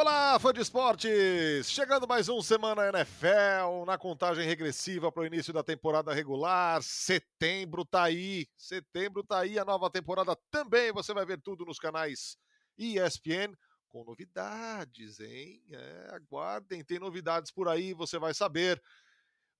Olá, 0.00 0.38
fã 0.38 0.52
de 0.52 0.60
esportes! 0.60 1.68
Chegando 1.68 2.06
mais 2.06 2.28
um 2.28 2.40
Semana 2.40 2.86
NFL, 2.86 3.84
na 3.84 3.98
contagem 3.98 4.46
regressiva 4.46 5.10
para 5.10 5.24
o 5.24 5.26
início 5.26 5.52
da 5.52 5.60
temporada 5.60 6.14
regular. 6.14 6.80
Setembro 6.84 7.84
tá 7.84 8.04
aí, 8.04 8.46
setembro 8.56 9.24
tá 9.24 9.40
aí, 9.40 9.58
a 9.58 9.64
nova 9.64 9.90
temporada 9.90 10.38
também. 10.52 10.92
Você 10.92 11.12
vai 11.12 11.26
ver 11.26 11.42
tudo 11.42 11.64
nos 11.64 11.80
canais 11.80 12.38
ESPN, 12.78 13.56
com 13.88 14.04
novidades, 14.04 15.18
hein? 15.18 15.60
É, 15.72 16.10
aguardem, 16.12 16.84
tem 16.84 17.00
novidades 17.00 17.50
por 17.50 17.66
aí, 17.66 17.92
você 17.92 18.20
vai 18.20 18.32
saber. 18.32 18.80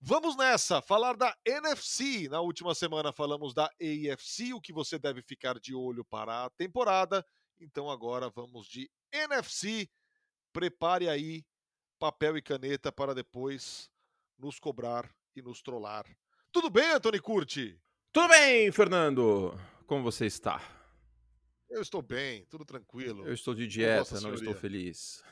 Vamos 0.01 0.37
nessa, 0.37 0.81
falar 0.81 1.17
da 1.17 1.37
NFC. 1.45 2.29
Na 2.29 2.41
última 2.41 2.77
semana 2.77 3.13
falamos 3.13 3.53
da 3.53 3.65
AFC, 3.65 4.55
o 4.55 4.61
que 4.61 4.73
você 4.73 5.01
deve 5.01 5.21
ficar 5.21 5.59
de 5.59 5.75
olho 5.75 6.05
para 6.05 6.45
a 6.45 6.51
temporada. 6.51 7.27
Então 7.61 7.91
agora 7.91 8.31
vamos 8.31 8.69
de 8.69 8.89
NFC 9.13 9.91
prepare 10.53 11.09
aí 11.09 11.45
papel 11.99 12.37
e 12.37 12.43
caneta 12.43 12.93
para 12.93 13.15
depois 13.15 13.91
nos 14.39 14.59
cobrar 14.59 15.13
e 15.35 15.43
nos 15.43 15.63
trollar. 15.63 16.05
Tudo 16.53 16.71
bem, 16.71 16.93
Antônio 16.93 17.23
Curti? 17.23 17.81
Tudo 18.13 18.29
bem, 18.29 18.71
Fernando? 18.73 19.53
Como 19.87 20.03
você 20.03 20.27
está? 20.27 20.61
Eu 21.69 21.83
estou 21.83 22.01
bem, 22.01 22.47
tudo 22.47 22.65
tranquilo. 22.65 23.27
Eu 23.27 23.35
estou 23.35 23.55
de 23.55 23.67
dieta, 23.67 24.21
não 24.21 24.33
estou 24.33 24.55
feliz. 24.55 25.23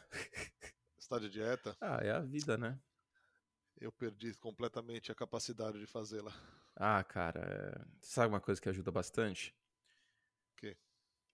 Está 0.99 1.19
de 1.19 1.29
dieta? 1.31 1.77
Ah, 1.81 1.99
é 2.03 2.11
a 2.11 2.21
vida, 2.21 2.59
né? 2.59 2.79
Eu 3.79 3.93
perdi 3.93 4.35
completamente 4.35 5.13
a 5.13 5.15
capacidade 5.15 5.79
de 5.79 5.87
fazê-la. 5.87 6.33
Ah, 6.75 7.03
cara, 7.05 7.41
é... 7.41 7.85
sabe 8.01 8.29
uma 8.29 8.41
coisa 8.41 8.61
que 8.61 8.69
ajuda 8.69 8.91
bastante? 8.91 9.55
O 10.53 10.57
quê? 10.57 10.77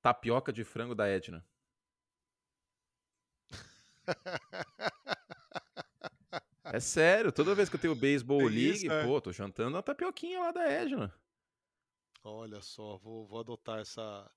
Tapioca 0.01 0.53
de 0.53 0.63
frango 0.63 0.95
da 0.95 1.09
Edna. 1.09 1.45
É 6.65 6.81
sério, 6.81 7.31
toda 7.31 7.55
vez 7.55 7.69
que 7.69 7.77
eu 7.77 7.81
tenho 7.81 7.95
beisebol 7.95 8.41
league, 8.47 8.87
isso, 8.87 8.91
é. 8.91 9.05
pô, 9.05 9.21
tô 9.21 9.31
jantando 9.31 9.71
na 9.71 9.83
tapioquinha 9.83 10.41
lá 10.41 10.53
da 10.53 10.67
Edna. 10.67 11.13
Olha 12.25 12.63
só, 12.63 12.97
vou, 12.97 13.27
vou 13.27 13.41
adotar 13.41 13.81
essa 13.81 14.31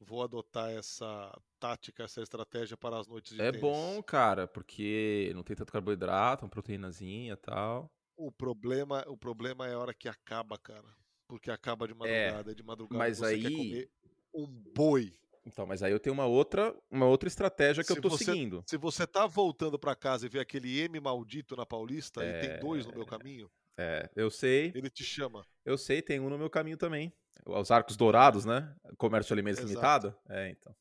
vou 0.00 0.22
adotar 0.22 0.70
essa 0.70 1.30
tática, 1.58 2.04
essa 2.04 2.22
estratégia 2.22 2.76
para 2.76 2.98
as 2.98 3.06
noites 3.06 3.36
de 3.36 3.42
É 3.42 3.52
tênis. 3.52 3.60
bom, 3.60 4.02
cara, 4.02 4.48
porque 4.48 5.30
não 5.34 5.42
tem 5.42 5.54
tanto 5.54 5.72
carboidrato, 5.72 6.44
uma 6.44 6.50
proteínazinha 6.50 7.34
e 7.34 7.36
tal. 7.36 7.92
O 8.16 8.32
problema, 8.32 9.04
o 9.06 9.16
problema 9.16 9.68
é 9.68 9.74
a 9.74 9.78
hora 9.78 9.94
que 9.94 10.08
acaba, 10.08 10.58
cara. 10.58 10.88
Porque 11.28 11.50
acaba 11.50 11.86
de 11.86 11.92
é, 11.92 11.96
madrugada, 11.96 12.50
é, 12.50 12.54
de 12.54 12.62
madrugada 12.62 12.98
mas 12.98 13.18
você 13.18 13.26
aí... 13.26 13.42
quer 13.42 13.50
comer 13.50 13.90
um 14.34 14.46
boi. 14.74 15.12
Então, 15.52 15.66
mas 15.66 15.82
aí 15.82 15.90
eu 15.90 15.98
tenho 15.98 16.14
uma 16.14 16.26
outra, 16.26 16.74
uma 16.90 17.06
outra 17.06 17.28
estratégia 17.28 17.82
que 17.82 17.92
se 17.92 17.98
eu 17.98 18.00
tô 18.00 18.08
você, 18.08 18.24
seguindo. 18.24 18.62
Se 18.66 18.76
você 18.76 19.06
tá 19.06 19.26
voltando 19.26 19.78
para 19.78 19.96
casa 19.96 20.26
e 20.26 20.28
vê 20.28 20.38
aquele 20.38 20.80
M 20.80 21.00
maldito 21.00 21.56
na 21.56 21.66
Paulista, 21.66 22.22
é... 22.22 22.28
e 22.28 22.48
tem 22.48 22.60
dois 22.60 22.86
no 22.86 22.94
meu 22.94 23.04
caminho. 23.04 23.50
É, 23.76 24.08
eu 24.14 24.30
sei. 24.30 24.72
Ele 24.74 24.88
te 24.88 25.02
chama. 25.02 25.44
Eu 25.64 25.76
sei, 25.76 26.00
tem 26.00 26.20
um 26.20 26.28
no 26.28 26.38
meu 26.38 26.48
caminho 26.48 26.76
também. 26.76 27.12
Os 27.44 27.70
arcos 27.70 27.96
dourados, 27.96 28.44
né? 28.44 28.74
Comércio 28.96 29.28
de 29.28 29.40
alimentos 29.40 29.60
Exato. 29.60 29.72
limitado. 30.08 30.16
É, 30.28 30.50
então. 30.50 30.74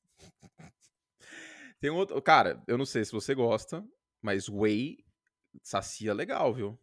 tem 1.80 1.90
um 1.90 1.96
outro. 1.96 2.22
Cara, 2.22 2.62
eu 2.68 2.78
não 2.78 2.86
sei 2.86 3.04
se 3.06 3.12
você 3.12 3.34
gosta, 3.34 3.84
mas 4.22 4.48
whey 4.50 5.04
sacia 5.64 6.14
legal, 6.14 6.54
viu? 6.54 6.80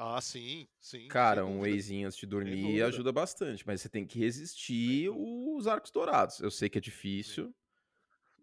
Ah, 0.00 0.20
sim, 0.20 0.68
sim. 0.80 1.08
Cara, 1.08 1.44
um 1.44 1.62
wheyzinho 1.62 2.06
antes 2.06 2.20
de 2.20 2.24
dormir 2.24 2.80
ajuda 2.82 3.10
bastante, 3.10 3.66
mas 3.66 3.80
você 3.80 3.88
tem 3.88 4.06
que 4.06 4.16
resistir 4.20 5.10
os 5.10 5.66
arcos 5.66 5.90
dourados. 5.90 6.38
Eu 6.38 6.52
sei 6.52 6.68
que 6.68 6.78
é 6.78 6.80
difícil, 6.80 7.52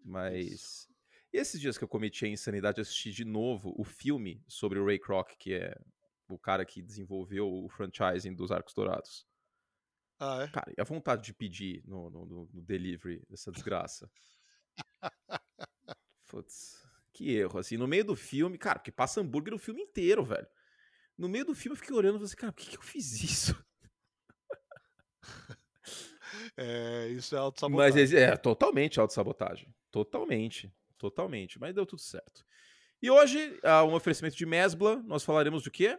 mas. 0.04 0.90
E 1.32 1.38
esses 1.38 1.62
dias 1.62 1.78
que 1.78 1.84
eu 1.86 1.88
cometi 1.88 2.26
a 2.26 2.28
insanidade, 2.28 2.82
assisti 2.82 3.10
de 3.10 3.24
novo 3.24 3.74
o 3.78 3.86
filme 3.86 4.44
sobre 4.50 4.80
o 4.80 4.86
Ray 4.86 5.00
Kroc, 5.00 5.32
que 5.40 5.54
é 5.54 5.80
o 6.28 6.38
cara 6.38 6.66
que 6.66 6.82
desenvolveu 6.82 7.50
o 7.50 7.70
franchising 7.70 8.36
dos 8.36 8.52
arcos 8.52 8.74
dourados. 8.74 9.26
Ah, 10.20 10.44
é? 10.44 10.48
Cara, 10.50 10.74
e 10.78 10.82
a 10.82 10.84
vontade 10.84 11.24
de 11.24 11.34
pedir 11.34 11.82
no, 11.86 12.10
no, 12.10 12.26
no 12.26 12.62
delivery 12.62 13.26
dessa 13.30 13.50
desgraça. 13.50 14.12
Putz, 16.28 16.86
que 17.14 17.34
erro, 17.34 17.60
assim, 17.60 17.78
no 17.78 17.88
meio 17.88 18.04
do 18.04 18.16
filme, 18.16 18.58
cara, 18.58 18.80
porque 18.80 18.92
passa 18.92 19.22
hambúrguer 19.22 19.54
o 19.54 19.60
filme 19.60 19.82
inteiro, 19.82 20.26
velho. 20.26 20.48
No 21.18 21.30
meio 21.30 21.46
do 21.46 21.56
filme 21.56 21.76
eu 21.76 21.80
fiquei 21.80 21.96
olhando 21.96 22.16
e 22.16 22.18
falei 22.18 22.26
assim, 22.26 22.36
cara, 22.36 22.52
por 22.52 22.64
que, 22.64 22.72
que 22.72 22.78
eu 22.78 22.82
fiz 22.82 23.24
isso? 23.24 23.66
É, 26.58 27.08
isso 27.10 27.36
é 27.36 27.40
autossabotagem. 27.40 28.02
Mas 28.02 28.14
é 28.14 28.36
totalmente 28.36 29.00
autossabotagem. 29.00 29.74
Totalmente. 29.90 30.72
Totalmente. 30.98 31.60
Mas 31.60 31.74
deu 31.74 31.86
tudo 31.86 32.02
certo. 32.02 32.46
E 33.02 33.10
hoje, 33.10 33.58
a 33.64 33.84
um 33.84 33.94
oferecimento 33.94 34.36
de 34.36 34.46
Mesbla, 34.46 35.02
nós 35.06 35.24
falaremos 35.24 35.64
do 35.64 35.72
quê? 35.72 35.98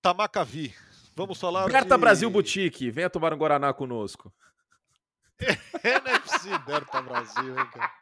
Tamacavi. 0.00 0.74
Vamos 1.14 1.38
falar 1.38 1.66
Berta 1.66 1.94
de... 1.94 2.00
Brasil 2.00 2.30
Boutique. 2.30 2.90
Venha 2.90 3.10
tomar 3.10 3.32
um 3.32 3.36
Guaraná 3.36 3.72
conosco. 3.72 4.32
NFC 5.84 6.58
Berta 6.66 7.02
Brasil, 7.02 7.58
hein, 7.58 7.70
cara? 7.70 7.92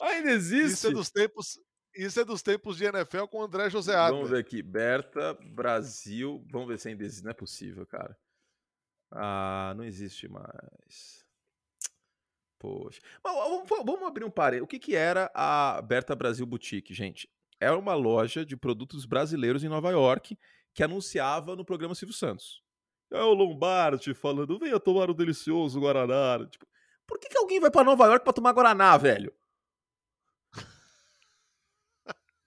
Ainda 0.00 0.30
existe? 0.30 0.74
Isso 0.74 0.88
é 0.88 0.92
dos 0.92 1.10
tempos, 1.10 1.58
isso 1.96 2.20
é 2.20 2.24
dos 2.24 2.42
tempos 2.42 2.76
de 2.76 2.84
NFL 2.84 3.24
com 3.30 3.38
o 3.38 3.42
André 3.42 3.70
José 3.70 3.94
Adler. 3.94 4.14
Vamos 4.14 4.30
ver 4.30 4.38
aqui. 4.38 4.62
Berta, 4.62 5.34
Brasil. 5.42 6.44
Vamos 6.50 6.68
ver 6.68 6.78
se 6.78 6.88
ainda 6.88 7.04
existe. 7.04 7.24
Não 7.24 7.30
é 7.30 7.34
possível, 7.34 7.86
cara. 7.86 8.16
Ah, 9.10 9.74
não 9.76 9.84
existe 9.84 10.28
mais. 10.28 11.24
Poxa. 12.58 13.00
Mas, 13.22 13.34
vamos 13.84 14.02
abrir 14.02 14.24
um 14.24 14.30
parênteses. 14.30 14.64
O 14.64 14.68
que, 14.68 14.78
que 14.78 14.94
era 14.94 15.30
a 15.34 15.80
Berta 15.82 16.14
Brasil 16.14 16.46
Boutique, 16.46 16.94
gente? 16.94 17.28
Era 17.60 17.76
uma 17.76 17.94
loja 17.94 18.44
de 18.44 18.56
produtos 18.56 19.06
brasileiros 19.06 19.64
em 19.64 19.68
Nova 19.68 19.90
York 19.90 20.38
que 20.74 20.82
anunciava 20.82 21.56
no 21.56 21.64
programa 21.64 21.94
Silvio 21.94 22.14
Santos. 22.14 22.62
É 23.10 23.22
o 23.22 23.32
Lombardi 23.32 24.12
falando, 24.12 24.58
venha 24.58 24.80
tomar 24.80 25.08
o 25.08 25.12
um 25.12 25.16
delicioso 25.16 25.80
Guaraná. 25.80 26.46
Tipo, 26.46 26.66
por 27.06 27.18
que, 27.18 27.28
que 27.28 27.38
alguém 27.38 27.60
vai 27.60 27.70
para 27.70 27.84
Nova 27.84 28.06
York 28.06 28.24
para 28.24 28.32
tomar 28.32 28.52
Guaraná, 28.52 28.96
velho? 28.96 29.32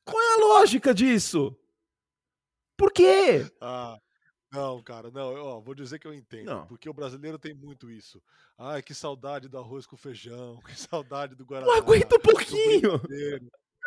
Qual 0.10 0.22
é 0.22 0.34
a 0.34 0.60
lógica 0.60 0.94
disso? 0.94 1.56
Por 2.78 2.92
quê? 2.92 3.46
Ah, 3.60 4.00
não, 4.52 4.82
cara, 4.82 5.12
não, 5.12 5.34
ó, 5.36 5.60
vou 5.60 5.76
dizer 5.76 6.00
que 6.00 6.08
eu 6.08 6.14
entendo. 6.14 6.46
Não. 6.46 6.66
Porque 6.66 6.90
o 6.90 6.94
brasileiro 6.94 7.38
tem 7.38 7.54
muito 7.54 7.90
isso. 7.90 8.22
Ai, 8.58 8.82
que 8.82 8.94
saudade 8.94 9.48
do 9.48 9.58
arroz 9.58 9.86
com 9.86 9.96
feijão, 9.96 10.60
que 10.66 10.80
saudade 10.80 11.36
do 11.36 11.46
Guaraná. 11.46 11.72
Não 11.72 11.78
aguenta 11.78 12.16
um 12.16 12.20
pouquinho. 12.20 13.02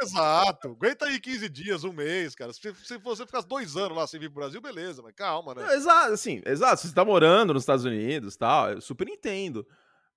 Exato, 0.01 0.69
aguenta 0.69 1.07
aí 1.07 1.21
15 1.21 1.49
dias, 1.49 1.85
um 1.85 1.93
mês, 1.93 2.35
cara. 2.35 2.53
Se, 2.53 2.75
se 2.75 2.99
você 2.99 3.27
ficar 3.27 3.43
dois 3.43 3.77
anos 3.77 3.97
lá 3.97 4.07
sem 4.07 4.19
vir 4.19 4.31
pro 4.31 4.41
Brasil, 4.41 4.61
beleza, 4.61 5.03
mas 5.03 5.15
calma, 5.15 5.55
né? 5.55 5.75
exato, 5.75 6.13
assim, 6.13 6.41
exato. 6.45 6.81
Se 6.81 6.89
você 6.89 6.95
tá 6.95 7.05
morando 7.05 7.53
nos 7.55 7.63
Estados 7.63 7.85
Unidos 7.85 8.37
tal, 8.37 8.73
eu 8.73 8.81
super 8.81 9.09
entendo. 9.09 9.67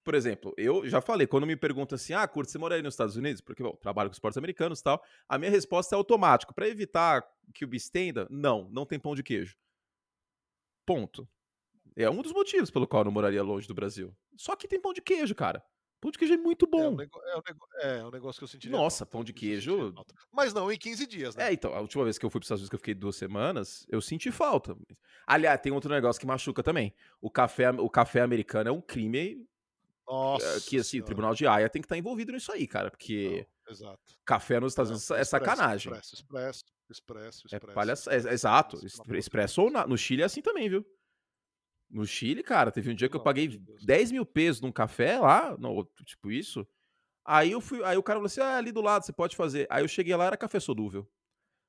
Por 0.06 0.14
exemplo, 0.14 0.54
eu 0.56 0.88
já 0.88 1.02
falei, 1.02 1.26
quando 1.26 1.48
me 1.48 1.56
perguntam 1.56 1.96
assim, 1.96 2.14
ah, 2.14 2.28
Curto, 2.28 2.52
você 2.52 2.60
mora 2.60 2.76
aí 2.76 2.82
nos 2.84 2.94
Estados 2.94 3.16
Unidos? 3.16 3.42
Porque, 3.42 3.64
bom, 3.64 3.76
trabalho 3.76 4.08
com 4.08 4.14
esportes 4.14 4.38
americanos 4.38 4.80
e 4.80 4.84
tal. 4.84 5.04
A 5.28 5.40
minha 5.40 5.50
resposta 5.50 5.96
é 5.96 5.98
automática. 5.98 6.54
Para 6.54 6.70
evitar 6.70 7.28
que 7.52 7.66
o 7.66 7.76
estenda, 7.76 8.28
não, 8.30 8.70
não 8.70 8.86
tem 8.86 9.00
pão 9.00 9.16
de 9.16 9.24
queijo. 9.24 9.58
Ponto. 10.86 11.28
É 11.96 12.08
um 12.08 12.22
dos 12.22 12.32
motivos 12.32 12.70
pelo 12.70 12.88
qual 12.88 13.02
eu 13.02 13.06
não 13.06 13.12
moraria 13.12 13.42
longe 13.42 13.68
do 13.68 13.74
Brasil. 13.74 14.16
Só 14.38 14.56
que 14.56 14.68
tem 14.68 14.80
pão 14.80 14.94
de 14.94 15.02
queijo, 15.02 15.34
cara. 15.34 15.64
Pão 16.00 16.12
de 16.12 16.20
queijo 16.20 16.36
é 16.36 16.38
muito 16.38 16.68
bom. 16.68 16.84
É 16.84 16.88
um, 16.88 16.96
nego 16.96 17.20
é 17.20 17.36
um, 17.36 17.42
nego 17.48 17.68
é 17.82 18.06
um 18.06 18.12
negócio 18.12 18.40
que 18.40 18.44
eu 18.44 18.48
sentiria. 18.48 18.78
Nossa, 18.78 19.08
pão 19.08 19.24
de 19.24 19.34
queijo. 19.34 19.92
Mas 20.32 20.54
não 20.54 20.72
em 20.72 20.78
15 20.78 21.08
dias, 21.08 21.36
né? 21.36 21.50
É, 21.50 21.54
então, 21.54 21.74
a 21.74 21.82
última 21.82 22.04
vez 22.04 22.20
que 22.20 22.26
eu 22.28 22.30
fui 22.30 22.40
para 22.40 22.44
os 22.44 22.46
Estados 22.46 22.62
Unidos, 22.62 22.70
que 22.70 22.76
eu 22.76 22.80
fiquei 22.80 22.94
duas 22.94 23.16
semanas, 23.16 23.88
eu 23.90 24.00
senti 24.02 24.32
falta. 24.32 24.78
Aliás, 25.26 25.60
tem 25.60 25.72
outro 25.72 25.90
negócio 25.90 26.20
que 26.20 26.28
machuca 26.28 26.62
também. 26.62 26.94
O 27.20 27.32
café, 27.32 27.72
o 27.72 27.90
café 27.90 28.22
americano 28.22 28.70
é 28.70 28.72
um 28.72 28.82
crime 28.82 29.44
nossa. 30.08 30.62
Que 30.62 30.78
assim, 30.78 30.90
senhora. 30.92 31.04
o 31.04 31.06
Tribunal 31.06 31.34
de 31.34 31.48
Haia 31.48 31.70
tem 31.70 31.82
que 31.82 31.86
estar 31.86 31.96
tá 31.96 32.00
envolvido 32.00 32.32
nisso 32.32 32.52
aí, 32.52 32.68
cara, 32.68 32.92
porque 32.92 33.48
Não, 33.66 33.72
exato. 33.74 34.18
café 34.26 34.60
nos 34.60 34.74
Estados 34.74 34.92
Unidos 34.92 35.12
é, 35.12 35.22
é 35.22 35.24
sacanagem. 35.24 35.92
Expresso, 35.92 36.16
expresso, 36.16 36.64
expresso, 36.90 37.48
expresso. 37.48 38.10
É, 38.10 38.16
é, 38.16 38.34
exato, 38.34 38.80
expresso 39.16 39.62
ou 39.64 39.72
na... 39.72 39.88
no 39.88 39.98
Chile 39.98 40.22
é 40.22 40.26
assim 40.26 40.42
também, 40.42 40.70
viu? 40.70 40.86
No 41.90 42.06
Chile, 42.06 42.44
cara, 42.44 42.72
teve 42.72 42.92
um 42.92 42.96
dia 42.96 43.08
que 43.08 43.16
eu 43.16 43.24
paguei 43.24 43.48
10 43.84 44.12
mil 44.12 44.26
pesos 44.26 44.62
num 44.62 44.72
café 44.72 45.20
lá, 45.20 45.56
tipo 46.04 46.32
isso. 46.32 46.68
Aí 47.24 47.52
eu 47.52 47.62
fui, 47.62 47.84
aí 47.84 47.98
o 47.98 48.04
cara 48.04 48.18
falou 48.20 48.28
assim: 48.28 48.42
ah, 48.42 48.58
ali 48.58 48.72
do 48.72 48.82
lado 48.82 49.06
você 49.06 49.14
pode 49.14 49.36
fazer. 49.36 49.68
Aí 49.70 49.84
eu 49.84 49.88
cheguei 49.88 50.16
lá, 50.16 50.26
era 50.26 50.38
café 50.38 50.60
solúvel. 50.60 51.08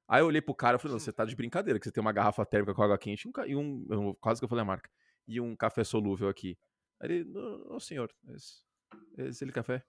Aí 0.09 0.21
eu 0.21 0.27
olhei 0.27 0.43
pro 0.43 0.55
cara 0.55 0.77
e 0.77 0.81
falei: 0.81 0.93
não, 0.93 1.01
você 1.01 1.13
tá 1.13 1.25
de 1.25 1.35
brincadeira, 1.35 1.79
que 1.79 1.87
você 1.87 1.93
tem 1.93 2.01
uma 2.01 2.13
garrafa 2.13 2.45
térmica 2.45 2.75
com 2.75 2.83
água 2.83 2.99
quente 2.99 3.27
e 3.47 3.57
um, 3.57 3.87
e 3.89 3.97
um 3.97 4.15
quase 4.15 4.41
que 4.41 4.45
eu 4.45 4.49
falei 4.49 4.63
a 4.63 4.67
marca, 4.67 4.91
e 5.27 5.41
um 5.41 5.57
café 5.57 5.83
solúvel 5.83 6.29
aqui. 6.29 6.59
Aí 7.01 7.11
ele, 7.11 7.25
não, 7.25 7.79
senhor, 7.79 8.13
esse, 8.29 8.63
esse 9.19 9.45
ele 9.45 9.53
café. 9.53 9.85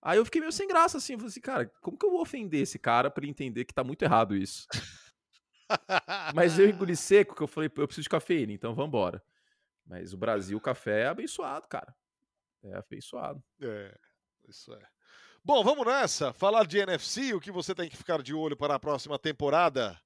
Aí 0.00 0.18
eu 0.18 0.24
fiquei 0.24 0.40
meio 0.40 0.52
sem 0.52 0.68
graça, 0.68 0.98
assim, 0.98 1.14
eu 1.14 1.18
falei 1.18 1.30
assim, 1.30 1.40
cara, 1.40 1.66
como 1.80 1.98
que 1.98 2.06
eu 2.06 2.10
vou 2.10 2.20
ofender 2.20 2.62
esse 2.62 2.78
cara 2.78 3.10
pra 3.10 3.22
ele 3.22 3.30
entender 3.30 3.64
que 3.64 3.74
tá 3.74 3.82
muito 3.82 4.02
errado 4.02 4.36
isso? 4.36 4.66
Mas 6.34 6.58
eu 6.58 6.68
engoli 6.68 6.94
seco, 6.96 7.34
que 7.34 7.42
eu 7.42 7.48
falei, 7.48 7.70
eu 7.76 7.86
preciso 7.86 8.04
de 8.04 8.08
cafeína, 8.08 8.52
então 8.52 8.74
vambora. 8.74 9.22
Mas 9.84 10.12
o 10.12 10.16
Brasil, 10.16 10.56
o 10.56 10.60
café 10.60 11.02
é 11.02 11.06
abençoado, 11.06 11.66
cara. 11.66 11.94
É 12.62 12.76
abençoado. 12.76 13.42
É, 13.60 13.98
isso 14.48 14.72
é. 14.72 14.86
Bom, 15.44 15.64
vamos 15.64 15.86
nessa. 15.86 16.32
Falar 16.32 16.66
de 16.66 16.78
NFC, 16.78 17.32
o 17.32 17.40
que 17.40 17.50
você 17.50 17.74
tem 17.74 17.88
que 17.88 17.96
ficar 17.96 18.22
de 18.22 18.34
olho 18.34 18.56
para 18.56 18.74
a 18.74 18.78
próxima 18.78 19.18
temporada. 19.18 19.98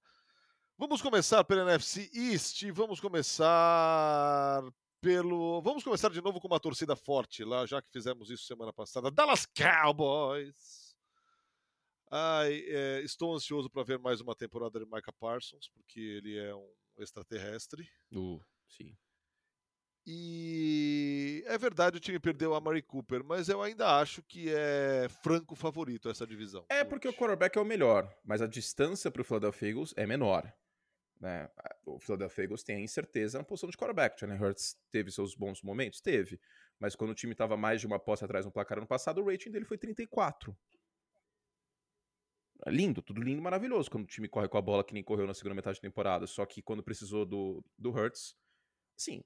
Vamos 0.78 1.02
começar 1.02 1.42
pelo 1.44 1.62
NFC 1.62 2.10
East. 2.14 2.64
Vamos 2.72 3.00
começar 3.00 4.62
pelo. 5.02 5.60
Vamos 5.60 5.82
começar 5.82 6.08
de 6.10 6.22
novo 6.22 6.40
com 6.40 6.46
uma 6.46 6.60
torcida 6.60 6.94
forte 6.94 7.44
lá, 7.44 7.66
já 7.66 7.82
que 7.82 7.90
fizemos 7.90 8.30
isso 8.30 8.44
semana 8.44 8.72
passada. 8.72 9.10
Dallas 9.10 9.44
Cowboys. 9.44 10.96
Ai, 12.10 12.62
é, 12.68 13.00
estou 13.02 13.34
ansioso 13.34 13.68
para 13.68 13.82
ver 13.82 13.98
mais 13.98 14.20
uma 14.20 14.34
temporada 14.34 14.78
de 14.78 14.86
Micah 14.86 15.12
Parsons, 15.18 15.68
porque 15.74 15.98
ele 15.98 16.38
é 16.38 16.54
um 16.54 16.72
extraterrestre. 16.98 17.88
Uh, 18.12 18.40
sim. 18.68 18.96
E 20.06 21.42
é 21.46 21.56
verdade, 21.56 21.96
o 21.96 22.00
time 22.00 22.18
perdeu 22.18 22.54
a 22.54 22.60
Mari 22.60 22.82
Cooper, 22.82 23.24
mas 23.24 23.48
eu 23.48 23.62
ainda 23.62 23.98
acho 23.98 24.22
que 24.22 24.50
é 24.50 25.08
franco 25.22 25.54
favorito 25.54 26.08
essa 26.08 26.26
divisão. 26.26 26.66
É 26.68 26.84
porque 26.84 27.08
o 27.08 27.14
quarterback 27.14 27.56
é 27.56 27.60
o 27.60 27.64
melhor, 27.64 28.12
mas 28.24 28.42
a 28.42 28.46
distância 28.46 29.10
para 29.10 29.22
o 29.22 29.24
Philadelphia 29.24 29.68
Eagles 29.68 29.94
é 29.96 30.04
menor. 30.06 30.52
Né? 31.22 31.48
O 31.86 31.98
Philadelphia 31.98 32.44
Eagles 32.44 32.62
tem 32.62 32.76
a 32.76 32.80
incerteza 32.80 33.38
na 33.38 33.44
posição 33.44 33.70
de 33.70 33.76
quarterback. 33.76 34.20
Jalen 34.20 34.38
Hurts 34.38 34.76
teve 34.90 35.10
seus 35.10 35.34
bons 35.34 35.62
momentos? 35.62 36.00
Teve. 36.00 36.38
Mas 36.78 36.94
quando 36.94 37.12
o 37.12 37.14
time 37.14 37.32
estava 37.32 37.56
mais 37.56 37.80
de 37.80 37.86
uma 37.86 37.98
posse 37.98 38.24
atrás 38.24 38.44
no 38.44 38.52
placar 38.52 38.78
ano 38.78 38.86
passado, 38.86 39.22
o 39.22 39.30
rating 39.30 39.50
dele 39.50 39.64
foi 39.64 39.78
34. 39.78 40.54
É 42.66 42.70
lindo, 42.70 43.00
tudo 43.00 43.22
lindo, 43.22 43.40
maravilhoso. 43.40 43.90
Quando 43.90 44.04
o 44.04 44.08
time 44.08 44.28
corre 44.28 44.48
com 44.48 44.58
a 44.58 44.62
bola 44.62 44.84
que 44.84 44.92
nem 44.92 45.02
correu 45.02 45.26
na 45.26 45.34
segunda 45.34 45.54
metade 45.54 45.78
da 45.78 45.82
temporada. 45.82 46.26
Só 46.26 46.44
que 46.44 46.60
quando 46.60 46.82
precisou 46.82 47.24
do, 47.24 47.64
do 47.78 47.90
Hurts, 47.90 48.36
sim, 48.96 49.22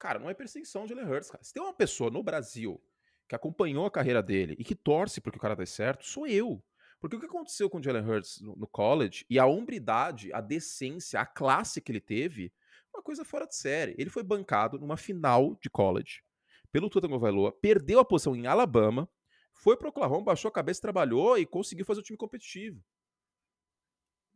Cara, 0.00 0.18
não 0.18 0.30
é 0.30 0.34
perseguição 0.34 0.86
de 0.86 0.94
Jalen 0.94 1.12
Hurts, 1.12 1.30
cara. 1.30 1.44
Se 1.44 1.52
tem 1.52 1.62
uma 1.62 1.74
pessoa 1.74 2.10
no 2.10 2.22
Brasil 2.22 2.82
que 3.28 3.34
acompanhou 3.34 3.84
a 3.84 3.90
carreira 3.90 4.22
dele 4.22 4.56
e 4.58 4.64
que 4.64 4.74
torce 4.74 5.20
porque 5.20 5.36
o 5.36 5.40
cara 5.40 5.54
dê 5.54 5.66
certo, 5.66 6.06
sou 6.06 6.26
eu. 6.26 6.60
Porque 7.00 7.16
o 7.16 7.20
que 7.20 7.26
aconteceu 7.26 7.68
com 7.70 7.78
o 7.78 7.82
Jalen 7.82 8.06
Hurts 8.06 8.40
no, 8.40 8.54
no 8.54 8.66
college 8.68 9.24
e 9.28 9.38
a 9.38 9.46
hombridade, 9.46 10.32
a 10.32 10.40
decência, 10.40 11.18
a 11.20 11.26
classe 11.26 11.80
que 11.80 11.90
ele 11.90 12.00
teve, 12.00 12.52
uma 12.94 13.02
coisa 13.02 13.24
fora 13.24 13.46
de 13.46 13.56
série. 13.56 13.94
Ele 13.98 14.10
foi 14.10 14.22
bancado 14.22 14.78
numa 14.78 14.96
final 14.96 15.56
de 15.62 15.70
college 15.70 16.22
pelo 16.70 16.90
Tua 16.90 17.02
Tagovailoa, 17.02 17.50
perdeu 17.50 17.98
a 17.98 18.04
posição 18.04 18.36
em 18.36 18.46
Alabama, 18.46 19.08
foi 19.52 19.76
pro 19.76 19.88
Oklahoma, 19.88 20.24
baixou 20.24 20.48
a 20.48 20.52
cabeça, 20.52 20.80
trabalhou 20.80 21.36
e 21.36 21.44
conseguiu 21.44 21.84
fazer 21.84 22.00
o 22.00 22.04
time 22.04 22.16
competitivo. 22.16 22.84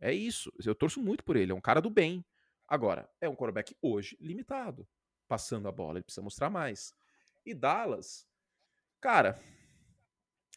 É 0.01 0.13
isso. 0.13 0.53
Eu 0.65 0.75
torço 0.75 1.01
muito 1.01 1.23
por 1.23 1.37
ele. 1.37 1.53
É 1.53 1.55
um 1.55 1.61
cara 1.61 1.81
do 1.81 1.89
bem. 1.89 2.25
Agora, 2.67 3.09
é 3.21 3.29
um 3.29 3.37
quarterback 3.37 3.77
hoje 3.81 4.17
limitado 4.21 4.89
passando 5.29 5.69
a 5.69 5.73
bola, 5.73 5.99
ele 5.99 6.05
precisa 6.05 6.23
mostrar 6.23 6.51
mais. 6.51 6.95
E 7.45 7.55
Dallas, 7.55 8.27
cara, 9.01 9.41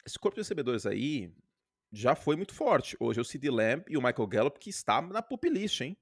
esse 0.04 0.18
corpo 0.18 0.36
de 0.36 0.40
recebedores 0.40 0.86
aí 0.86 1.32
já 1.92 2.14
foi 2.14 2.36
muito 2.36 2.54
forte. 2.54 2.96
Hoje 3.00 3.18
é 3.18 3.22
o 3.22 3.24
CD 3.24 3.50
Lamb 3.50 3.84
e 3.88 3.96
o 3.96 4.02
Michael 4.02 4.26
Gallup 4.26 4.58
que 4.58 4.70
está 4.70 5.00
na 5.00 5.22
pop 5.22 5.48
list, 5.48 5.80
hein? 5.80 5.96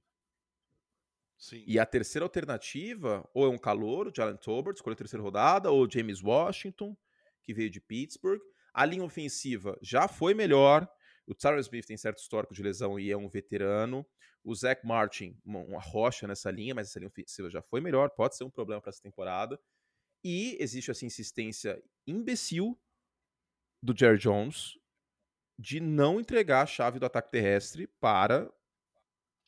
Sim. 1.38 1.62
E 1.66 1.78
a 1.78 1.84
terceira 1.84 2.24
alternativa, 2.24 3.28
ou 3.34 3.44
é 3.44 3.48
um 3.48 3.58
calor, 3.58 4.08
o 4.08 4.12
Jalen 4.14 4.36
Tolbert, 4.38 4.74
escolheu 4.74 4.94
a 4.94 4.96
terceira 4.96 5.22
rodada, 5.22 5.70
ou 5.70 5.88
James 5.90 6.22
Washington, 6.22 6.96
que 7.42 7.52
veio 7.52 7.70
de 7.70 7.80
Pittsburgh. 7.80 8.40
A 8.72 8.84
linha 8.84 9.04
ofensiva 9.04 9.78
já 9.82 10.08
foi 10.08 10.34
melhor. 10.34 10.88
O 11.26 11.34
Tyler 11.34 11.60
Smith 11.60 11.86
tem 11.86 11.96
certo 11.96 12.18
histórico 12.18 12.54
de 12.54 12.62
lesão 12.62 12.98
e 12.98 13.10
é 13.10 13.16
um 13.16 13.28
veterano. 13.28 14.06
O 14.42 14.54
Zach 14.54 14.86
Martin, 14.86 15.38
uma 15.44 15.80
rocha 15.80 16.26
nessa 16.26 16.50
linha, 16.50 16.74
mas 16.74 16.88
essa 16.88 16.98
linha 16.98 17.08
ofensiva 17.08 17.50
já 17.50 17.60
foi 17.60 17.80
melhor, 17.80 18.10
pode 18.10 18.36
ser 18.36 18.44
um 18.44 18.50
problema 18.50 18.80
para 18.80 18.90
essa 18.90 19.02
temporada. 19.02 19.60
E 20.24 20.56
existe 20.60 20.90
essa 20.90 21.04
insistência 21.04 21.82
imbecil 22.06 22.78
do 23.82 23.96
Jerry 23.96 24.18
Jones 24.18 24.78
de 25.58 25.80
não 25.80 26.20
entregar 26.20 26.62
a 26.62 26.66
chave 26.66 26.98
do 26.98 27.06
ataque 27.06 27.30
terrestre 27.30 27.86
para 28.00 28.50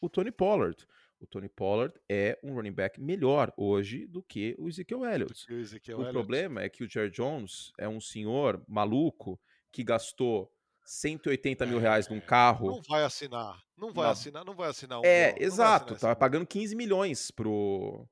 o 0.01 0.09
Tony 0.09 0.31
Pollard. 0.31 0.87
O 1.21 1.27
Tony 1.27 1.49
Pollard 1.49 1.93
é 2.09 2.39
um 2.45 2.55
running 2.55 2.73
back 2.73 3.01
melhor 3.01 3.53
hoje 3.57 4.07
do 4.07 4.23
que 4.23 4.55
o 4.59 4.69
Ezekiel 4.69 5.05
Elliott. 5.05 5.53
O, 5.53 5.59
Ezekiel 5.59 5.99
o 5.99 6.01
Elliott. 6.03 6.13
problema 6.13 6.63
é 6.63 6.69
que 6.69 6.85
o 6.85 6.89
Jerry 6.89 7.11
Jones 7.11 7.73
é 7.77 7.89
um 7.89 8.01
senhor 8.01 8.63
maluco 8.69 9.41
que 9.73 9.83
gastou 9.83 10.53
180 10.85 11.67
mil 11.67 11.79
reais 11.79 12.09
num 12.09 12.19
É, 12.19 12.21
carro. 12.21 12.71
Não 12.71 12.83
vai 12.83 13.03
assinar. 13.03 13.61
Não 13.77 13.93
vai 13.93 14.05
Não. 14.05 14.13
assinar, 14.13 14.45
não 14.45 14.55
vai 14.55 14.71
assinar 14.71 15.01
um 15.01 15.05
É, 15.05 15.33
não 15.33 15.43
exato. 15.47 15.97
Tava 15.97 16.13
esse 16.13 16.21
pagando 16.21 16.47
15 16.47 16.75
milhões 16.77 17.31
pro, 17.31 18.09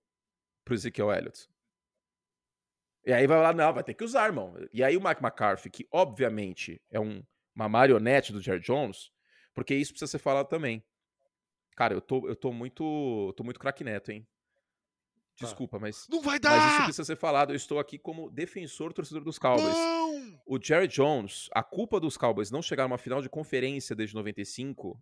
pro 0.64 0.74
Ezekiel 0.74 1.12
Elliott. 1.12 1.48
E 3.04 3.12
aí 3.12 3.26
vai 3.26 3.40
lá, 3.40 3.52
não, 3.52 3.72
vai 3.72 3.84
ter 3.84 3.94
que 3.94 4.02
usar, 4.04 4.26
irmão. 4.26 4.54
E 4.72 4.82
aí 4.82 4.96
o 4.96 5.00
Mike 5.00 5.22
McCarthy, 5.22 5.70
que 5.70 5.86
obviamente 5.92 6.82
é 6.90 6.98
um, 6.98 7.22
uma 7.56 7.68
marionete 7.68 8.32
do 8.32 8.40
Jerry 8.40 8.60
Jones, 8.60 9.10
porque 9.54 9.74
isso 9.74 9.92
precisa 9.92 10.10
ser 10.10 10.18
falado 10.18 10.46
também. 10.46 10.84
Cara, 11.74 11.94
eu 11.94 12.00
tô, 12.00 12.28
eu 12.28 12.36
tô 12.36 12.52
muito. 12.52 13.32
tô 13.36 13.42
muito 13.42 13.58
craque 13.58 13.82
neto, 13.82 14.12
hein? 14.12 14.26
Tá. 15.38 15.44
Desculpa, 15.44 15.78
mas, 15.78 16.06
Não 16.08 16.22
vai 16.22 16.38
mas 16.42 16.56
isso 16.62 16.78
dar! 16.78 16.84
precisa 16.84 17.04
ser 17.04 17.16
falado. 17.16 17.52
Eu 17.52 17.56
estou 17.56 17.78
aqui 17.78 17.98
como 17.98 18.30
defensor 18.30 18.92
torcedor 18.92 19.22
dos 19.22 19.38
Cowboys. 19.38 19.74
Não! 19.74 20.40
O 20.46 20.58
Jerry 20.62 20.88
Jones, 20.88 21.48
a 21.52 21.62
culpa 21.62 22.00
dos 22.00 22.16
Cowboys 22.16 22.50
não 22.50 22.62
chegar 22.62 22.84
numa 22.84 22.96
final 22.96 23.20
de 23.20 23.28
conferência 23.28 23.94
desde 23.94 24.14
95 24.14 24.98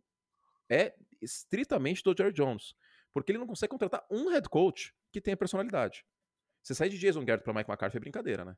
é 0.69 0.95
estritamente 1.23 2.03
do 2.03 2.15
Jerry 2.17 2.33
Jones. 2.33 2.75
Porque 3.12 3.31
ele 3.31 3.39
não 3.39 3.47
consegue 3.47 3.71
contratar 3.71 4.05
um 4.11 4.29
head 4.29 4.49
coach 4.49 4.93
que 5.12 5.21
tenha 5.21 5.37
personalidade. 5.37 6.05
Você 6.61 6.75
sair 6.75 6.89
de 6.89 6.99
Jason 6.99 7.25
Garrett 7.25 7.45
para 7.45 7.53
Mike 7.53 7.71
McCarthy 7.71 7.97
é 7.97 8.00
brincadeira, 8.00 8.45
né? 8.45 8.57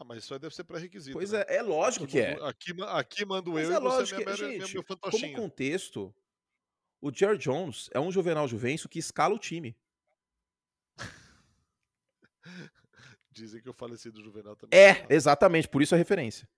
Ah, 0.00 0.04
mas 0.04 0.24
isso 0.24 0.32
aí 0.32 0.40
deve 0.40 0.54
ser 0.54 0.64
pré-requisito. 0.64 1.12
Pois 1.12 1.32
né? 1.32 1.44
é, 1.46 1.56
é 1.56 1.62
lógico 1.62 2.06
Aqui 2.06 2.12
que 2.14 2.20
é. 2.20 2.30
mando- 2.32 2.44
Aqui, 2.46 2.72
ma- 2.72 2.98
aqui 2.98 3.24
mando 3.26 3.52
Mas 3.52 3.68
eu 3.68 3.74
é 3.74 3.76
e 3.76 3.80
você 3.80 3.86
lógico 3.86 4.20
é 4.22 4.24
minha, 4.24 4.34
que, 4.34 4.42
minha, 4.42 4.56
minha, 4.56 4.66
gente, 4.66 4.82
como 5.10 5.32
contexto, 5.34 6.14
o 7.02 7.12
Jerry 7.12 7.36
Jones 7.36 7.90
é 7.92 8.00
um 8.00 8.10
juvenal 8.10 8.48
juvencio 8.48 8.88
que 8.88 8.98
escala 8.98 9.34
o 9.34 9.38
time. 9.38 9.76
Dizem 13.30 13.60
que 13.60 13.68
o 13.68 13.74
falecido 13.74 14.22
Juvenal 14.22 14.56
também. 14.56 14.78
É, 14.78 15.06
exatamente, 15.10 15.68
por 15.68 15.82
isso 15.82 15.94
a 15.94 15.98
referência. 15.98 16.48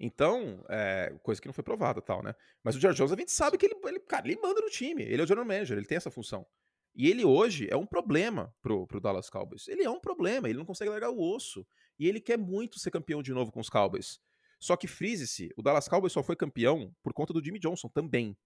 Então, 0.00 0.64
é, 0.70 1.14
coisa 1.22 1.40
que 1.40 1.46
não 1.46 1.52
foi 1.52 1.62
provada 1.62 2.00
tal, 2.00 2.22
né? 2.22 2.34
Mas 2.64 2.74
o 2.74 2.80
Jerry 2.80 2.94
Jones, 2.94 3.12
a 3.12 3.16
gente 3.16 3.30
sabe 3.30 3.58
que 3.58 3.66
ele, 3.66 3.76
ele, 3.84 4.00
cara, 4.00 4.26
ele 4.26 4.40
manda 4.40 4.60
no 4.60 4.70
time. 4.70 5.02
Ele 5.02 5.20
é 5.20 5.24
o 5.24 5.26
general 5.26 5.46
manager, 5.46 5.76
ele 5.76 5.86
tem 5.86 5.96
essa 5.96 6.10
função. 6.10 6.46
E 6.94 7.08
ele 7.08 7.24
hoje 7.24 7.68
é 7.70 7.76
um 7.76 7.86
problema 7.86 8.54
pro, 8.60 8.86
pro 8.86 9.00
Dallas 9.00 9.30
Cowboys. 9.30 9.68
Ele 9.68 9.84
é 9.84 9.90
um 9.90 10.00
problema, 10.00 10.48
ele 10.48 10.58
não 10.58 10.64
consegue 10.64 10.90
largar 10.90 11.10
o 11.10 11.20
osso. 11.20 11.66
E 12.02 12.08
ele 12.08 12.20
quer 12.20 12.36
muito 12.36 12.80
ser 12.80 12.90
campeão 12.90 13.22
de 13.22 13.32
novo 13.32 13.52
com 13.52 13.60
os 13.60 13.70
Cowboys. 13.70 14.20
Só 14.58 14.76
que 14.76 14.88
frise-se, 14.88 15.52
o 15.56 15.62
Dallas 15.62 15.86
Cowboys 15.86 16.12
só 16.12 16.20
foi 16.20 16.34
campeão 16.34 16.92
por 17.00 17.12
conta 17.12 17.32
do 17.32 17.40
Jimmy 17.40 17.60
Johnson 17.60 17.88
também. 17.88 18.36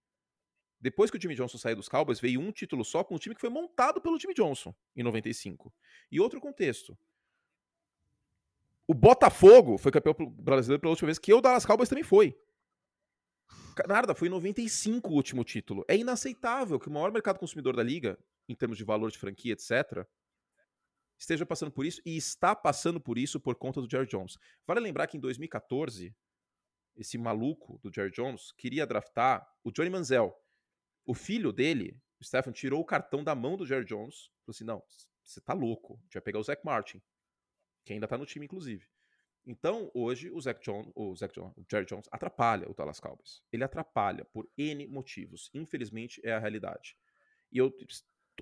Depois 0.79 1.11
que 1.11 1.17
o 1.17 1.21
Jimmy 1.21 1.35
Johnson 1.35 1.57
saiu 1.57 1.75
dos 1.75 1.89
Cowboys, 1.89 2.21
veio 2.21 2.39
um 2.39 2.53
título 2.53 2.85
só 2.85 3.03
com 3.03 3.15
um 3.15 3.19
time 3.19 3.35
que 3.35 3.41
foi 3.41 3.49
montado 3.49 3.99
pelo 3.99 4.21
Jimmy 4.21 4.35
Johnson 4.35 4.75
em 4.95 5.03
95. 5.03 5.73
E 6.13 6.21
outro 6.21 6.39
contexto. 6.39 6.99
O 8.87 8.93
Botafogo 8.93 9.79
foi 9.79 9.91
campeão 9.91 10.15
brasileiro 10.33 10.83
pela 10.83 10.91
última 10.91 11.07
vez, 11.07 11.19
que 11.19 11.33
o 11.33 11.41
Dallas 11.41 11.65
Cowboys 11.65 11.89
também 11.89 12.05
foi. 12.05 12.39
Nada, 13.89 14.15
foi 14.15 14.29
em 14.29 14.33
95 14.33 15.11
o 15.11 15.15
último 15.15 15.43
título. 15.43 15.83
É 15.89 15.97
inaceitável 15.97 16.79
que 16.79 16.89
o 16.89 16.93
maior 16.93 17.11
mercado 17.11 17.39
consumidor 17.39 17.75
da 17.75 17.83
liga, 17.83 18.19
em 18.47 18.55
termos 18.55 18.77
de 18.77 18.85
valor 18.85 19.11
de 19.11 19.17
franquia, 19.17 19.55
etc., 19.55 20.07
esteja 21.19 21.47
passando 21.47 21.73
por 21.73 21.87
isso 21.87 22.01
e 22.05 22.17
está 22.17 22.55
passando 22.55 23.01
por 23.01 23.19
isso 23.19 23.41
por 23.41 23.55
conta 23.57 23.81
do 23.81 23.91
Jerry 23.91 24.07
Jones. 24.07 24.37
Vale 24.67 24.81
lembrar 24.81 25.07
que 25.07 25.17
em 25.17 25.21
2014, 25.21 26.15
esse 26.97 27.19
maluco 27.19 27.79
do 27.83 27.93
Jerry 27.93 28.11
Jones 28.11 28.53
queria 28.53 28.87
draftar 28.87 29.47
o 29.63 29.71
Johnny 29.71 29.91
Manziel. 29.91 30.35
O 31.05 31.15
filho 31.15 31.53
dele, 31.53 32.01
o 32.21 32.25
Stephen, 32.25 32.53
tirou 32.53 32.81
o 32.81 32.85
cartão 32.85 33.23
da 33.23 33.35
mão 33.35 33.57
do 33.57 33.67
Jerry 33.67 33.85
Jones. 33.85 34.31
Falou 34.45 34.51
assim: 34.51 34.65
não, 34.65 34.83
você 35.23 35.41
tá 35.41 35.53
louco. 35.53 35.95
A 35.95 36.03
gente 36.05 36.15
vai 36.15 36.23
pegar 36.23 36.39
o 36.39 36.43
Zach 36.43 36.65
Martin, 36.65 37.03
que 37.85 37.93
ainda 37.93 38.09
tá 38.09 38.19
no 38.19 38.27
time, 38.27 38.47
inclusive. 38.47 38.87
Então, 39.47 39.91
hoje, 39.95 40.29
o 40.31 40.41
Zach 40.41 40.61
Jones, 40.61 40.91
o, 40.95 41.15
Zach 41.15 41.33
Jones, 41.33 41.57
o 41.57 41.65
Jerry 41.71 41.87
Jones 41.87 42.09
atrapalha 42.11 42.69
o 42.69 42.75
Dallas 42.75 42.99
Cowboys. 42.99 43.43
Ele 43.53 43.63
atrapalha 43.63 44.25
por 44.25 44.51
N 44.59 44.89
motivos. 44.89 45.51
Infelizmente, 45.55 46.21
é 46.25 46.33
a 46.33 46.39
realidade. 46.41 46.97
E 47.53 47.59
eu 47.59 47.73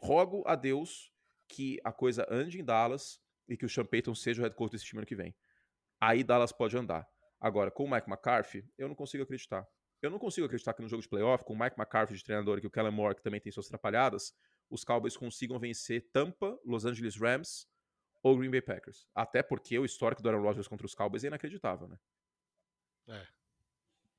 rogo 0.00 0.42
a 0.46 0.56
Deus 0.56 1.12
que 1.48 1.80
a 1.84 1.92
coisa 1.92 2.26
ande 2.30 2.60
em 2.60 2.64
Dallas 2.64 3.20
e 3.48 3.56
que 3.56 3.64
o 3.64 3.68
Sean 3.68 3.84
Payton 3.84 4.14
seja 4.14 4.40
o 4.40 4.44
head 4.44 4.54
coach 4.54 4.72
desse 4.72 4.84
time 4.84 5.00
ano 5.00 5.06
que 5.06 5.16
vem. 5.16 5.34
Aí 6.00 6.22
Dallas 6.24 6.52
pode 6.52 6.76
andar. 6.76 7.06
Agora, 7.40 7.70
com 7.70 7.84
o 7.84 7.90
Mike 7.90 8.08
McCarthy, 8.08 8.64
eu 8.78 8.88
não 8.88 8.94
consigo 8.94 9.22
acreditar. 9.22 9.66
Eu 10.00 10.10
não 10.10 10.18
consigo 10.18 10.46
acreditar 10.46 10.74
que 10.74 10.82
no 10.82 10.88
jogo 10.88 11.02
de 11.02 11.08
playoff, 11.08 11.44
com 11.44 11.54
o 11.54 11.58
Mike 11.58 11.76
McCarthy 11.78 12.14
de 12.14 12.24
treinador 12.24 12.58
e 12.58 12.60
que 12.60 12.66
o 12.66 12.70
Kellen 12.70 12.92
Moore, 12.92 13.14
que 13.14 13.22
também 13.22 13.40
tem 13.40 13.52
suas 13.52 13.66
atrapalhadas, 13.66 14.34
os 14.70 14.84
Cowboys 14.84 15.16
consigam 15.16 15.58
vencer 15.58 16.08
Tampa, 16.12 16.58
Los 16.64 16.84
Angeles 16.84 17.16
Rams 17.16 17.66
ou 18.22 18.36
Green 18.36 18.50
Bay 18.50 18.62
Packers. 18.62 19.06
Até 19.14 19.42
porque 19.42 19.78
o 19.78 19.84
histórico 19.84 20.22
do 20.22 20.28
Aaron 20.28 20.42
Rodgers 20.42 20.68
contra 20.68 20.86
os 20.86 20.94
Cowboys 20.94 21.24
é 21.24 21.28
inacreditável, 21.28 21.88
né? 21.88 21.98
É. 23.08 23.26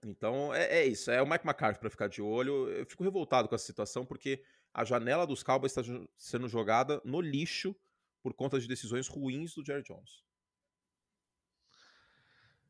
Então, 0.04 0.54
é, 0.54 0.80
é 0.80 0.86
isso. 0.86 1.10
É 1.10 1.22
o 1.22 1.28
Mike 1.28 1.46
McCarthy 1.46 1.80
para 1.80 1.90
ficar 1.90 2.08
de 2.08 2.22
olho. 2.22 2.70
Eu 2.70 2.86
fico 2.86 3.04
revoltado 3.04 3.50
com 3.50 3.56
essa 3.56 3.66
situação 3.66 4.06
porque 4.06 4.44
a 4.76 4.84
janela 4.84 5.26
dos 5.26 5.42
Cowboys 5.42 5.76
está 5.76 5.82
sendo 6.18 6.50
jogada 6.50 7.02
no 7.06 7.22
lixo 7.22 7.74
por 8.22 8.34
conta 8.34 8.60
de 8.60 8.68
decisões 8.68 9.08
ruins 9.08 9.56
do 9.56 9.66
Jerry 9.66 9.82
Jones. 9.84 10.22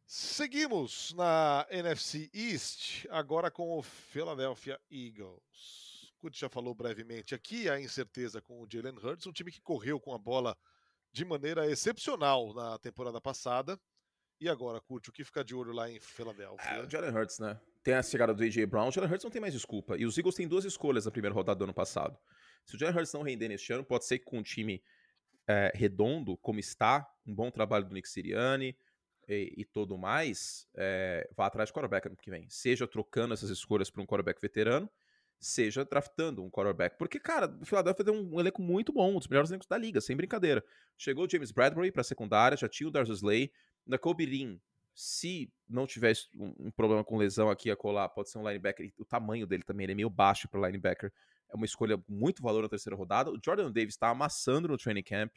Seguimos 0.05 1.13
na 1.13 1.65
NFC 1.71 2.29
East, 2.31 3.07
agora 3.09 3.49
com 3.49 3.75
o 3.75 3.81
Philadelphia 3.81 4.79
Eagles. 4.91 6.13
O 6.21 6.29
já 6.31 6.47
falou 6.47 6.75
brevemente 6.75 7.33
aqui 7.33 7.67
a 7.67 7.81
incerteza 7.81 8.39
com 8.39 8.61
o 8.61 8.67
Jalen 8.71 8.97
Hurts, 8.97 9.25
um 9.25 9.31
time 9.31 9.51
que 9.51 9.61
correu 9.61 9.99
com 9.99 10.13
a 10.13 10.19
bola 10.19 10.55
de 11.11 11.25
maneira 11.25 11.67
excepcional 11.67 12.53
na 12.53 12.77
temporada 12.77 13.19
passada. 13.19 13.79
E 14.39 14.47
agora, 14.47 14.79
Curte, 14.79 15.09
o 15.09 15.13
que 15.13 15.23
fica 15.23 15.43
de 15.43 15.55
olho 15.55 15.71
lá 15.71 15.89
em 15.89 15.99
Philadelphia? 15.99 16.69
É, 16.69 16.83
o 16.83 16.89
Jalen 16.89 17.11
Hurts, 17.11 17.39
né? 17.39 17.59
Tem 17.85 17.93
a 17.93 18.01
chegada 18.01 18.33
do 18.33 18.41
A.J. 18.41 18.65
Brown, 18.65 18.87
o 18.87 18.91
Jalen 18.91 19.11
Hurts 19.11 19.23
não 19.23 19.29
tem 19.29 19.39
mais 19.39 19.53
desculpa. 19.53 19.95
E 19.95 20.07
os 20.07 20.17
Eagles 20.17 20.33
têm 20.33 20.47
duas 20.47 20.65
escolhas 20.65 21.05
na 21.05 21.11
primeira 21.11 21.35
rodada 21.35 21.59
do 21.59 21.65
ano 21.65 21.73
passado. 21.73 22.17
Se 22.65 22.75
o 22.75 22.79
Jalen 22.79 22.97
Hurts 22.97 23.13
não 23.13 23.21
render 23.21 23.47
neste 23.47 23.71
ano, 23.71 23.85
pode 23.85 24.05
ser 24.05 24.17
que 24.17 24.25
com 24.25 24.39
um 24.39 24.41
time 24.41 24.81
é, 25.47 25.71
redondo, 25.75 26.35
como 26.37 26.59
está, 26.59 27.07
um 27.27 27.35
bom 27.35 27.51
trabalho 27.51 27.85
do 27.85 27.93
Nick 27.93 28.09
Sirianni 28.09 28.75
e, 29.29 29.53
e 29.55 29.65
tudo 29.65 29.99
mais, 29.99 30.67
é, 30.75 31.29
vá 31.37 31.45
atrás 31.45 31.69
de 31.69 31.73
quarterback 31.73 32.07
ano 32.07 32.17
que 32.17 32.31
vem. 32.31 32.49
Seja 32.49 32.87
trocando 32.87 33.35
essas 33.35 33.51
escolhas 33.51 33.91
para 33.91 34.01
um 34.01 34.05
quarterback 34.07 34.41
veterano, 34.41 34.89
seja 35.39 35.85
draftando 35.85 36.43
um 36.43 36.49
quarterback. 36.49 36.97
Porque, 36.97 37.19
cara, 37.19 37.55
o 37.61 37.65
Philadelphia 37.67 38.03
tem 38.03 38.15
um, 38.15 38.39
elenco 38.39 38.63
muito 38.63 38.91
bom, 38.91 39.11
um 39.11 39.19
dos 39.19 39.27
melhores 39.27 39.51
elencos 39.51 39.67
da 39.67 39.77
liga, 39.77 40.01
sem 40.01 40.15
brincadeira. 40.15 40.65
Chegou 40.97 41.27
o 41.27 41.29
James 41.29 41.51
Bradbury 41.51 41.91
para 41.91 42.01
a 42.01 42.03
secundária, 42.03 42.57
já 42.57 42.67
tinha 42.67 42.87
o 42.87 42.91
Darius 42.91 43.19
Slay, 43.19 43.51
na 43.85 43.99
Kobe 43.99 44.25
se 44.95 45.51
não 45.67 45.85
tivesse 45.85 46.29
um, 46.33 46.67
um, 46.67 46.71
problema 46.71 47.03
com 47.03 47.17
lesão 47.17 47.49
aqui 47.49 47.69
a 47.69 47.75
colar, 47.75 48.07
pode 48.07 48.29
ser 48.29 48.37
um 48.37 48.47
linebacker. 48.47 48.93
O 48.97 49.03
tamanho 49.03 49.45
dele 49.45 49.61
também, 49.63 49.83
ele 49.83 49.91
é 49.91 49.95
meio 49.95 50.09
baixo 50.09 50.47
para 50.47 50.67
linebacker. 50.67 51.11
É 51.51 51.55
uma 51.55 51.65
escolha 51.65 52.01
muito 52.07 52.41
valor 52.41 52.63
na 52.63 52.69
terceira 52.69 52.95
rodada. 52.95 53.29
O 53.29 53.37
Jordan 53.43 53.71
Davis 53.71 53.95
está 53.95 54.09
amassando 54.09 54.69
no 54.69 54.77
training 54.77 55.03
camp, 55.03 55.35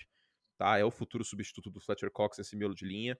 tá? 0.56 0.78
É 0.78 0.84
o 0.84 0.90
futuro 0.92 1.24
substituto 1.24 1.70
do 1.70 1.80
Fletcher 1.80 2.10
Cox 2.10 2.38
nesse 2.38 2.56
miolo 2.56 2.74
de 2.74 2.86
linha. 2.86 3.18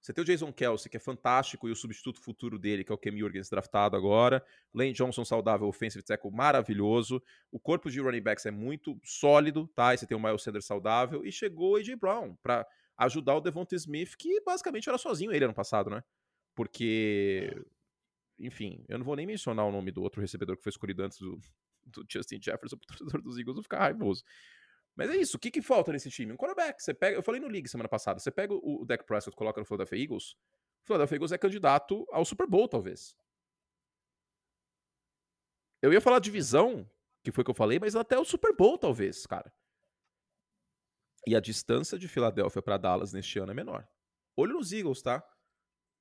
Você 0.00 0.14
tem 0.14 0.22
o 0.22 0.24
Jason 0.24 0.52
Kelsey, 0.52 0.90
que 0.90 0.96
é 0.96 1.00
fantástico, 1.00 1.68
e 1.68 1.72
o 1.72 1.76
substituto 1.76 2.22
futuro 2.22 2.58
dele, 2.58 2.84
que 2.84 2.92
é 2.92 2.94
o 2.94 2.98
Cam 2.98 3.16
Jurgens, 3.18 3.50
draftado 3.50 3.96
agora. 3.96 4.42
Lane 4.72 4.92
Johnson, 4.92 5.24
saudável, 5.24 5.66
offensive 5.66 6.04
tackle, 6.04 6.30
maravilhoso. 6.30 7.20
O 7.50 7.58
corpo 7.58 7.90
de 7.90 8.00
running 8.00 8.22
backs 8.22 8.46
é 8.46 8.50
muito 8.50 8.98
sólido, 9.04 9.66
tá? 9.74 9.92
E 9.92 9.98
você 9.98 10.06
tem 10.06 10.16
o 10.16 10.20
Miles 10.20 10.42
Sanders 10.42 10.64
saudável. 10.64 11.24
E 11.24 11.32
chegou 11.32 11.72
o 11.72 11.76
A.J. 11.76 11.96
Brown 11.96 12.36
para 12.42 12.64
ajudar 12.96 13.36
o 13.36 13.40
Devonta 13.40 13.74
Smith, 13.74 14.16
que 14.16 14.40
basicamente 14.42 14.88
era 14.88 14.98
sozinho 14.98 15.32
ele 15.32 15.44
ano 15.44 15.54
passado, 15.54 15.90
né? 15.90 16.02
Porque, 16.54 17.50
enfim, 18.38 18.84
eu 18.88 18.98
não 18.98 19.04
vou 19.04 19.16
nem 19.16 19.26
mencionar 19.26 19.66
o 19.66 19.72
nome 19.72 19.90
do 19.90 20.02
outro 20.02 20.20
recebedor 20.20 20.56
que 20.56 20.62
foi 20.62 20.70
escolhido 20.70 21.02
antes 21.02 21.18
do, 21.18 21.38
do 21.84 22.04
Justin 22.10 22.40
Jefferson, 22.42 22.76
o 22.76 22.80
torcedor 22.80 23.22
dos 23.22 23.38
Eagles 23.38 23.56
não 23.56 23.62
ficar 23.62 23.80
raivoso. 23.80 24.24
Mas 24.94 25.10
é 25.10 25.16
isso, 25.16 25.36
o 25.36 25.40
que, 25.40 25.50
que 25.50 25.60
falta 25.60 25.92
nesse 25.92 26.10
time? 26.10 26.32
Um 26.32 26.36
quarterback. 26.36 26.82
Você 26.82 26.94
pega, 26.94 27.16
eu 27.18 27.22
falei 27.22 27.38
no 27.40 27.48
League 27.48 27.68
semana 27.68 27.88
passada, 27.88 28.18
você 28.18 28.30
pega 28.30 28.54
o, 28.54 28.82
o 28.82 28.84
Dak 28.86 29.04
Prescott 29.04 29.36
coloca 29.36 29.60
no 29.60 29.66
Philadelphia 29.66 30.02
Eagles, 30.02 30.32
o 30.82 30.86
Philadelphia 30.86 31.16
Eagles 31.16 31.32
é 31.32 31.38
candidato 31.38 32.06
ao 32.10 32.24
Super 32.24 32.46
Bowl, 32.46 32.66
talvez. 32.66 33.14
Eu 35.82 35.92
ia 35.92 36.00
falar 36.00 36.18
divisão, 36.18 36.90
que 37.22 37.30
foi 37.30 37.42
o 37.42 37.44
que 37.44 37.50
eu 37.50 37.54
falei, 37.54 37.78
mas 37.78 37.94
até 37.94 38.18
o 38.18 38.24
Super 38.24 38.56
Bowl, 38.56 38.78
talvez, 38.78 39.26
cara. 39.26 39.52
E 41.26 41.34
a 41.34 41.40
distância 41.40 41.98
de 41.98 42.06
Filadélfia 42.06 42.62
para 42.62 42.76
Dallas 42.76 43.12
neste 43.12 43.38
ano 43.38 43.50
é 43.50 43.54
menor. 43.54 43.86
Olho 44.36 44.54
nos 44.54 44.72
Eagles, 44.72 45.02
tá? 45.02 45.26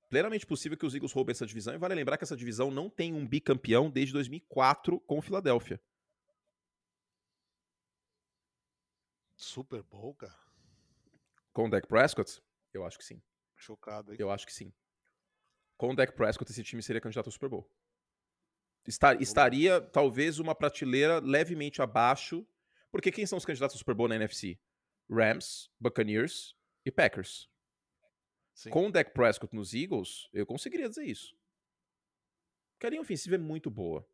Plenamente 0.10 0.46
possível 0.46 0.78
que 0.78 0.86
os 0.86 0.94
Eagles 0.94 1.12
roubem 1.12 1.32
essa 1.32 1.48
divisão. 1.48 1.74
E 1.74 1.78
vale 1.80 1.96
lembrar 1.96 2.18
que 2.18 2.24
essa 2.24 2.38
divisão 2.38 2.70
não 2.70 2.90
tem 2.90 3.14
um 3.14 3.28
bicampeão 3.28 3.90
desde 3.90 4.14
2004 4.14 5.00
com 5.02 5.18
o 5.18 5.22
Filadélfia. 5.22 5.82
Super 9.36 9.82
Bowl, 9.84 10.14
cara? 10.14 10.38
Com 11.52 11.66
o 11.66 11.70
Dak 11.70 11.88
Prescott? 11.88 12.42
Eu 12.72 12.86
acho 12.86 12.98
que 12.98 13.06
sim. 13.06 13.22
Chocado, 13.56 14.12
hein? 14.12 14.18
Eu 14.20 14.30
acho 14.30 14.46
que 14.46 14.54
sim. 14.54 14.72
Com 15.78 15.92
o 15.92 15.96
Dak 15.96 16.14
Prescott, 16.14 16.52
esse 16.52 16.64
time 16.64 16.84
seria 16.84 17.02
candidato 17.02 17.28
ao 17.28 17.32
Super 17.32 17.50
Bowl. 17.50 17.70
Estar, 18.88 19.20
estaria, 19.20 19.82
talvez, 19.82 20.38
uma 20.38 20.54
prateleira 20.54 21.20
levemente 21.20 21.82
abaixo. 21.82 22.46
Porque 22.92 23.12
quem 23.12 23.26
são 23.26 23.38
os 23.38 23.46
candidatos 23.46 23.76
ao 23.76 23.80
Super 23.80 23.96
Bowl 23.96 24.08
na 24.08 24.16
NFC? 24.16 24.60
Rams, 25.10 25.70
Buccaneers 25.80 26.56
e 26.86 26.92
Packers. 26.92 27.50
Sim. 28.54 28.70
Com 28.70 28.88
o 28.88 28.92
Dak 28.92 29.12
Prescott 29.12 29.54
nos 29.54 29.74
Eagles, 29.74 30.30
eu 30.32 30.46
conseguiria 30.46 30.88
dizer 30.88 31.06
isso. 31.06 31.36
A 32.84 32.90
linha 32.90 33.02
ofensiva 33.02 33.36
é 33.36 33.40
muito 33.40 33.72
boa. 33.72 34.08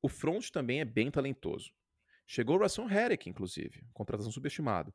O 0.00 0.08
front 0.08 0.50
também 0.50 0.80
é 0.80 0.84
bem 0.84 1.10
talentoso. 1.10 1.74
Chegou 2.26 2.56
o 2.56 2.60
Rasson 2.60 2.88
Herrick, 2.88 3.28
inclusive, 3.28 3.86
contratação 3.92 4.32
subestimado. 4.32 4.94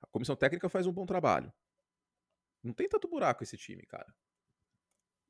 A 0.00 0.06
comissão 0.06 0.34
técnica 0.34 0.68
faz 0.68 0.86
um 0.86 0.92
bom 0.92 1.04
trabalho. 1.04 1.52
Não 2.62 2.72
tem 2.72 2.88
tanto 2.88 3.06
buraco 3.06 3.42
esse 3.42 3.56
time, 3.56 3.84
cara. 3.84 4.14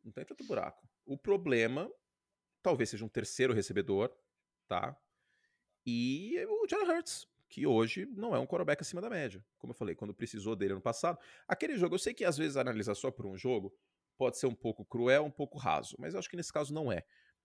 Não 0.04 0.12
tem 0.12 0.25
tanto 0.25 0.44
buraco. 0.44 0.88
O 1.04 1.18
problema 1.18 1.90
talvez 2.62 2.90
seja 2.90 3.04
um 3.04 3.08
terceiro 3.08 3.52
recebedor, 3.52 4.16
tá? 4.68 4.96
E 5.84 6.36
o 6.48 6.66
John 6.66 6.84
Hurts 6.84 7.28
que 7.48 7.66
hoje 7.66 8.06
não 8.06 8.34
é 8.34 8.38
um 8.38 8.46
quarterback 8.46 8.82
acima 8.82 9.00
da 9.00 9.08
média. 9.08 9.44
Como 9.58 9.72
eu 9.72 9.76
falei, 9.76 9.94
quando 9.94 10.14
precisou 10.14 10.56
dele 10.56 10.74
no 10.74 10.80
passado. 10.80 11.18
Aquele 11.46 11.76
jogo, 11.76 11.94
eu 11.94 11.98
sei 11.98 12.12
que 12.12 12.24
às 12.24 12.36
vezes 12.36 12.56
analisar 12.56 12.94
só 12.94 13.10
por 13.10 13.26
um 13.26 13.36
jogo 13.36 13.74
pode 14.18 14.38
ser 14.38 14.46
um 14.46 14.54
pouco 14.54 14.84
cruel, 14.84 15.24
um 15.24 15.30
pouco 15.30 15.58
raso, 15.58 15.94
mas 15.98 16.14
eu 16.14 16.18
acho 16.18 16.28
que 16.28 16.36
nesse 16.36 16.52
caso 16.52 16.72
não 16.72 16.90
é. 16.90 17.04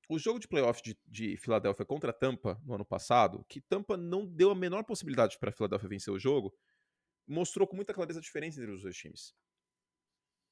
O 0.10 0.18
jogo 0.18 0.40
de 0.40 0.48
playoff 0.48 0.82
de, 0.82 0.98
de 1.06 1.38
Filadélfia 1.38 1.86
contra 1.86 2.12
Tampa 2.12 2.60
no 2.66 2.74
ano 2.74 2.86
passado, 2.86 3.46
que 3.48 3.62
Tampa 3.62 3.96
não 3.96 4.26
deu 4.26 4.52
a 4.52 4.56
menor 4.56 4.84
possibilidade 4.84 5.38
para 5.38 5.52
Filadélfia 5.52 5.88
vencer 5.88 6.14
o 6.14 6.20
jogo, 6.20 6.54
mostrou 7.28 7.68
com 7.68 7.76
muita 7.76 7.94
clareza 7.94 8.20
a 8.20 8.22
diferença 8.22 8.60
entre 8.60 8.74
os 8.74 8.82
dois 8.82 8.96
times. 8.96 9.34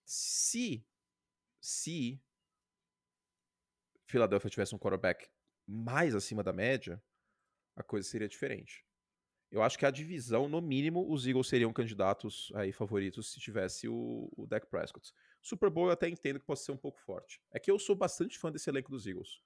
Se, 0.05 0.85
se 1.59 2.21
Filadélfia 4.07 4.49
tivesse 4.49 4.75
um 4.75 4.79
quarterback 4.79 5.29
mais 5.67 6.15
acima 6.15 6.43
da 6.43 6.53
média, 6.53 7.01
a 7.75 7.83
coisa 7.83 8.07
seria 8.07 8.27
diferente. 8.27 8.85
Eu 9.51 9.63
acho 9.63 9.79
que 9.79 9.85
a 9.85 9.91
divisão, 9.91 10.47
no 10.47 10.61
mínimo, 10.61 11.11
os 11.11 11.25
Eagles 11.25 11.47
seriam 11.47 11.73
candidatos 11.73 12.51
aí 12.53 12.71
favoritos 12.71 13.31
se 13.31 13.39
tivesse 13.39 13.87
o, 13.87 14.31
o 14.37 14.45
Dak 14.45 14.67
Prescott. 14.67 15.11
Super 15.41 15.69
Bowl 15.69 15.87
eu 15.87 15.93
até 15.93 16.07
entendo 16.07 16.39
que 16.39 16.45
possa 16.45 16.65
ser 16.65 16.71
um 16.71 16.77
pouco 16.77 16.99
forte. 16.99 17.41
É 17.51 17.59
que 17.59 17.71
eu 17.71 17.79
sou 17.79 17.95
bastante 17.95 18.37
fã 18.37 18.51
desse 18.51 18.69
elenco 18.69 18.91
dos 18.91 19.07
Eagles. 19.07 19.41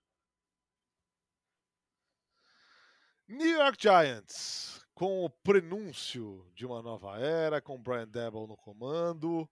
New 3.26 3.58
York 3.58 3.78
Giants, 3.82 4.86
com 4.94 5.24
o 5.24 5.30
prenúncio 5.30 6.46
de 6.54 6.66
uma 6.66 6.82
nova 6.82 7.18
era, 7.18 7.62
com 7.62 7.82
Brian 7.82 8.08
Debble 8.08 8.46
no 8.46 8.58
comando, 8.58 9.50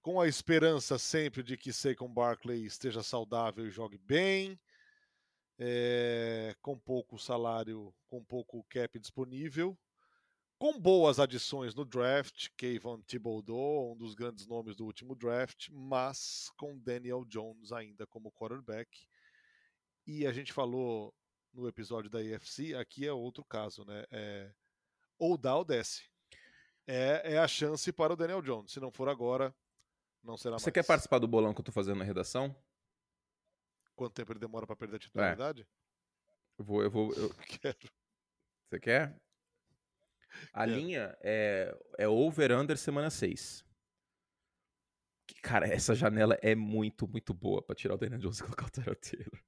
com 0.00 0.18
a 0.18 0.26
esperança 0.26 0.98
sempre 0.98 1.42
de 1.42 1.56
que 1.56 1.72
Saquon 1.72 2.08
Barkley 2.08 2.64
esteja 2.64 3.02
saudável 3.02 3.66
e 3.66 3.70
jogue 3.70 3.98
bem, 3.98 4.58
é, 5.58 6.54
com 6.60 6.78
pouco 6.78 7.18
salário, 7.18 7.94
com 8.06 8.24
pouco 8.24 8.64
cap 8.68 8.98
disponível, 8.98 9.78
com 10.58 10.80
boas 10.80 11.18
adições 11.18 11.74
no 11.74 11.84
draft, 11.84 12.48
Kayvon 12.56 13.02
Thibodeau, 13.02 13.92
um 13.92 13.96
dos 13.96 14.14
grandes 14.14 14.46
nomes 14.46 14.74
do 14.74 14.86
último 14.86 15.14
draft, 15.14 15.68
mas 15.70 16.50
com 16.56 16.78
Daniel 16.78 17.24
Jones 17.26 17.72
ainda 17.72 18.06
como 18.06 18.32
quarterback. 18.32 19.06
E 20.06 20.26
a 20.26 20.32
gente 20.32 20.52
falou 20.52 21.14
no 21.52 21.68
episódio 21.68 22.08
da 22.08 22.22
EFC, 22.22 22.74
aqui 22.74 23.06
é 23.06 23.12
outro 23.12 23.44
caso, 23.44 23.84
né? 23.84 24.04
É, 24.10 24.50
ou 25.18 25.36
dá 25.36 25.56
ou 25.56 25.64
desce. 25.64 26.04
É, 26.86 27.34
é 27.34 27.38
a 27.38 27.48
chance 27.48 27.92
para 27.92 28.12
o 28.12 28.16
Daniel 28.16 28.40
Jones. 28.40 28.72
Se 28.72 28.80
não 28.80 28.90
for 28.90 29.08
agora, 29.08 29.54
não 30.22 30.36
será 30.36 30.58
Você 30.58 30.66
mais. 30.66 30.74
quer 30.74 30.86
participar 30.86 31.18
do 31.18 31.28
bolão 31.28 31.52
que 31.52 31.60
eu 31.60 31.62
estou 31.62 31.72
fazendo 31.74 31.98
na 31.98 32.04
redação? 32.04 32.54
Quanto 33.96 34.12
tempo 34.12 34.32
ele 34.32 34.38
demora 34.38 34.66
para 34.66 34.76
perder 34.76 34.94
a 34.94 34.96
é. 34.96 35.00
titularidade? 35.00 35.62
É. 35.62 35.66
Eu 36.58 36.64
vou, 36.64 36.82
eu 36.82 36.90
vou. 36.90 37.12
Eu... 37.14 37.30
Quero. 37.60 37.78
Você 38.68 38.80
quer? 38.80 39.16
A 40.52 40.64
Quero. 40.64 40.76
linha 40.76 41.16
é, 41.22 41.76
é 41.98 42.06
over-under 42.06 42.76
semana 42.76 43.10
6. 43.10 43.64
Cara, 45.42 45.66
essa 45.66 45.94
janela 45.94 46.38
é 46.42 46.54
muito, 46.54 47.08
muito 47.08 47.32
boa 47.32 47.62
pra 47.62 47.74
tirar 47.74 47.94
o 47.94 47.98
Daniel 47.98 48.20
Jones 48.20 48.38
e 48.38 48.42
colocar 48.42 48.66
o 48.66 48.70
Tyrell 48.70 48.96
Taylor. 48.96 49.44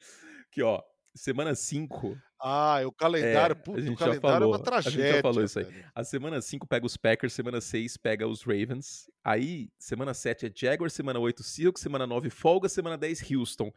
Aqui, 0.46 0.62
ó. 0.62 0.82
Semana 1.14 1.54
5. 1.54 2.16
Ah, 2.40 2.80
o 2.86 2.92
calendário, 2.92 3.52
é, 3.52 3.54
puto, 3.54 3.78
a 3.78 3.80
gente 3.80 3.92
o 3.92 3.96
calendário 3.96 4.22
já 4.22 4.40
falou, 4.40 4.54
é 4.54 4.56
uma 4.56 4.64
tragédia. 4.64 5.02
A 5.02 5.06
gente 5.06 5.16
já 5.16 5.22
falou 5.22 5.44
isso 5.44 5.58
aí. 5.58 5.84
A 5.94 6.04
semana 6.04 6.40
5 6.40 6.66
pega 6.66 6.86
os 6.86 6.96
Packers, 6.96 7.32
semana 7.32 7.60
6 7.60 7.96
pega 7.98 8.26
os 8.26 8.42
Ravens. 8.42 9.10
Aí, 9.22 9.70
semana 9.78 10.14
7 10.14 10.46
é 10.46 10.52
Jaguars, 10.54 10.92
semana 10.92 11.20
8 11.20 11.42
Seahawks, 11.42 11.82
semana 11.82 12.06
9 12.06 12.30
folga, 12.30 12.68
semana 12.68 12.98
10 12.98 13.30
Houston. 13.30 13.70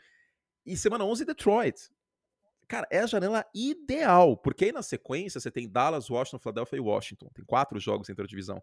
E 0.66 0.76
semana 0.76 1.06
11 1.06 1.26
Detroit. 1.26 1.76
Cara, 2.68 2.88
é 2.90 3.00
a 3.00 3.06
janela 3.06 3.46
ideal, 3.54 4.36
porque 4.36 4.66
aí 4.66 4.72
na 4.72 4.82
sequência 4.82 5.40
você 5.40 5.52
tem 5.52 5.70
Dallas, 5.70 6.10
Washington, 6.10 6.40
Philadelphia 6.40 6.78
e 6.78 6.80
Washington. 6.80 7.30
Tem 7.34 7.46
quatro 7.46 7.80
jogos 7.80 8.10
entre 8.10 8.24
a 8.24 8.28
divisão. 8.28 8.62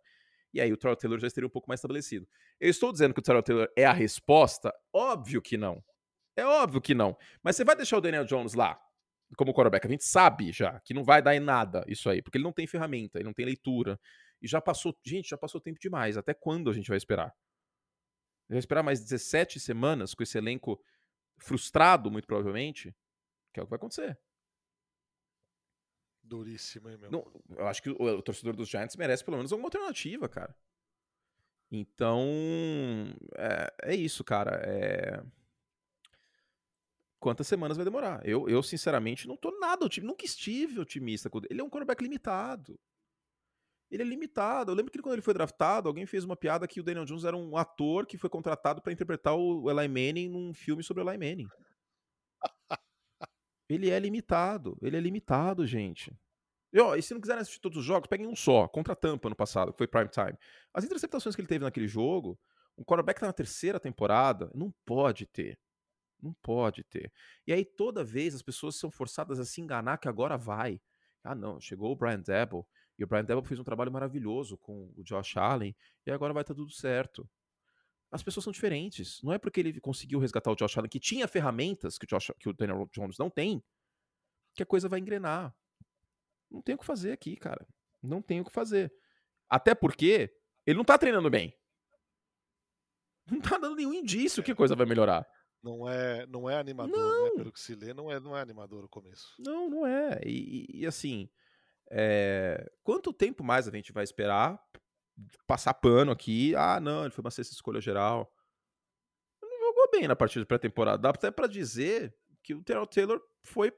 E 0.52 0.61
aí 0.61 0.73
o 0.73 0.76
Terrell 0.76 0.97
Taylor 0.97 1.19
já 1.19 1.29
estaria 1.29 1.47
um 1.47 1.50
pouco 1.50 1.69
mais 1.69 1.79
estabelecido. 1.79 2.26
Eu 2.61 2.69
estou 2.69 2.93
dizendo 2.93 3.14
que 3.14 3.21
o 3.21 3.23
Terrell 3.23 3.43
Taylor 3.43 3.69
é 3.76 3.85
a 3.85 3.93
resposta? 3.93 4.73
Óbvio 4.93 5.41
que 5.41 5.57
não. 5.57 5.83
É 6.36 6.44
óbvio 6.44 6.80
que 6.80 6.94
não. 6.94 7.16
Mas 7.42 7.56
você 7.56 7.64
vai 7.64 7.76
deixar 7.76 7.98
o 7.98 8.00
Daniel 8.00 8.24
Jones 8.24 8.54
lá 8.54 8.80
como 9.36 9.52
quarterback? 9.52 9.86
A 9.86 9.90
gente 9.90 10.04
sabe 10.04 10.52
já 10.52 10.80
que 10.80 10.94
não 10.94 11.04
vai 11.04 11.22
dar 11.22 11.34
em 11.34 11.40
nada 11.40 11.84
isso 11.86 12.08
aí, 12.08 12.22
porque 12.22 12.38
ele 12.38 12.44
não 12.44 12.52
tem 12.52 12.66
ferramenta, 12.66 13.18
ele 13.18 13.24
não 13.24 13.34
tem 13.34 13.44
leitura. 13.44 14.00
E 14.40 14.48
já 14.48 14.60
passou, 14.60 14.96
gente, 15.04 15.28
já 15.28 15.36
passou 15.36 15.60
tempo 15.60 15.78
demais. 15.78 16.16
Até 16.16 16.34
quando 16.34 16.70
a 16.70 16.72
gente 16.72 16.88
vai 16.88 16.96
esperar? 16.96 17.34
Vai 18.48 18.58
esperar 18.58 18.82
mais 18.82 19.00
17 19.00 19.60
semanas 19.60 20.14
com 20.14 20.22
esse 20.22 20.36
elenco 20.36 20.82
frustrado, 21.38 22.10
muito 22.10 22.26
provavelmente, 22.26 22.94
que 23.52 23.60
é 23.60 23.62
o 23.62 23.66
que 23.66 23.70
vai 23.70 23.76
acontecer. 23.76 24.18
Duríssimo, 26.22 26.88
hein, 26.88 26.96
meu? 26.98 27.10
Não, 27.10 27.42
eu 27.56 27.66
acho 27.66 27.82
que 27.82 27.90
o, 27.90 27.94
o, 27.94 28.22
torcedor 28.22 28.54
dos 28.54 28.68
Giants 28.68 28.96
merece 28.96 29.24
pelo 29.24 29.36
menos 29.36 29.52
alguma 29.52 29.66
alternativa, 29.66 30.28
cara. 30.28 30.54
Então, 31.70 32.26
é, 33.36 33.92
é 33.92 33.94
isso, 33.94 34.22
cara. 34.22 34.60
É... 34.64 35.22
Quantas 37.23 37.47
semanas 37.47 37.76
vai 37.76 37.85
demorar? 37.85 38.21
Eu, 38.29 38.49
eu 38.49 38.61
sinceramente, 38.64 39.29
não 39.29 39.37
tô 39.37 39.57
nada 39.61 39.87
Nunca 40.02 40.25
estive 40.25 40.81
otimista. 40.81 41.31
Ele 41.49 41.61
é 41.61 41.64
um 41.64 41.71
quarterback 41.71 42.02
limitado. 42.02 42.76
Ele 43.88 44.02
é 44.02 44.05
limitado. 44.05 44.73
Eu 44.73 44.75
lembro 44.75 44.91
que 44.91 45.00
quando 45.00 45.12
ele 45.12 45.23
foi 45.23 45.33
draftado, 45.33 45.88
alguém 45.88 46.05
fez 46.05 46.25
uma 46.25 46.35
piada 46.35 46.67
que 46.67 46.81
o 46.81 46.83
Daniel 46.83 47.05
Jones 47.05 47.23
era 47.23 47.37
um 47.37 47.57
ator 47.57 48.07
que 48.07 48.19
foi 48.19 48.29
contratado 48.29 48.83
para 48.83 48.93
interpretar 48.93 49.37
o 49.37 49.71
Eli 49.71 49.87
Manning 49.87 50.31
num 50.31 50.52
filme 50.52 50.83
sobre 50.83 51.00
o 51.00 51.09
Eli 51.09 51.17
Manning. 51.17 51.49
Ele 53.69 53.88
é 53.88 54.00
limitado. 54.00 54.76
Ele 54.83 54.97
é 54.97 55.00
limitado, 55.00 55.64
gente. 55.64 56.12
E, 56.73 56.81
ó, 56.81 56.97
e 56.97 57.02
se 57.02 57.14
não 57.14 57.21
quiserem 57.21 57.41
assistir 57.41 57.61
todos 57.61 57.79
os 57.79 57.85
jogos, 57.85 58.09
peguem 58.09 58.26
um 58.26 58.35
só, 58.35 58.67
contra 58.67 58.95
a 58.95 58.97
Tampa 58.97 59.29
no 59.29 59.37
passado, 59.37 59.71
que 59.71 59.79
foi 59.79 59.87
prime 59.87 60.09
time. 60.09 60.37
As 60.75 60.85
interceptações 60.85 61.37
que 61.37 61.41
ele 61.41 61.49
teve 61.49 61.64
naquele 61.64 61.87
jogo, 61.87 62.37
um 62.76 62.83
quarterback 62.83 63.21
tá 63.21 63.26
na 63.26 63.33
terceira 63.33 63.79
temporada, 63.79 64.50
não 64.52 64.75
pode 64.85 65.25
ter. 65.25 65.57
Não 66.23 66.33
pode 66.35 66.85
ter. 66.85 67.12
E 67.47 67.52
aí 67.52 67.64
toda 67.64 68.05
vez 68.05 68.35
as 68.35 68.43
pessoas 68.43 68.76
são 68.76 68.91
forçadas 68.91 69.41
a 69.41 69.45
se 69.45 69.61
enganar 69.61 69.99
que 69.99 70.09
agora 70.09 70.37
vai. 70.38 70.81
Ah, 71.25 71.35
não, 71.35 71.61
chegou 71.61 71.91
o 71.93 71.97
Brian 71.97 72.21
Debo, 72.21 72.67
e 72.99 73.05
o 73.05 73.07
Brian 73.07 73.25
Debo 73.25 73.43
fez 73.43 73.59
um 73.59 73.64
trabalho 73.64 73.91
maravilhoso 73.91 74.57
com 74.57 74.93
o 74.97 75.02
Josh 75.02 75.37
Allen, 75.37 75.75
e 76.07 76.11
agora 76.11 76.33
vai 76.33 76.43
estar 76.43 76.55
tá 76.55 76.59
tudo 76.59 76.73
certo. 76.73 77.29
As 78.11 78.23
pessoas 78.23 78.45
são 78.45 78.52
diferentes. 78.52 79.21
Não 79.23 79.33
é 79.33 79.38
porque 79.38 79.61
ele 79.61 79.81
conseguiu 79.81 80.21
resgatar 80.21 80.50
o 80.52 80.55
Josh 80.55 80.76
Allen, 80.76 80.91
que 80.91 81.00
tinha 81.00 81.26
ferramentas 81.26 81.99
que 81.99 82.05
o, 82.05 82.09
Josh, 82.09 82.33
que 82.38 82.49
o 82.49 82.52
Daniel 82.52 82.88
Jones 82.93 83.19
não 83.19 83.31
tem, 83.31 83.62
que 84.55 84.62
a 84.62 84.67
coisa 84.67 84.88
vai 84.88 85.00
engrenar. 85.00 85.55
Não 86.50 86.61
tem 86.61 86.75
o 86.75 86.79
que 86.79 86.85
fazer 86.85 87.12
aqui, 87.12 87.35
cara. 87.37 87.67
Não 88.02 88.21
tem 88.21 88.41
o 88.41 88.45
que 88.45 88.52
fazer. 88.52 88.93
Até 89.49 89.75
porque 89.75 90.31
ele 90.67 90.76
não 90.76 90.85
tá 90.85 90.99
treinando 90.99 91.31
bem. 91.31 91.57
Não 93.31 93.41
tá 93.41 93.57
dando 93.57 93.76
nenhum 93.76 93.95
indício 93.95 94.43
que 94.43 94.52
a 94.52 94.57
coisa 94.57 94.76
vai 94.76 94.85
melhorar. 94.85 95.26
Não 95.62 95.88
é, 95.88 96.26
não 96.26 96.50
é 96.50 96.57
animador, 96.59 96.97
né? 96.97 97.02
não. 97.02 97.25
né? 97.25 97.31
Pelo 97.37 97.52
que 97.52 97.61
se 97.61 97.75
lê, 97.75 97.95
não 97.95 98.11
é, 98.11 98.19
não 98.19 98.37
é 98.37 98.40
animador 98.40 98.85
o 98.85 98.88
começo. 98.88 99.35
Não, 99.38 99.71
não 99.71 99.87
é. 99.87 100.21
E, 100.25 100.66
e 100.81 100.87
assim, 100.87 101.28
é... 101.90 102.71
quanto 102.83 103.12
tempo 103.12 103.45
mais 103.45 103.69
a 103.69 103.71
gente 103.71 103.92
vai 103.92 104.02
esperar 104.02 104.61
passar 105.47 105.75
pano 105.75 106.11
aqui? 106.11 106.54
Ah, 106.57 106.81
não, 106.81 107.02
ele 107.02 107.12
foi 107.12 107.23
uma 107.23 107.31
sexta 107.31 107.54
escolha 107.54 107.81
geral. 107.81 108.33
Não 109.40 109.59
jogou 109.61 109.90
bem 109.92 110.09
na 110.09 110.16
partida 110.16 110.40
de 110.40 110.49
pré-temporada. 110.49 110.99
Dá 110.99 111.11
até 111.11 111.31
para 111.31 111.47
dizer 111.47 112.12
que 112.42 112.54
o 112.54 112.62
Terrell 112.62 112.87
Taylor 112.87 113.23
foi 113.45 113.73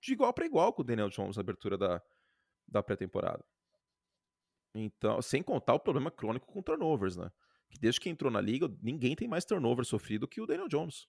de 0.00 0.12
igual 0.12 0.32
para 0.32 0.46
igual 0.46 0.72
com 0.72 0.82
o 0.82 0.84
Daniel 0.84 1.10
Jones 1.10 1.36
na 1.36 1.40
abertura 1.40 1.76
da, 1.76 2.02
da 2.66 2.82
pré-temporada. 2.82 3.44
Então, 4.74 5.20
sem 5.22 5.42
contar 5.42 5.74
o 5.74 5.80
problema 5.80 6.10
crônico 6.10 6.46
com 6.46 6.62
turnovers, 6.62 7.16
né? 7.16 7.30
Que 7.70 7.78
desde 7.78 8.00
que 8.00 8.08
entrou 8.08 8.30
na 8.30 8.40
liga, 8.40 8.68
ninguém 8.82 9.16
tem 9.16 9.26
mais 9.26 9.44
turnover 9.44 9.84
sofrido 9.84 10.28
que 10.28 10.40
o 10.40 10.46
Daniel 10.46 10.68
Jones. 10.68 11.08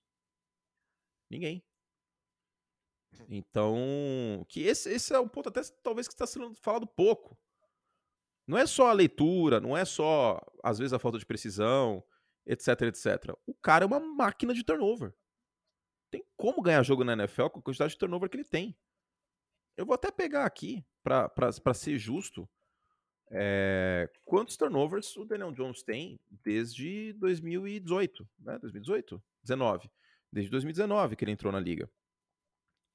Ninguém. 1.29 1.63
Então, 3.29 4.46
que 4.48 4.62
esse, 4.62 4.89
esse 4.89 5.13
é 5.13 5.19
um 5.19 5.27
ponto 5.27 5.50
até 5.50 5.62
talvez 5.84 6.07
que 6.07 6.13
está 6.13 6.27
sendo 6.27 6.53
falado 6.55 6.86
pouco. 6.86 7.38
Não 8.46 8.57
é 8.57 8.65
só 8.65 8.88
a 8.88 8.93
leitura, 8.93 9.60
não 9.60 9.75
é 9.75 9.84
só, 9.84 10.39
às 10.63 10.77
vezes, 10.77 10.93
a 10.93 11.00
falta 11.00 11.19
de 11.19 11.25
precisão, 11.25 12.03
etc, 12.46 12.81
etc. 12.84 13.34
O 13.46 13.53
cara 13.53 13.84
é 13.84 13.88
uma 13.88 13.99
máquina 13.99 14.54
de 14.54 14.63
turnover. 14.63 15.13
Tem 16.10 16.23
como 16.38 16.62
ganhar 16.62 16.84
jogo 16.84 17.04
na 17.04 17.13
NFL 17.13 17.47
com 17.47 17.60
a 17.60 17.62
quantidade 17.62 17.91
de 17.91 17.97
turnover 17.97 18.30
que 18.30 18.38
ele 18.38 18.45
tem. 18.45 18.78
Eu 19.75 19.86
vou 19.86 19.93
até 19.93 20.10
pegar 20.10 20.45
aqui, 20.45 20.86
para 21.04 21.73
ser 21.73 21.97
justo, 21.97 22.49
é, 23.30 24.10
quantos 24.23 24.56
turnovers 24.56 25.15
o 25.17 25.25
Daniel 25.25 25.51
Jones 25.51 25.84
tem 25.84 26.17
desde 26.30 27.13
2018, 27.13 28.28
né? 28.39 28.58
2018? 28.60 29.21
19. 29.43 29.91
Desde 30.31 30.51
2019 30.51 31.15
que 31.15 31.23
ele 31.23 31.31
entrou 31.31 31.51
na 31.51 31.59
liga. 31.59 31.89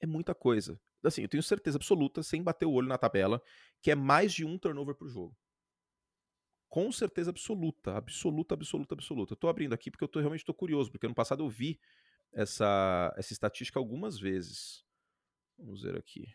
É 0.00 0.06
muita 0.06 0.34
coisa. 0.34 0.80
Assim, 1.02 1.22
eu 1.22 1.28
tenho 1.28 1.42
certeza 1.42 1.78
absoluta, 1.78 2.22
sem 2.22 2.42
bater 2.42 2.66
o 2.66 2.72
olho 2.72 2.88
na 2.88 2.98
tabela, 2.98 3.42
que 3.80 3.90
é 3.90 3.94
mais 3.94 4.32
de 4.32 4.44
um 4.44 4.58
turnover 4.58 4.94
por 4.94 5.08
jogo. 5.08 5.36
Com 6.68 6.90
certeza 6.90 7.30
absoluta, 7.30 7.96
absoluta, 7.96 8.54
absoluta, 8.54 8.94
absoluta. 8.94 9.32
Eu 9.32 9.36
tô 9.36 9.48
abrindo 9.48 9.74
aqui 9.74 9.90
porque 9.90 10.04
eu 10.04 10.08
tô, 10.08 10.20
realmente 10.20 10.40
estou 10.40 10.54
curioso, 10.54 10.90
porque 10.90 11.06
ano 11.06 11.14
passado 11.14 11.42
eu 11.42 11.48
vi 11.48 11.80
essa, 12.32 13.12
essa 13.16 13.32
estatística 13.32 13.78
algumas 13.78 14.18
vezes. 14.18 14.84
Vamos 15.58 15.82
ver 15.82 15.96
aqui 15.98 16.32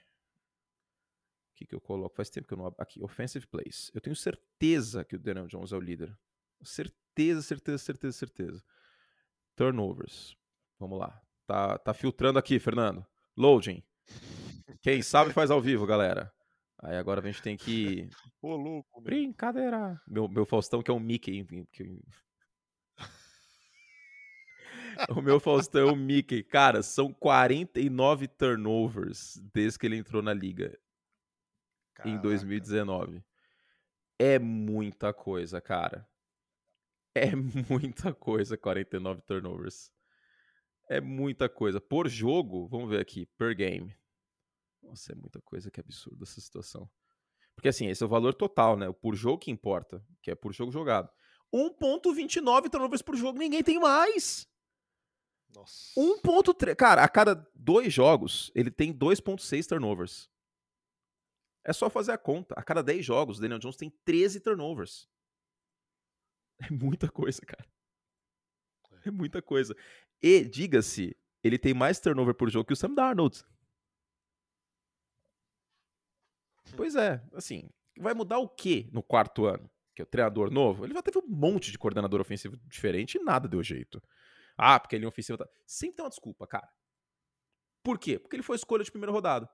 que, 1.58 1.66
que 1.66 1.76
eu 1.76 1.82
coloco? 1.82 2.16
Faz 2.16 2.30
tempo 2.30 2.48
que 2.48 2.54
eu 2.54 2.58
não. 2.58 2.74
Aqui, 2.78 3.02
offensive 3.02 3.48
plays. 3.48 3.90
Eu 3.94 4.00
tenho 4.00 4.16
certeza 4.16 5.04
que 5.04 5.16
o 5.16 5.20
Daniel 5.20 5.48
Jones 5.48 5.72
é 5.72 5.76
o 5.76 5.80
líder. 5.80 6.16
Certeza, 6.62 7.42
certeza, 7.42 7.78
certeza, 7.80 8.18
certeza. 8.18 8.64
Turnovers. 9.56 10.38
Vamos 10.80 11.00
lá. 11.00 11.20
Tá, 11.46 11.78
tá 11.78 11.94
filtrando 11.94 12.38
aqui, 12.38 12.60
Fernando. 12.60 13.06
Loading. 13.36 13.84
Quem 14.82 15.02
sabe 15.02 15.34
faz 15.34 15.50
ao 15.50 15.62
vivo, 15.62 15.86
galera. 15.86 16.32
Aí 16.80 16.98
agora 16.98 17.22
a 17.22 17.24
gente 17.24 17.42
tem 17.42 17.58
que. 17.58 18.10
Ô, 18.42 18.56
louco. 18.56 18.90
Meu. 18.96 19.04
Brincadeira. 19.04 20.00
Meu, 20.08 20.28
meu 20.28 20.46
Faustão, 20.46 20.82
que 20.82 20.92
é 20.92 20.94
um 20.94 21.00
Mickey. 21.00 21.46
Que... 21.72 22.02
o 25.10 25.22
meu 25.22 25.40
Faustão 25.40 25.88
é 25.88 25.92
o 25.92 25.96
Mickey. 25.96 26.44
Cara, 26.44 26.84
são 26.84 27.14
49 27.14 28.28
turnovers 28.28 29.42
desde 29.54 29.80
que 29.80 29.88
ele 29.88 29.98
entrou 29.98 30.22
na 30.22 30.34
liga. 30.34 30.78
Caraca. 31.98 32.10
em 32.10 32.22
2019. 32.22 33.24
É 34.20 34.38
muita 34.38 35.14
coisa, 35.14 35.60
cara. 35.60 36.08
É 37.16 37.32
muita 37.70 38.14
coisa, 38.14 38.56
49 38.56 39.22
turnovers. 39.22 39.92
É 40.90 41.02
muita 41.02 41.50
coisa. 41.50 41.82
Por 41.82 42.08
jogo, 42.08 42.68
vamos 42.68 42.90
ver 42.90 43.02
aqui, 43.02 43.26
per 43.38 43.56
game. 43.56 43.96
Nossa, 44.82 45.12
é 45.12 45.16
muita 45.16 45.42
coisa, 45.42 45.70
que 45.70 45.80
absurdo 45.80 46.24
essa 46.24 46.40
situação. 46.40 46.90
Porque 47.56 47.68
assim, 47.68 47.88
esse 47.88 48.04
é 48.04 48.06
o 48.06 48.10
valor 48.10 48.34
total, 48.34 48.78
né? 48.78 48.88
O 48.88 48.94
por 48.94 49.16
jogo 49.16 49.40
que 49.40 49.52
importa, 49.52 50.06
que 50.22 50.32
é 50.32 50.36
por 50.36 50.54
jogo 50.54 50.72
jogado. 50.72 51.12
1.29 51.54 52.70
turnovers 52.70 53.02
por 53.02 53.16
jogo, 53.16 53.40
ninguém 53.40 53.64
tem 53.64 53.80
mais. 53.80 54.48
Nossa. 55.54 56.00
1.3. 56.00 56.76
Cara, 56.76 57.04
a 57.04 57.10
cada 57.10 57.36
dois 57.56 57.92
jogos, 57.92 58.52
ele 58.54 58.70
tem 58.70 58.94
2.6 58.94 59.68
turnovers. 59.68 60.30
É 61.64 61.74
só 61.74 61.90
fazer 61.90 62.12
a 62.12 62.18
conta. 62.18 62.54
A 62.56 62.64
cada 62.64 62.82
10 62.82 63.06
jogos, 63.06 63.38
o 63.38 63.42
Daniel 63.42 63.60
Jones 63.60 63.76
tem 63.76 63.90
13 64.06 64.40
turnovers. 64.40 65.08
É 66.60 66.72
muita 66.72 67.08
coisa, 67.08 67.40
cara. 67.42 67.70
É 69.08 69.12
muita 69.12 69.42
coisa. 69.42 69.76
E, 70.22 70.44
diga-se, 70.44 71.16
ele 71.44 71.58
tem 71.58 71.74
mais 71.74 72.00
turnover 72.00 72.34
por 72.34 72.50
jogo 72.50 72.66
que 72.66 72.74
o 72.74 72.76
Sam 72.76 72.94
Darnold. 72.94 73.44
Pois 76.76 76.96
é, 76.96 77.24
assim, 77.34 77.70
vai 77.98 78.14
mudar 78.14 78.40
o 78.40 78.50
que 78.50 78.90
no 78.92 79.02
quarto 79.02 79.46
ano? 79.46 79.70
Que 79.96 80.02
é 80.02 80.04
o 80.04 80.08
treinador 80.08 80.52
novo? 80.52 80.86
Ele 80.86 80.94
já 80.94 81.02
teve 81.02 81.18
um 81.20 81.28
monte 81.28 81.72
de 81.72 81.78
coordenador 81.78 82.20
ofensivo 82.20 82.58
diferente 82.66 83.16
e 83.18 83.24
nada 83.24 83.48
deu 83.48 83.64
jeito. 83.64 84.02
Ah, 84.58 84.80
porque 84.80 84.96
ele 84.96 85.06
é 85.06 85.08
ofensivo. 85.08 85.38
Tá... 85.38 85.48
Sempre 85.66 85.98
tem 85.98 86.04
uma 86.04 86.10
desculpa, 86.10 86.46
cara. 86.46 86.70
Por 87.84 87.98
quê? 87.98 88.20
Porque 88.20 88.36
ele 88.36 88.44
foi 88.44 88.56
escolha 88.56 88.84
de 88.84 88.92
primeira 88.92 89.12
rodada. 89.12 89.50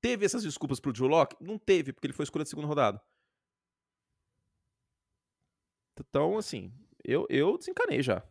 Teve 0.00 0.24
essas 0.24 0.42
desculpas 0.42 0.78
pro 0.78 0.92
Drew 0.92 1.06
Locke? 1.06 1.36
Não 1.40 1.58
teve, 1.58 1.92
porque 1.92 2.06
ele 2.06 2.14
foi 2.14 2.24
escolha 2.24 2.44
de 2.44 2.50
segunda 2.50 2.68
rodada. 2.68 3.02
Então, 5.98 6.36
assim, 6.36 6.72
eu, 7.02 7.26
eu 7.30 7.56
desencanei 7.56 8.02
já. 8.02 8.22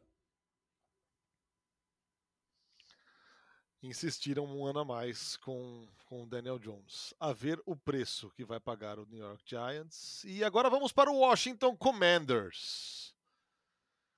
Insistiram 3.83 4.45
um 4.45 4.65
ano 4.65 4.79
a 4.79 4.85
mais 4.85 5.37
com, 5.37 5.85
com 6.05 6.23
o 6.23 6.25
Daniel 6.25 6.57
Jones. 6.57 7.13
A 7.19 7.33
ver 7.33 7.61
o 7.65 7.75
preço 7.75 8.31
que 8.31 8.45
vai 8.45 8.59
pagar 8.59 8.97
o 8.97 9.05
New 9.05 9.19
York 9.19 9.43
Giants. 9.45 10.23
E 10.23 10.43
agora 10.43 10.69
vamos 10.69 10.91
para 10.91 11.11
o 11.11 11.17
Washington 11.17 11.75
Commanders. 11.75 13.13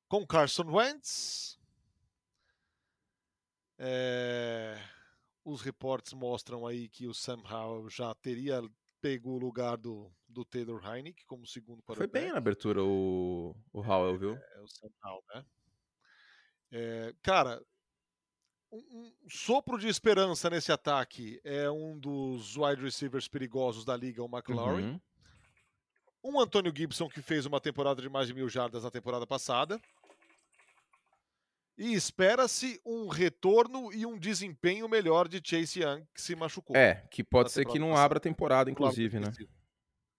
Com 0.07 0.25
Carson 0.25 0.71
Wentz. 0.71 1.59
É 3.77 4.79
os 5.45 5.61
reportes 5.61 6.11
mostram 6.13 6.65
aí 6.65 6.89
que 6.89 7.07
o 7.07 7.13
Sam 7.13 7.41
Howell 7.47 7.87
já 7.87 8.13
teria 8.15 8.61
pego 8.99 9.29
o 9.29 9.37
lugar 9.37 9.77
do, 9.77 10.11
do 10.27 10.43
Taylor 10.43 10.83
Heineck 10.83 11.23
como 11.25 11.45
segundo 11.45 11.83
para 11.83 11.95
Foi 11.95 12.07
bem 12.07 12.31
na 12.31 12.39
abertura 12.39 12.83
o, 12.83 13.55
o 13.71 13.79
Howell, 13.79 14.17
viu? 14.17 14.35
É, 14.35 14.57
é 14.57 14.61
o 14.61 14.67
Sam 14.67 14.89
Howell, 15.03 15.23
né? 15.33 15.45
É, 16.71 17.15
cara, 17.21 17.61
um, 18.71 18.77
um, 18.77 19.29
sopro 19.29 19.77
de 19.77 19.87
esperança 19.87 20.49
nesse 20.49 20.71
ataque 20.71 21.39
é 21.43 21.69
um 21.69 21.97
dos 21.97 22.57
wide 22.57 22.81
receivers 22.81 23.27
perigosos 23.27 23.85
da 23.85 23.95
liga, 23.95 24.23
o 24.23 24.29
McLaurin. 24.29 24.91
Uhum. 24.91 25.01
Um 26.23 26.39
Antônio 26.39 26.73
Gibson 26.75 27.07
que 27.07 27.21
fez 27.21 27.45
uma 27.45 27.61
temporada 27.61 28.01
de 28.01 28.09
mais 28.09 28.27
de 28.27 28.33
mil 28.33 28.49
jardas 28.49 28.83
na 28.83 28.91
temporada 28.91 29.27
passada. 29.27 29.79
E 31.77 31.93
espera-se 31.93 32.81
um 32.85 33.07
retorno 33.07 33.91
e 33.91 34.05
um 34.05 34.17
desempenho 34.17 34.87
melhor 34.87 35.27
de 35.27 35.41
Chase 35.43 35.81
Young, 35.81 36.05
que 36.13 36.21
se 36.21 36.33
machucou. 36.35 36.75
É, 36.75 37.05
que 37.11 37.21
pode 37.21 37.51
ser 37.51 37.65
que 37.65 37.77
não 37.77 37.95
abra 37.95 38.17
a 38.17 38.21
temporada, 38.21 38.71
inclusive, 38.71 39.19
né? 39.19 39.29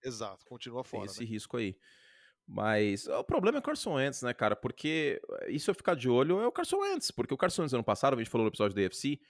Exato, 0.04 0.44
continua 0.44 0.84
fora. 0.84 1.04
Tem 1.04 1.10
esse 1.10 1.24
né? 1.24 1.30
risco 1.30 1.56
aí. 1.56 1.76
Mas 2.46 3.08
o 3.08 3.24
problema 3.24 3.58
é 3.58 3.60
o 3.60 3.62
Carson 3.62 3.94
Wentz, 3.94 4.22
né, 4.22 4.32
cara? 4.32 4.54
Porque 4.54 5.20
isso 5.48 5.70
eu 5.70 5.74
ficar 5.74 5.96
de 5.96 6.08
olho 6.08 6.40
é 6.40 6.46
o 6.46 6.52
Carson 6.52 6.78
Wentz. 6.78 7.10
Porque 7.10 7.34
o 7.34 7.36
Carson 7.36 7.62
Wentz 7.62 7.74
ano 7.74 7.82
passado, 7.82 8.14
a 8.14 8.18
gente 8.18 8.30
falou 8.30 8.44
no 8.44 8.50
episódio 8.50 8.76
da 8.76 8.86
AFC, 8.86 9.20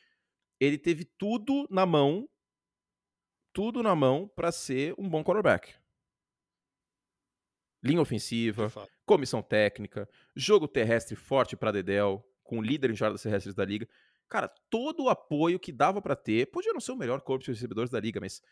ele 0.61 0.77
teve 0.77 1.05
tudo 1.05 1.67
na 1.71 1.87
mão, 1.87 2.29
tudo 3.55 3.83
na 3.83 3.95
mão 3.95 4.29
para 4.29 4.53
ser 4.53 4.95
um 4.99 5.09
bom 5.09 5.25
quarterback. 5.25 5.75
Linha 7.83 8.03
ofensiva, 8.03 8.71
comissão 9.07 9.43
técnica, 9.43 10.09
jogo 10.35 10.69
terrestre 10.69 11.17
forte 11.17 11.57
para 11.57 11.73
Dedel, 11.73 12.23
com 12.43 12.59
o 12.59 12.63
líder 12.63 12.91
em 12.91 12.97
jardas 12.97 13.23
terrestres 13.23 13.55
da 13.55 13.65
liga. 13.65 13.89
Cara, 14.29 14.49
todo 14.69 15.05
o 15.05 15.09
apoio 15.09 15.59
que 15.59 15.73
dava 15.73 16.03
para 16.03 16.17
ter, 16.17 16.51
podia 16.51 16.73
não 16.73 16.81
ser 16.81 16.93
o 16.93 16.97
melhor 16.97 17.21
corpo 17.21 17.45
de 17.45 17.53
recebedores 17.53 17.91
da 17.91 18.01
liga, 18.01 18.21
mas 18.21 18.43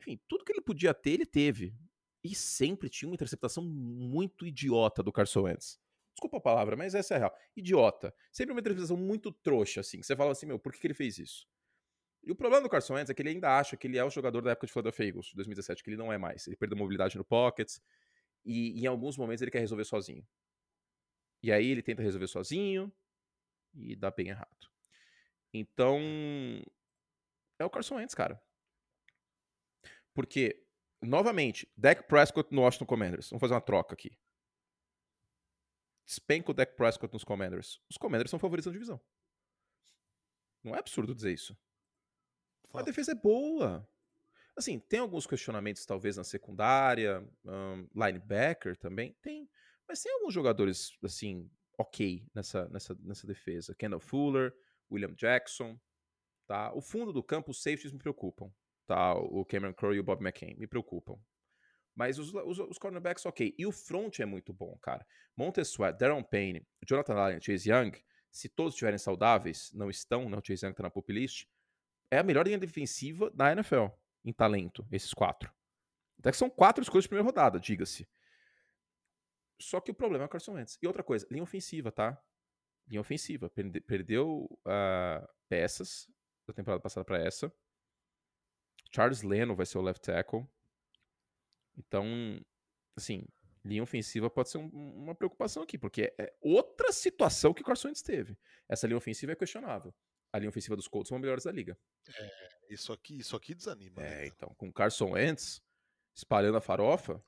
enfim, 0.00 0.20
tudo 0.28 0.44
que 0.44 0.52
ele 0.52 0.60
podia 0.60 0.92
ter, 0.92 1.12
ele 1.12 1.26
teve. 1.26 1.74
E 2.22 2.34
sempre 2.34 2.88
tinha 2.88 3.08
uma 3.08 3.14
interceptação 3.14 3.64
muito 3.64 4.46
idiota 4.46 5.02
do 5.02 5.12
Carson 5.12 5.42
Wentz. 5.42 5.80
Desculpa 6.14 6.36
a 6.36 6.40
palavra, 6.40 6.76
mas 6.76 6.94
essa 6.94 7.14
é 7.14 7.16
a 7.16 7.20
real. 7.20 7.38
Idiota. 7.56 8.14
Sempre 8.30 8.52
uma 8.52 8.60
interpretação 8.60 8.96
muito 8.96 9.32
trouxa, 9.32 9.80
assim. 9.80 9.98
Que 10.00 10.06
você 10.06 10.14
fala 10.14 10.32
assim, 10.32 10.46
meu, 10.46 10.58
por 10.58 10.72
que, 10.72 10.78
que 10.78 10.86
ele 10.86 10.94
fez 10.94 11.18
isso? 11.18 11.48
E 12.22 12.30
o 12.30 12.36
problema 12.36 12.62
do 12.62 12.68
Carson 12.68 12.94
Wentz 12.94 13.10
é 13.10 13.14
que 13.14 13.22
ele 13.22 13.30
ainda 13.30 13.58
acha 13.58 13.76
que 13.76 13.86
ele 13.86 13.98
é 13.98 14.04
o 14.04 14.10
jogador 14.10 14.42
da 14.42 14.52
época 14.52 14.66
de 14.66 14.72
Philadelphia 14.72 15.06
Eagles, 15.06 15.26
de 15.26 15.34
2017, 15.34 15.82
que 15.82 15.90
ele 15.90 15.96
não 15.96 16.12
é 16.12 16.18
mais. 16.18 16.46
Ele 16.46 16.56
perdeu 16.56 16.78
mobilidade 16.78 17.16
no 17.16 17.24
pockets 17.24 17.82
e, 18.44 18.80
em 18.80 18.86
alguns 18.86 19.16
momentos 19.16 19.42
ele 19.42 19.50
quer 19.50 19.60
resolver 19.60 19.84
sozinho. 19.84 20.26
E 21.42 21.50
aí 21.50 21.66
ele 21.68 21.82
tenta 21.82 22.02
resolver 22.02 22.28
sozinho 22.28 22.92
e 23.74 23.96
dá 23.96 24.10
bem 24.10 24.28
errado. 24.28 24.70
Então, 25.52 26.00
é 27.58 27.64
o 27.64 27.70
Carson 27.70 27.96
Wentz, 27.96 28.14
cara. 28.14 28.40
Porque, 30.14 30.64
novamente, 31.02 31.68
Dak 31.76 32.04
Prescott 32.04 32.54
no 32.54 32.62
Washington 32.62 32.86
Commanders. 32.86 33.30
Vamos 33.30 33.40
fazer 33.40 33.54
uma 33.54 33.60
troca 33.60 33.94
aqui 33.94 34.16
despenca 36.12 36.50
o 36.50 36.54
Dak 36.54 36.76
Prescott 36.76 37.12
nos 37.12 37.24
Commanders. 37.24 37.80
Os 37.88 37.96
Commanders 37.96 38.30
são 38.30 38.38
favoritos 38.38 38.66
da 38.66 38.72
divisão. 38.72 39.00
Não 40.62 40.74
é 40.74 40.78
absurdo 40.78 41.14
dizer 41.14 41.32
isso. 41.32 41.56
A 42.74 42.82
defesa 42.82 43.12
é 43.12 43.14
boa. 43.14 43.88
Assim, 44.56 44.78
tem 44.78 45.00
alguns 45.00 45.26
questionamentos, 45.26 45.84
talvez, 45.86 46.16
na 46.16 46.24
secundária, 46.24 47.26
um, 47.44 47.88
linebacker 47.94 48.76
também, 48.76 49.14
tem. 49.22 49.48
Mas 49.88 50.02
tem 50.02 50.12
alguns 50.12 50.32
jogadores, 50.32 50.96
assim, 51.02 51.50
ok 51.78 52.26
nessa, 52.34 52.68
nessa, 52.68 52.94
nessa 53.00 53.26
defesa. 53.26 53.74
Kendall 53.74 54.00
Fuller, 54.00 54.54
William 54.90 55.14
Jackson, 55.14 55.78
tá? 56.46 56.72
O 56.74 56.80
fundo 56.80 57.12
do 57.12 57.22
campo, 57.22 57.50
os 57.50 57.62
safeties 57.62 57.92
me 57.92 57.98
preocupam, 57.98 58.52
tá? 58.92 59.14
O 59.14 59.44
Cameron 59.44 59.72
Crowe 59.72 59.96
e 59.96 60.00
o 60.00 60.04
Bob 60.04 60.20
McCain 60.20 60.54
me 60.56 60.66
preocupam. 60.66 61.18
Mas 61.94 62.18
os, 62.18 62.32
os, 62.34 62.58
os, 62.58 62.78
cornerbacks, 62.78 63.24
ok. 63.24 63.54
E 63.58 63.66
o 63.66 63.72
front 63.72 64.20
é 64.20 64.26
muito 64.26 64.52
bom, 64.52 64.76
cara. 64.82 65.06
Montez 65.36 65.68
Sweat, 65.68 65.98
Darren 65.98 66.22
Payne, 66.22 66.66
Jonathan 66.86 67.14
Allen, 67.14 67.40
Chase 67.40 67.70
Young, 67.70 67.92
se 68.30 68.48
todos 68.48 68.74
estiverem 68.74 68.98
saudáveis, 68.98 69.70
não 69.72 69.90
estão, 69.90 70.28
não, 70.28 70.38
o 70.38 70.42
Chase 70.44 70.66
Young 70.66 70.74
tá 70.74 70.82
na 70.82 70.90
pop 70.90 71.10
list, 71.12 71.46
é 72.10 72.18
a 72.18 72.22
melhor 72.22 72.46
linha 72.46 72.58
defensiva 72.58 73.30
da 73.30 73.52
NFL 73.52 73.86
em 74.24 74.32
talento, 74.32 74.86
esses 74.90 75.12
quatro. 75.12 75.52
Até 76.18 76.30
que 76.30 76.36
são 76.36 76.48
quatro 76.48 76.82
escolhas 76.82 77.04
de 77.04 77.08
primeira 77.08 77.26
rodada, 77.26 77.58
diga-se. 77.58 78.08
Só 79.60 79.80
que 79.80 79.90
o 79.90 79.94
problema 79.94 80.24
é 80.24 80.26
o 80.26 80.28
Carson 80.28 80.52
Wentz. 80.52 80.78
E 80.82 80.86
outra 80.86 81.02
coisa, 81.02 81.26
linha 81.30 81.42
ofensiva, 81.42 81.90
tá? 81.90 82.20
Linha 82.88 83.00
ofensiva. 83.00 83.48
Perde, 83.48 83.80
perdeu 83.80 84.48
uh, 84.66 85.28
peças 85.48 86.08
da 86.46 86.52
temporada 86.52 86.80
passada 86.80 87.04
para 87.04 87.18
essa. 87.18 87.52
Charles 88.94 89.22
Leno 89.22 89.56
vai 89.56 89.66
ser 89.66 89.78
o 89.78 89.82
left 89.82 90.02
tackle. 90.04 90.46
Então, 91.76 92.04
assim, 92.96 93.26
linha 93.64 93.82
ofensiva 93.82 94.28
pode 94.28 94.50
ser 94.50 94.58
um, 94.58 94.68
uma 94.68 95.14
preocupação 95.14 95.62
aqui, 95.62 95.78
porque 95.78 96.14
é 96.18 96.34
outra 96.40 96.92
situação 96.92 97.54
que 97.54 97.62
o 97.62 97.64
Carson 97.64 97.88
Wentz 97.88 98.02
teve. 98.02 98.36
Essa 98.68 98.86
linha 98.86 98.98
ofensiva 98.98 99.32
é 99.32 99.36
questionável. 99.36 99.94
A 100.32 100.38
linha 100.38 100.48
ofensiva 100.48 100.76
dos 100.76 100.88
Colts 100.88 101.08
são 101.08 101.16
as 101.16 101.22
melhores 101.22 101.44
da 101.44 101.52
liga. 101.52 101.78
É, 102.08 102.48
isso 102.70 102.92
aqui, 102.92 103.18
isso 103.18 103.36
aqui 103.36 103.54
desanima. 103.54 104.02
É, 104.02 104.22
né? 104.22 104.26
então, 104.26 104.54
com 104.54 104.68
o 104.68 104.72
Carson 104.72 105.12
Wentz 105.12 105.62
espalhando 106.14 106.58
a 106.58 106.60
farofa, 106.60 107.22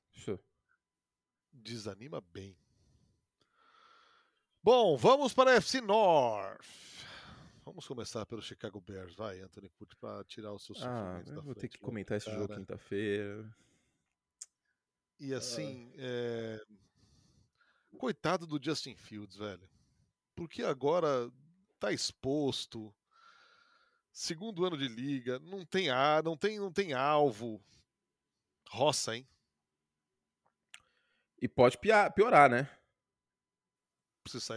desanima 1.52 2.20
bem. 2.20 2.58
Bom, 4.62 4.96
vamos 4.96 5.34
para 5.34 5.52
a 5.52 5.54
FC 5.54 5.80
North. 5.80 6.64
Vamos 7.64 7.86
começar 7.86 8.26
pelo 8.26 8.42
Chicago 8.42 8.78
Bears, 8.78 9.14
vai, 9.14 9.40
Anthony 9.40 9.70
Curti, 9.70 9.96
para 9.96 10.22
tirar 10.24 10.52
o 10.52 10.58
seu 10.58 10.76
ah, 10.76 10.78
sofrimento 10.78 11.32
ah, 11.32 11.34
da 11.34 11.40
vou 11.40 11.54
ter 11.54 11.68
que 11.68 11.78
comentar 11.78 12.18
esse 12.18 12.30
jogo 12.30 12.54
quinta-feira. 12.54 13.50
E 15.18 15.32
assim, 15.32 15.90
é... 15.96 16.60
coitado 17.96 18.46
do 18.46 18.62
Justin 18.62 18.94
Fields, 18.94 19.36
velho. 19.36 19.66
Porque 20.34 20.62
agora 20.62 21.32
tá 21.80 21.90
exposto. 21.90 22.94
Segundo 24.12 24.66
ano 24.66 24.76
de 24.76 24.86
liga, 24.86 25.38
não 25.38 25.64
tem 25.64 25.88
ar, 25.88 26.22
não 26.22 26.36
tem, 26.36 26.58
não 26.58 26.70
tem 26.70 26.92
alvo. 26.92 27.64
Roça, 28.68 29.16
hein? 29.16 29.26
E 31.40 31.48
pode 31.48 31.78
piorar, 31.78 32.50
né? 32.50 32.70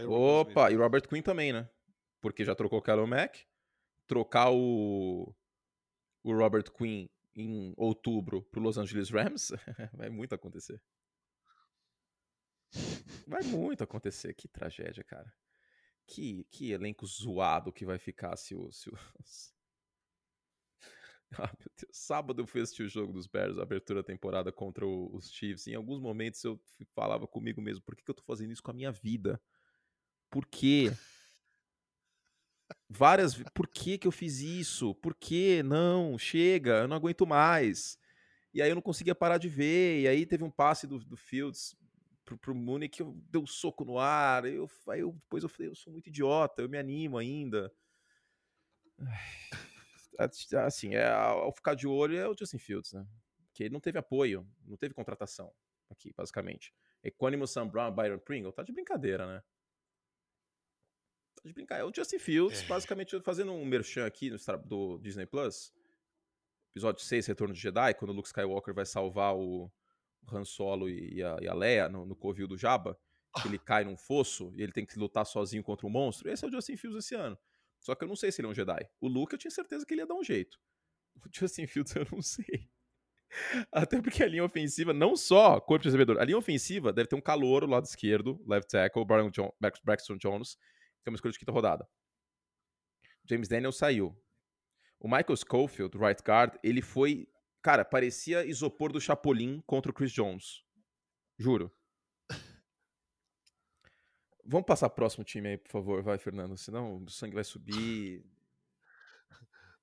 Opa, 0.06 0.70
e 0.70 0.76
Robert 0.76 1.08
Quinn 1.08 1.22
também, 1.22 1.54
né? 1.54 1.68
Porque 2.20 2.44
já 2.44 2.54
trocou 2.54 2.78
o 2.78 2.82
Khalil 2.82 3.06
Mack. 3.06 3.46
Trocar 4.06 4.50
o, 4.50 5.34
o 6.22 6.32
Robert 6.34 6.70
Quinn 6.72 7.08
em 7.38 7.72
outubro 7.76 8.42
para 8.42 8.60
Los 8.60 8.76
Angeles 8.78 9.10
Rams, 9.10 9.52
vai 9.94 10.10
muito 10.10 10.34
acontecer. 10.34 10.82
Vai 13.26 13.42
muito 13.42 13.84
acontecer. 13.84 14.34
Que 14.34 14.48
tragédia, 14.48 15.04
cara. 15.04 15.32
Que, 16.06 16.44
que 16.50 16.72
elenco 16.72 17.06
zoado 17.06 17.72
que 17.72 17.86
vai 17.86 17.98
ficar 17.98 18.36
se 18.36 18.54
o. 18.54 18.70
Se 18.72 18.90
o... 18.90 18.92
Ah, 21.32 21.52
meu 21.58 21.70
Deus. 21.76 21.90
Sábado 21.94 22.40
eu 22.40 22.46
fui 22.46 22.62
assistir 22.62 22.84
o 22.84 22.88
jogo 22.88 23.12
dos 23.12 23.26
Bears, 23.26 23.58
a 23.58 23.62
abertura 23.62 24.00
da 24.00 24.06
temporada 24.06 24.50
contra 24.50 24.86
o, 24.86 25.14
os 25.14 25.30
Chiefs. 25.30 25.66
Em 25.66 25.74
alguns 25.74 26.00
momentos 26.00 26.42
eu 26.42 26.58
falava 26.94 27.26
comigo 27.26 27.60
mesmo: 27.60 27.82
por 27.82 27.94
que, 27.94 28.02
que 28.02 28.10
eu 28.10 28.14
tô 28.14 28.22
fazendo 28.22 28.50
isso 28.50 28.62
com 28.62 28.70
a 28.70 28.74
minha 28.74 28.90
vida? 28.90 29.38
Por 30.30 30.46
quê? 30.46 30.90
Várias 32.88 33.34
por 33.54 33.66
que 33.66 33.98
que 33.98 34.06
eu 34.06 34.12
fiz 34.12 34.40
isso? 34.40 34.94
Por 34.96 35.14
que? 35.14 35.62
Não, 35.62 36.18
chega, 36.18 36.82
eu 36.82 36.88
não 36.88 36.96
aguento 36.96 37.26
mais. 37.26 37.98
E 38.52 38.62
aí 38.62 38.70
eu 38.70 38.74
não 38.74 38.82
conseguia 38.82 39.14
parar 39.14 39.38
de 39.38 39.48
ver, 39.48 40.00
e 40.00 40.08
aí 40.08 40.26
teve 40.26 40.42
um 40.42 40.50
passe 40.50 40.86
do, 40.86 40.98
do 40.98 41.16
Fields 41.16 41.76
pro, 42.24 42.38
pro 42.38 42.54
Mooney 42.54 42.88
que 42.88 43.02
eu 43.02 43.14
deu 43.30 43.42
um 43.42 43.46
soco 43.46 43.84
no 43.84 43.98
ar, 43.98 44.44
eu, 44.44 44.68
aí 44.88 45.00
eu, 45.00 45.12
depois 45.12 45.42
eu 45.42 45.48
falei, 45.48 45.70
eu 45.70 45.74
sou 45.74 45.92
muito 45.92 46.08
idiota, 46.08 46.62
eu 46.62 46.68
me 46.68 46.78
animo 46.78 47.18
ainda. 47.18 47.72
Assim, 50.66 50.94
é, 50.94 51.08
ao 51.08 51.52
ficar 51.52 51.74
de 51.74 51.86
olho 51.86 52.18
é 52.18 52.28
o 52.28 52.34
Justin 52.36 52.58
Fields, 52.58 52.92
né? 52.92 53.06
Que 53.54 53.70
não 53.70 53.78
teve 53.78 53.98
apoio, 53.98 54.44
não 54.64 54.76
teve 54.76 54.92
contratação 54.92 55.52
aqui, 55.88 56.12
basicamente. 56.12 56.74
Equanimous 57.02 57.52
Sam 57.52 57.68
Brown, 57.68 57.94
Byron 57.94 58.18
Pringle, 58.18 58.52
tá 58.52 58.62
de 58.62 58.72
brincadeira, 58.72 59.26
né? 59.26 59.42
De 61.44 61.52
brincar. 61.52 61.78
É 61.78 61.84
o 61.84 61.92
Justin 61.94 62.18
Fields, 62.18 62.62
é. 62.62 62.66
basicamente 62.66 63.20
fazendo 63.22 63.52
um 63.52 63.64
merchan 63.64 64.06
aqui 64.06 64.30
no 64.30 64.38
do 64.64 64.98
Disney 64.98 65.26
Plus. 65.26 65.72
Episódio 66.70 67.02
6, 67.02 67.26
Retorno 67.26 67.54
de 67.54 67.60
Jedi, 67.60 67.94
quando 67.94 68.10
o 68.10 68.14
Luke 68.14 68.28
Skywalker 68.28 68.74
vai 68.74 68.86
salvar 68.86 69.34
o 69.34 69.70
Han 70.30 70.44
Solo 70.44 70.88
e 70.88 71.22
a, 71.22 71.36
e 71.40 71.48
a 71.48 71.54
Leia 71.54 71.88
no, 71.88 72.04
no 72.04 72.14
covil 72.14 72.46
do 72.46 72.56
Jabba, 72.56 72.98
que 73.42 73.48
ele 73.48 73.58
cai 73.58 73.84
num 73.84 73.96
fosso 73.96 74.52
e 74.56 74.62
ele 74.62 74.72
tem 74.72 74.86
que 74.86 74.98
lutar 74.98 75.26
sozinho 75.26 75.62
contra 75.62 75.86
um 75.86 75.90
monstro. 75.90 76.30
Esse 76.30 76.44
é 76.44 76.48
o 76.48 76.50
Justin 76.50 76.76
Fields 76.76 77.04
esse 77.04 77.14
ano. 77.14 77.38
Só 77.80 77.94
que 77.94 78.04
eu 78.04 78.08
não 78.08 78.16
sei 78.16 78.30
se 78.30 78.40
ele 78.40 78.48
é 78.48 78.50
um 78.50 78.54
Jedi. 78.54 78.88
O 79.00 79.08
Luke 79.08 79.32
eu 79.32 79.38
tinha 79.38 79.50
certeza 79.50 79.84
que 79.86 79.94
ele 79.94 80.02
ia 80.02 80.06
dar 80.06 80.14
um 80.14 80.24
jeito. 80.24 80.58
O 81.16 81.20
Justin 81.32 81.66
Fields 81.66 81.94
eu 81.96 82.06
não 82.12 82.22
sei. 82.22 82.68
Até 83.70 84.00
porque 84.00 84.22
a 84.22 84.26
linha 84.26 84.44
ofensiva, 84.44 84.92
não 84.92 85.16
só 85.16 85.60
corpo 85.60 85.82
de 85.82 85.88
recebedor, 85.88 86.18
a 86.18 86.24
linha 86.24 86.38
ofensiva 86.38 86.92
deve 86.92 87.08
ter 87.08 87.16
um 87.16 87.20
calor 87.20 87.66
do 87.66 87.70
lado 87.70 87.84
esquerdo, 87.84 88.42
left 88.46 88.70
tackle, 88.70 89.04
Brian 89.04 89.30
John, 89.30 89.52
Braxton 89.84 90.16
Jones, 90.16 90.56
que 91.08 91.10
é 91.10 91.12
uma 91.12 91.16
escolha 91.16 91.32
de 91.32 91.38
quinta 91.38 91.52
rodada. 91.52 91.88
James 93.24 93.48
Daniel 93.48 93.72
saiu. 93.72 94.16
O 95.00 95.08
Michael 95.08 95.36
Schofield, 95.36 95.96
right 95.96 96.22
guard, 96.22 96.58
ele 96.62 96.82
foi. 96.82 97.26
Cara, 97.62 97.84
parecia 97.84 98.44
isopor 98.44 98.92
do 98.92 99.00
Chapolin 99.00 99.62
contra 99.66 99.90
o 99.90 99.94
Chris 99.94 100.12
Jones. 100.12 100.64
Juro. 101.38 101.72
Vamos 104.44 104.66
passar 104.66 104.88
próximo 104.90 105.24
time 105.24 105.50
aí, 105.50 105.58
por 105.58 105.70
favor, 105.70 106.02
vai, 106.02 106.18
Fernando. 106.18 106.56
Senão 106.56 107.02
o 107.02 107.10
sangue 107.10 107.34
vai 107.34 107.44
subir. 107.44 108.24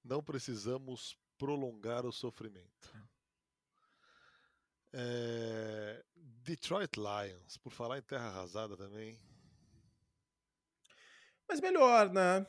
Não 0.03 0.23
precisamos 0.23 1.17
prolongar 1.37 2.05
o 2.05 2.11
sofrimento. 2.11 3.07
É... 4.93 6.03
Detroit 6.15 6.95
Lions, 6.95 7.57
por 7.57 7.71
falar 7.71 7.99
em 7.99 8.03
terra 8.03 8.27
arrasada 8.27 8.77
também. 8.77 9.19
Mas 11.47 11.61
melhor, 11.61 12.11
né? 12.11 12.45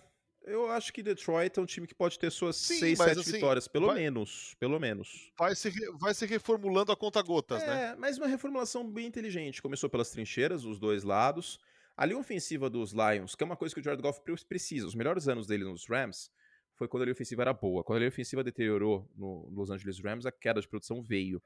Eu 0.46 0.70
acho 0.70 0.92
que 0.92 1.02
Detroit 1.02 1.58
é 1.58 1.60
um 1.60 1.66
time 1.66 1.88
que 1.88 1.94
pode 1.94 2.16
ter 2.18 2.30
suas 2.30 2.56
Sim, 2.56 2.78
6, 2.78 2.98
7 2.98 3.18
assim, 3.18 3.32
vitórias, 3.32 3.66
pelo 3.66 3.86
vai, 3.86 3.96
menos. 3.96 4.54
Pelo 4.60 4.78
menos. 4.78 5.32
Vai 5.36 5.56
se, 5.56 5.72
vai 5.98 6.14
se 6.14 6.24
reformulando 6.24 6.92
a 6.92 6.96
conta 6.96 7.20
gotas, 7.20 7.62
é, 7.64 7.66
né? 7.66 7.84
É, 7.84 7.96
mas 7.96 8.16
uma 8.16 8.28
reformulação 8.28 8.88
bem 8.88 9.06
inteligente. 9.06 9.60
Começou 9.60 9.90
pelas 9.90 10.10
trincheiras, 10.10 10.64
os 10.64 10.78
dois 10.78 11.02
lados. 11.02 11.58
A 11.96 12.06
linha 12.06 12.18
ofensiva 12.18 12.70
dos 12.70 12.92
Lions, 12.92 13.34
que 13.34 13.42
é 13.42 13.46
uma 13.46 13.56
coisa 13.56 13.74
que 13.74 13.80
o 13.80 13.82
Jared 13.82 14.00
Goff 14.00 14.20
precisa. 14.48 14.86
Os 14.86 14.94
melhores 14.94 15.26
anos 15.26 15.48
dele 15.48 15.64
nos 15.64 15.88
Rams 15.88 16.30
foi 16.74 16.86
quando 16.86 17.02
a 17.02 17.06
linha 17.06 17.14
ofensiva 17.14 17.42
era 17.42 17.52
boa. 17.52 17.82
Quando 17.82 17.96
a 17.96 17.98
linha 18.00 18.08
ofensiva 18.10 18.44
deteriorou 18.44 19.10
no 19.16 19.48
Los 19.50 19.70
Angeles 19.70 19.98
Rams, 19.98 20.26
a 20.26 20.30
queda 20.30 20.60
de 20.60 20.68
produção 20.68 21.02
veio. 21.02 21.42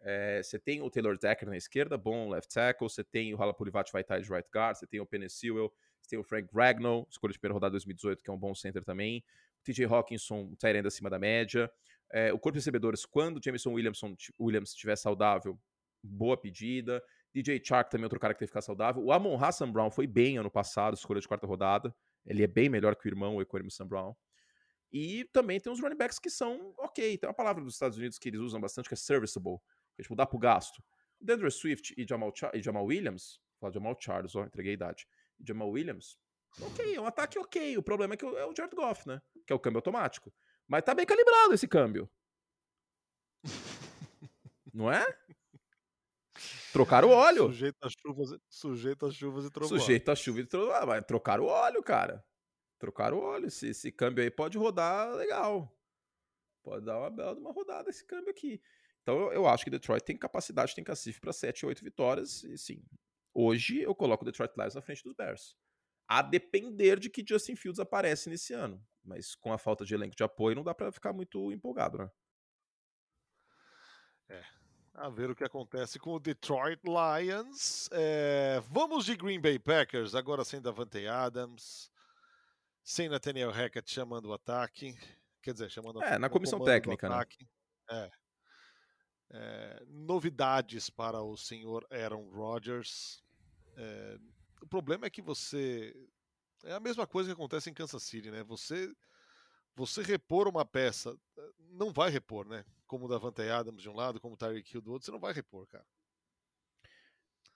É, 0.00 0.40
você 0.42 0.60
tem 0.60 0.80
o 0.80 0.88
Taylor 0.88 1.18
Decker 1.18 1.48
na 1.48 1.56
esquerda, 1.56 1.98
bom 1.98 2.28
left 2.28 2.52
tackle. 2.52 2.88
Você 2.88 3.02
tem 3.02 3.34
o 3.34 3.42
Halapulivat 3.42 3.90
Vaitai 3.90 4.20
de 4.20 4.30
right 4.30 4.48
guard. 4.54 4.76
Você 4.76 4.86
tem 4.86 5.00
o 5.00 5.06
Penny 5.06 5.28
Sewell. 5.28 5.72
Tem 6.08 6.18
o 6.18 6.24
Frank 6.24 6.48
Ragnow, 6.54 7.06
escolha 7.10 7.32
de 7.32 7.38
primeira 7.38 7.54
rodada 7.54 7.72
2018, 7.72 8.22
que 8.22 8.30
é 8.30 8.32
um 8.32 8.38
bom 8.38 8.54
center 8.54 8.84
também. 8.84 9.22
O 9.60 9.64
TJ 9.64 9.84
Hawkinson, 9.84 10.54
tight 10.56 10.76
end 10.76 10.88
acima 10.88 11.10
da 11.10 11.18
média. 11.18 11.70
É, 12.10 12.32
o 12.32 12.38
corpo 12.38 12.52
de 12.52 12.58
recebedores, 12.58 13.04
quando 13.04 13.36
o 13.36 13.40
Jameson 13.42 13.72
Williamson, 13.72 14.16
Williams 14.40 14.70
estiver 14.70 14.96
saudável, 14.96 15.58
boa 16.02 16.36
pedida. 16.36 17.02
DJ 17.34 17.60
Chark 17.62 17.90
também 17.90 18.04
outro 18.04 18.18
cara 18.18 18.32
que 18.32 18.38
tem 18.38 18.46
que 18.46 18.50
ficar 18.50 18.62
saudável. 18.62 19.02
O 19.02 19.12
Amon 19.12 19.36
Hassan 19.36 19.70
Brown 19.70 19.90
foi 19.90 20.06
bem 20.06 20.38
ano 20.38 20.50
passado, 20.50 20.94
escolha 20.94 21.20
de 21.20 21.28
quarta 21.28 21.46
rodada. 21.46 21.94
Ele 22.24 22.42
é 22.42 22.46
bem 22.46 22.68
melhor 22.68 22.96
que 22.96 23.06
o 23.06 23.08
irmão, 23.08 23.36
o 23.36 23.42
Equanimus 23.42 23.78
Brown. 23.86 24.14
E 24.90 25.24
também 25.32 25.60
tem 25.60 25.70
uns 25.70 25.80
running 25.80 25.96
backs 25.96 26.18
que 26.18 26.30
são 26.30 26.72
ok. 26.78 27.18
Tem 27.18 27.28
uma 27.28 27.34
palavra 27.34 27.62
dos 27.62 27.74
Estados 27.74 27.98
Unidos 27.98 28.18
que 28.18 28.28
eles 28.28 28.40
usam 28.40 28.60
bastante 28.60 28.88
que 28.88 28.94
é 28.94 28.96
serviceable, 28.96 29.58
que 29.94 30.00
é 30.00 30.02
tipo, 30.02 30.16
dá 30.16 30.26
pro 30.26 30.38
gasto. 30.38 30.82
Dandre 31.20 31.50
Swift 31.50 31.94
e 31.96 32.06
Jamal, 32.08 32.32
e 32.54 32.62
Jamal 32.62 32.86
Williams, 32.86 33.40
fala 33.60 33.72
Jamal 33.72 33.96
Charles, 34.00 34.34
ó, 34.34 34.44
entreguei 34.44 34.72
a 34.72 34.74
idade. 34.74 35.06
Jamal 35.46 35.70
Williams, 35.70 36.18
ok, 36.60 36.94
é 36.94 37.00
um 37.00 37.06
ataque 37.06 37.38
ok. 37.38 37.76
O 37.78 37.82
problema 37.82 38.14
é 38.14 38.16
que 38.16 38.24
é 38.24 38.46
o 38.46 38.54
Jared 38.54 38.74
Goff, 38.74 39.06
né? 39.06 39.20
Que 39.46 39.52
é 39.52 39.56
o 39.56 39.60
câmbio 39.60 39.78
automático. 39.78 40.32
Mas 40.66 40.84
tá 40.84 40.94
bem 40.94 41.06
calibrado 41.06 41.54
esse 41.54 41.66
câmbio. 41.66 42.10
Não 44.72 44.92
é? 44.92 45.04
Trocaram 46.72 47.08
o 47.08 47.12
óleo. 47.12 47.46
Sujeito 47.46 47.78
a 47.82 47.88
chuvas, 47.88 48.40
sujeito 48.48 49.06
a 49.06 49.10
chuvas 49.10 49.44
e 49.46 49.50
trovões. 49.50 49.82
Sujeito 49.82 50.10
a 50.10 50.14
chuva 50.14 50.40
e 50.40 50.46
trovões. 50.46 50.76
Ah, 50.76 50.86
mas 50.86 51.04
trocaram 51.06 51.44
o 51.44 51.48
óleo, 51.48 51.82
cara. 51.82 52.24
Trocaram 52.78 53.18
o 53.18 53.22
óleo. 53.22 53.46
Esse, 53.46 53.68
esse 53.68 53.90
câmbio 53.90 54.22
aí 54.22 54.30
pode 54.30 54.58
rodar 54.58 55.10
legal. 55.14 55.74
Pode 56.62 56.84
dar 56.84 56.98
uma 56.98 57.10
bela 57.10 57.38
uma 57.38 57.52
rodada 57.52 57.88
esse 57.88 58.04
câmbio 58.04 58.30
aqui. 58.30 58.60
Então 59.02 59.18
eu, 59.18 59.32
eu 59.32 59.48
acho 59.48 59.64
que 59.64 59.70
Detroit 59.70 60.04
tem 60.04 60.16
capacidade, 60.16 60.74
tem 60.74 60.84
cacife 60.84 61.20
para 61.20 61.32
7, 61.32 61.64
8 61.64 61.82
vitórias. 61.82 62.44
E 62.44 62.58
sim, 62.58 62.84
hoje 63.40 63.80
eu 63.80 63.94
coloco 63.94 64.24
o 64.24 64.26
Detroit 64.26 64.52
Lions 64.56 64.74
na 64.74 64.82
frente 64.82 65.02
dos 65.02 65.14
Bears. 65.14 65.56
A 66.06 66.22
depender 66.22 66.98
de 66.98 67.10
que 67.10 67.24
Justin 67.26 67.54
Fields 67.54 67.78
aparece 67.78 68.30
nesse 68.30 68.54
ano. 68.54 68.82
Mas 69.04 69.34
com 69.34 69.52
a 69.52 69.58
falta 69.58 69.84
de 69.84 69.94
elenco 69.94 70.16
de 70.16 70.22
apoio, 70.22 70.56
não 70.56 70.64
dá 70.64 70.74
para 70.74 70.90
ficar 70.90 71.12
muito 71.12 71.52
empolgado, 71.52 71.98
né? 71.98 72.10
É. 74.30 74.44
A 74.94 75.08
ver 75.08 75.30
o 75.30 75.36
que 75.36 75.44
acontece 75.44 75.98
com 75.98 76.14
o 76.14 76.18
Detroit 76.18 76.80
Lions. 76.84 77.88
É, 77.92 78.60
vamos 78.68 79.04
de 79.04 79.16
Green 79.16 79.40
Bay 79.40 79.58
Packers, 79.58 80.14
agora 80.14 80.44
sem 80.44 80.60
Davante 80.60 81.06
Adams 81.06 81.90
sem 82.88 83.06
Nathaniel 83.06 83.50
Hackett 83.50 83.92
chamando 83.92 84.30
o 84.30 84.32
ataque. 84.32 84.96
Quer 85.42 85.52
dizer, 85.52 85.70
chamando 85.70 86.02
É, 86.02 86.18
na 86.18 86.30
comissão 86.30 86.58
técnica, 86.64 87.06
né? 87.06 87.22
É. 87.90 88.10
é. 89.30 89.82
Novidades 89.86 90.88
para 90.88 91.22
o 91.22 91.36
senhor 91.36 91.86
Aaron 91.90 92.30
Rodgers. 92.30 93.22
É, 93.78 94.18
o 94.60 94.66
problema 94.66 95.06
é 95.06 95.10
que 95.10 95.22
você. 95.22 95.94
É 96.64 96.72
a 96.72 96.80
mesma 96.80 97.06
coisa 97.06 97.28
que 97.28 97.32
acontece 97.32 97.70
em 97.70 97.74
Kansas 97.74 98.02
City, 98.02 98.30
né? 98.30 98.42
Você 98.42 98.92
você 99.78 100.02
repor 100.02 100.48
uma 100.48 100.64
peça, 100.64 101.16
não 101.70 101.92
vai 101.92 102.10
repor, 102.10 102.44
né? 102.44 102.64
Como 102.84 103.04
o 103.04 103.08
Davante 103.08 103.42
Adams 103.42 103.80
de 103.80 103.88
um 103.88 103.94
lado, 103.94 104.20
como 104.20 104.34
o 104.34 104.36
Tyreek 104.36 104.74
Hill 104.74 104.80
do 104.82 104.90
outro, 104.90 105.06
você 105.06 105.12
não 105.12 105.20
vai 105.20 105.32
repor, 105.32 105.68
cara. 105.68 105.86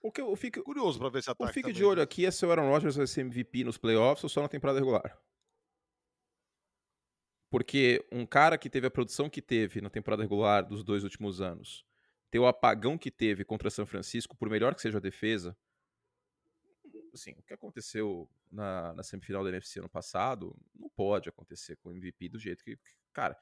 O 0.00 0.12
que 0.12 0.20
eu 0.20 0.35
fico 0.37 0.62
curioso 0.62 1.00
para 1.00 1.08
ver 1.08 1.22
se 1.22 1.30
ataque. 1.30 1.50
Eu 1.50 1.52
fico 1.52 1.72
de 1.72 1.85
olho 1.85 1.96
né? 1.96 2.02
aqui 2.02 2.24
é 2.24 2.30
se 2.30 2.46
o 2.46 2.50
Aaron 2.50 2.70
Rodgers 2.70 2.94
vai 2.94 3.08
ser 3.08 3.22
MVP 3.22 3.64
nos 3.64 3.76
playoffs 3.76 4.22
ou 4.22 4.30
só 4.30 4.40
na 4.40 4.48
temporada 4.48 4.78
regular. 4.78 5.20
Porque 7.50 8.04
um 8.11 8.24
cara 8.24 8.56
que 8.56 8.70
teve 8.70 8.87
a 8.87 8.90
produção 8.90 9.28
que 9.28 9.42
teve 9.42 9.80
na 9.80 9.90
temporada 9.90 10.22
regular 10.22 10.64
dos 10.64 10.85
dois 10.85 11.02
últimos 11.02 11.40
anos, 11.40 11.85
ter 12.30 12.38
o 12.38 12.46
apagão 12.46 12.96
que 12.96 13.11
teve 13.11 13.44
contra 13.44 13.68
São 13.68 13.85
Francisco, 13.85 14.37
por 14.37 14.48
melhor 14.48 14.74
que 14.74 14.80
seja 14.80 14.98
a 14.98 15.00
defesa, 15.00 15.56
assim, 17.14 17.33
o 17.33 17.42
que 17.42 17.55
aconteceu 17.55 18.29
na, 18.51 18.92
na 18.94 19.03
semifinal 19.03 19.42
da 19.42 19.51
NFC 19.51 19.79
ano 19.79 19.88
passado, 19.88 20.57
não 20.75 20.88
pode 20.88 21.29
acontecer 21.29 21.77
com 21.77 21.90
o 21.90 21.92
MVP 21.92 22.29
do 22.29 22.38
jeito 22.38 22.64
que, 22.64 22.79
cara. 23.12 23.38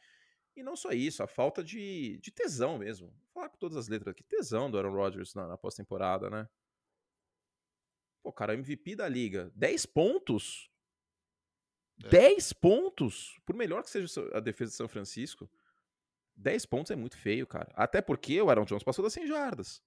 E 0.56 0.62
não 0.62 0.76
só 0.76 0.90
isso, 0.90 1.22
a 1.22 1.28
falta 1.28 1.62
de, 1.62 2.18
de 2.18 2.30
tesão 2.30 2.78
mesmo. 2.78 3.09
Vou 3.09 3.33
falar 3.35 3.48
com 3.48 3.56
todas 3.56 3.76
as 3.76 3.88
letras 3.88 4.12
aqui, 4.12 4.24
tesão 4.24 4.70
do 4.70 4.76
Aaron 4.76 4.92
Rodgers 4.92 5.35
na, 5.35 5.46
na 5.46 5.56
pós-temporada, 5.56 6.28
né? 6.28 6.48
Pô, 8.22 8.33
cara, 8.33 8.54
MVP 8.54 8.96
da 8.96 9.09
liga, 9.09 9.50
10 9.54 9.87
pontos 9.87 10.70
10 12.09 12.54
pontos, 12.54 13.38
por 13.44 13.54
melhor 13.54 13.83
que 13.83 13.90
seja 13.90 14.09
a 14.33 14.40
defesa 14.40 14.70
de 14.70 14.76
São 14.76 14.88
Francisco, 14.88 15.50
10 16.37 16.64
pontos 16.66 16.90
é 16.90 16.96
muito 16.96 17.18
feio, 17.18 17.46
cara. 17.46 17.70
Até 17.74 18.00
porque 18.00 18.40
o 18.40 18.48
Aaron 18.48 18.64
Jones 18.64 18.83
passou 18.83 19.02
das 19.02 19.12
100 19.12 19.26
jardas 19.26 19.83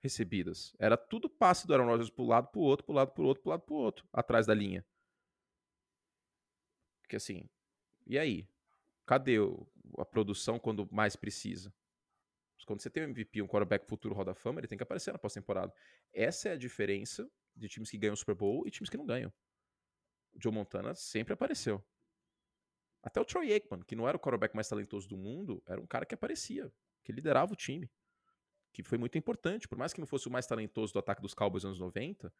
recebidas. 0.00 0.74
Era 0.78 0.96
tudo 0.96 1.28
passe 1.28 1.66
do 1.66 1.74
Aaron 1.74 1.86
Rodgers 1.86 2.10
pro 2.10 2.24
lado, 2.24 2.48
pro 2.48 2.60
outro, 2.60 2.84
pro 2.84 2.94
lado, 2.94 3.12
pro 3.12 3.24
outro, 3.24 3.42
pro 3.42 3.50
lado, 3.50 3.62
pro 3.62 3.74
outro, 3.74 4.08
atrás 4.12 4.46
da 4.46 4.54
linha. 4.54 4.84
Porque 7.02 7.16
assim, 7.16 7.48
e 8.06 8.18
aí? 8.18 8.48
Cadê 9.06 9.38
o, 9.40 9.66
a 9.98 10.04
produção 10.04 10.58
quando 10.58 10.88
mais 10.90 11.16
precisa? 11.16 11.72
Quando 12.66 12.82
você 12.82 12.90
tem 12.90 13.02
um 13.02 13.08
MVP, 13.08 13.42
um 13.42 13.48
quarterback 13.48 13.84
futuro 13.88 14.14
roda 14.14 14.32
fama, 14.32 14.60
ele 14.60 14.68
tem 14.68 14.78
que 14.78 14.84
aparecer 14.84 15.12
na 15.12 15.18
pós-temporada. 15.18 15.74
Essa 16.12 16.50
é 16.50 16.52
a 16.52 16.56
diferença 16.56 17.28
de 17.56 17.68
times 17.68 17.90
que 17.90 17.98
ganham 17.98 18.14
o 18.14 18.16
Super 18.16 18.34
Bowl 18.34 18.64
e 18.66 18.70
times 18.70 18.88
que 18.88 18.96
não 18.96 19.06
ganham. 19.06 19.32
Joe 20.36 20.52
Montana 20.52 20.94
sempre 20.94 21.32
apareceu. 21.32 21.84
Até 23.02 23.20
o 23.20 23.24
Troy 23.24 23.52
Aikman, 23.52 23.82
que 23.82 23.96
não 23.96 24.06
era 24.06 24.16
o 24.16 24.20
quarterback 24.20 24.54
mais 24.54 24.68
talentoso 24.68 25.08
do 25.08 25.16
mundo, 25.16 25.62
era 25.66 25.80
um 25.80 25.86
cara 25.86 26.06
que 26.06 26.14
aparecia, 26.14 26.72
que 27.02 27.10
liderava 27.10 27.52
o 27.52 27.56
time. 27.56 27.90
Que 28.72 28.82
foi 28.82 28.98
muito 28.98 29.18
importante. 29.18 29.68
Por 29.68 29.76
mais 29.76 29.92
que 29.92 30.00
não 30.00 30.06
fosse 30.06 30.28
o 30.28 30.30
mais 30.30 30.46
talentoso 30.46 30.92
do 30.92 30.98
ataque 30.98 31.22
dos 31.22 31.34
Cowboys 31.34 31.64
nos 31.64 31.70
anos 31.70 31.80
90, 31.80 32.32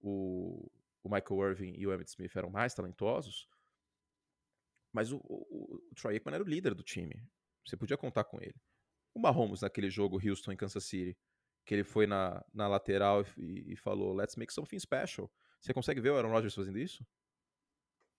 o, 0.00 0.70
o 1.02 1.08
Michael 1.08 1.50
Irving 1.50 1.74
e 1.76 1.86
o 1.86 1.94
Emmitt 1.94 2.10
Smith 2.10 2.34
eram 2.36 2.50
mais 2.50 2.74
talentosos. 2.74 3.48
Mas 4.92 5.10
o, 5.10 5.16
o, 5.24 5.80
o 5.90 5.94
Troy 5.94 6.14
Aikman 6.14 6.34
era 6.34 6.44
o 6.44 6.48
líder 6.48 6.74
do 6.74 6.82
time. 6.82 7.26
Você 7.66 7.76
podia 7.76 7.96
contar 7.96 8.24
com 8.24 8.40
ele. 8.40 8.60
O 9.14 9.20
Mahomes, 9.20 9.62
naquele 9.62 9.88
jogo 9.88 10.20
Houston 10.22 10.52
em 10.52 10.56
Kansas 10.56 10.84
City, 10.84 11.16
que 11.64 11.74
ele 11.74 11.84
foi 11.84 12.06
na, 12.06 12.44
na 12.52 12.66
lateral 12.68 13.24
e, 13.36 13.72
e 13.72 13.76
falou: 13.76 14.12
Let's 14.12 14.36
make 14.36 14.52
something 14.52 14.78
special. 14.78 15.30
Você 15.60 15.72
consegue 15.72 16.00
ver 16.00 16.10
o 16.10 16.16
Aaron 16.16 16.30
Rodgers 16.30 16.54
fazendo 16.54 16.78
isso? 16.78 17.06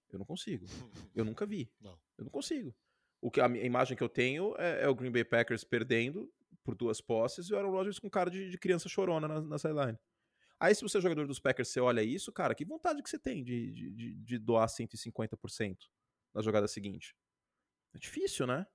Eu 0.10 0.20
não 0.20 0.26
consigo. 0.26 0.66
Eu 1.14 1.26
nunca 1.26 1.46
vi. 1.46 1.72
Não. 1.82 2.00
Eu 2.18 2.26
não 2.26 2.32
consigo. 2.32 2.74
O 3.20 3.32
que 3.32 3.42
a, 3.42 3.48
a 3.48 3.58
imagem 3.58 3.98
que 3.98 4.04
eu 4.04 4.10
tenho 4.10 4.56
é, 4.58 4.84
é, 4.84 4.88
o 4.88 4.94
Green 4.94 5.12
Bay 5.12 5.24
Packers 5.24 5.64
perdendo 5.64 6.32
por 6.64 6.76
duas 6.76 7.02
posses 7.02 7.48
e 7.48 7.54
o 7.54 7.58
Aaron 7.58 7.72
Rodgers 7.72 8.00
com 8.00 8.10
cara 8.10 8.30
de, 8.30 8.50
de 8.50 8.58
criança 8.58 8.90
chorona 8.90 9.28
na, 9.28 9.42
na 9.42 9.58
sideline. 9.58 9.98
Aí, 10.60 10.74
se 10.74 10.82
você 10.82 10.98
é 10.98 11.02
jogador 11.02 11.28
dos 11.28 11.40
Packers, 11.40 11.70
você 11.70 11.80
olha 11.80 12.02
isso, 12.02 12.32
cara, 12.32 12.56
que 12.56 12.64
vontade 12.64 13.02
que 13.02 13.10
você 13.10 13.20
tem 13.20 13.44
de, 13.44 13.72
de, 13.72 14.16
de 14.16 14.38
doar 14.40 14.68
150% 14.68 15.78
na 16.34 16.42
jogada 16.42 16.68
seguinte. 16.68 17.16
É 17.94 17.98
difícil, 17.98 18.48
né? 18.48 18.66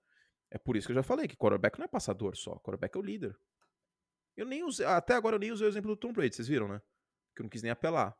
É 0.51 0.59
por 0.59 0.77
isso 0.77 0.87
que 0.87 0.93
eu 0.93 0.97
já 0.97 1.03
falei 1.03 1.27
que 1.27 1.37
quarterback 1.37 1.79
não 1.79 1.85
é 1.85 1.89
passador 1.89 2.37
só, 2.37 2.59
quarterback 2.59 2.97
é 2.97 2.99
o 2.99 3.03
líder. 3.03 3.39
Eu 4.37 4.47
nem 4.47 4.63
usei, 4.63 4.87
até 4.87 5.15
agora 5.15 5.37
eu 5.37 5.41
nem 5.41 5.51
usei 5.51 5.67
o 5.67 5.71
exemplo 5.71 5.91
do 5.91 5.97
Tom 5.97 6.13
Brady, 6.13 6.35
vocês 6.35 6.49
viram, 6.49 6.69
né? 6.69 6.81
Que 7.35 7.43
eu 7.43 7.45
não 7.45 7.51
quis 7.51 7.63
nem 7.63 7.71
apelar. 7.71 8.17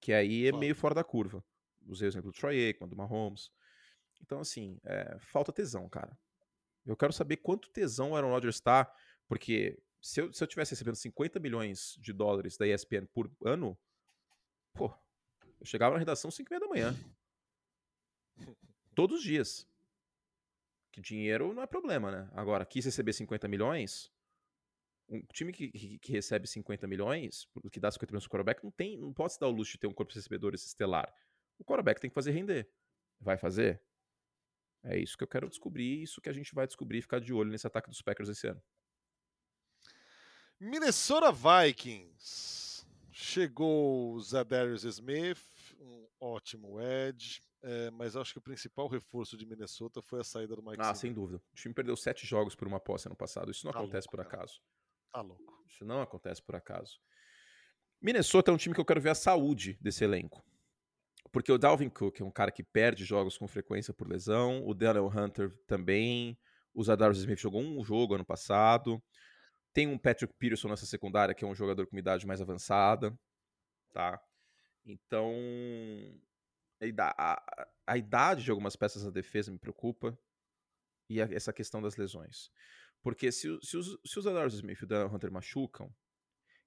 Que 0.00 0.12
aí 0.12 0.46
é 0.46 0.52
meio 0.52 0.74
fora 0.74 0.94
da 0.94 1.04
curva 1.04 1.44
usei 1.86 2.08
o 2.08 2.10
exemplo 2.10 2.30
do 2.30 2.36
Troy 2.36 2.66
Aikman, 2.66 2.88
do 2.88 2.96
Mahomes. 2.96 3.50
Então, 4.20 4.40
assim, 4.40 4.78
é, 4.84 5.18
falta 5.18 5.52
tesão, 5.52 5.88
cara. 5.88 6.16
Eu 6.84 6.96
quero 6.96 7.12
saber 7.12 7.36
quanto 7.38 7.70
tesão 7.70 8.10
o 8.10 8.16
Aaron 8.16 8.30
Rodgers 8.30 8.56
está, 8.56 8.92
porque 9.28 9.78
se 10.00 10.20
eu, 10.20 10.32
se 10.32 10.42
eu 10.42 10.48
tivesse 10.48 10.72
recebendo 10.72 10.96
50 10.96 11.38
milhões 11.38 11.96
de 12.00 12.12
dólares 12.12 12.56
da 12.56 12.66
ESPN 12.66 13.06
por 13.12 13.30
ano, 13.44 13.78
pô, 14.74 14.92
eu 15.60 15.66
chegava 15.66 15.94
na 15.94 15.98
redação 16.00 16.30
5 16.30 16.48
e 16.48 16.50
meia 16.50 16.60
da 16.60 16.68
manhã. 16.68 16.96
Todos 18.94 19.18
os 19.18 19.24
dias. 19.24 19.66
Que 20.90 21.00
dinheiro 21.00 21.54
não 21.54 21.62
é 21.62 21.66
problema, 21.66 22.10
né? 22.10 22.30
Agora, 22.34 22.66
quis 22.66 22.84
receber 22.84 23.12
50 23.12 23.48
milhões, 23.48 24.12
um 25.08 25.20
time 25.32 25.52
que, 25.52 25.68
que, 25.70 25.98
que, 25.98 26.12
recebe 26.12 26.46
50 26.46 26.86
milhões, 26.86 27.48
que 27.70 27.80
dá 27.80 27.90
50 27.90 28.12
milhões 28.12 28.24
pro 28.24 28.30
quarterback, 28.30 28.62
não, 28.62 28.70
tem, 28.70 28.98
não 28.98 29.12
pode 29.12 29.34
se 29.34 29.40
dar 29.40 29.48
o 29.48 29.50
luxo 29.50 29.72
de 29.72 29.78
ter 29.78 29.86
um 29.86 29.92
corpo 29.92 30.12
de 30.12 30.18
recebedores 30.18 30.64
estelar. 30.66 31.12
O 31.58 31.64
quarterback 31.64 32.00
tem 32.00 32.10
que 32.10 32.14
fazer 32.14 32.32
render. 32.32 32.68
Vai 33.20 33.38
fazer? 33.38 33.80
É 34.84 34.98
isso 34.98 35.16
que 35.16 35.22
eu 35.24 35.28
quero 35.28 35.48
descobrir, 35.48 36.02
isso 36.02 36.20
que 36.20 36.28
a 36.28 36.32
gente 36.32 36.54
vai 36.54 36.66
descobrir 36.66 36.98
e 36.98 37.02
ficar 37.02 37.20
de 37.20 37.32
olho 37.32 37.50
nesse 37.50 37.66
ataque 37.66 37.88
dos 37.88 38.02
Packers 38.02 38.28
esse 38.28 38.46
ano. 38.48 38.62
Minnesota 40.58 41.32
Vikings. 41.32 42.84
Chegou 43.10 44.14
o 44.14 44.20
Zadarius 44.20 44.84
Smith, 44.84 45.38
um 45.78 46.06
ótimo 46.18 46.80
edge, 46.80 47.40
é, 47.62 47.90
mas 47.90 48.16
acho 48.16 48.32
que 48.32 48.38
o 48.38 48.42
principal 48.42 48.88
reforço 48.88 49.36
de 49.36 49.46
Minnesota 49.46 50.00
foi 50.02 50.20
a 50.20 50.24
saída 50.24 50.56
do 50.56 50.62
Mike 50.62 50.78
Ah, 50.80 50.94
sem 50.94 51.12
dúvida. 51.12 51.40
O 51.52 51.54
time 51.54 51.74
perdeu 51.74 51.94
sete 51.96 52.26
jogos 52.26 52.54
por 52.54 52.66
uma 52.66 52.80
posse 52.80 53.06
ano 53.06 53.14
passado. 53.16 53.50
Isso 53.50 53.64
não 53.66 53.72
Tá 53.72 53.78
acontece 53.80 54.06
louco, 54.06 54.16
por 54.16 54.24
cara. 54.24 54.42
acaso. 54.44 54.60
Tá 55.12 55.20
louco. 55.20 55.64
Isso 55.68 55.84
não 55.84 56.00
acontece 56.02 56.42
por 56.42 56.56
acaso. 56.56 56.98
Minnesota 58.00 58.50
é 58.50 58.54
um 58.54 58.56
time 58.56 58.74
que 58.74 58.80
eu 58.80 58.84
quero 58.84 59.00
ver 59.00 59.10
a 59.10 59.14
saúde 59.14 59.78
desse 59.80 60.02
elenco. 60.02 60.42
Porque 61.32 61.50
o 61.50 61.58
Dalvin 61.58 61.88
Cook 61.88 62.20
é 62.20 62.24
um 62.24 62.30
cara 62.30 62.52
que 62.52 62.62
perde 62.62 63.04
jogos 63.04 63.38
com 63.38 63.48
frequência 63.48 63.94
por 63.94 64.06
lesão, 64.06 64.62
o 64.66 64.74
Daniel 64.74 65.08
Hunter 65.08 65.50
também, 65.66 66.38
o 66.74 66.84
Zadarius 66.84 67.18
Smith 67.18 67.38
jogou 67.40 67.62
um 67.62 67.82
jogo 67.82 68.14
ano 68.14 68.24
passado, 68.24 69.02
tem 69.72 69.88
um 69.88 69.98
Patrick 69.98 70.34
Peterson 70.38 70.68
nessa 70.68 70.86
secundária 70.86 71.34
que 71.34 71.44
é 71.44 71.48
um 71.48 71.54
jogador 71.54 71.86
com 71.86 71.96
idade 71.98 72.26
mais 72.26 72.40
avançada, 72.42 73.18
tá? 73.92 74.20
Então, 74.84 75.32
a, 77.16 77.42
a- 77.86 77.96
idade 77.98 78.44
de 78.44 78.50
algumas 78.50 78.76
peças 78.76 79.04
da 79.04 79.10
defesa 79.10 79.50
me 79.50 79.58
preocupa 79.58 80.18
e 81.08 81.20
a- 81.22 81.28
essa 81.32 81.52
questão 81.52 81.80
das 81.80 81.96
lesões. 81.96 82.50
Porque 83.02 83.32
se, 83.32 83.48
se 83.62 83.76
os, 83.76 83.98
se 84.04 84.18
os 84.18 84.24
Zadarius 84.24 84.54
Smith 84.54 84.80
e 84.80 84.84
o 84.84 84.86
Daniel 84.86 85.14
Hunter 85.14 85.32
machucam, 85.32 85.92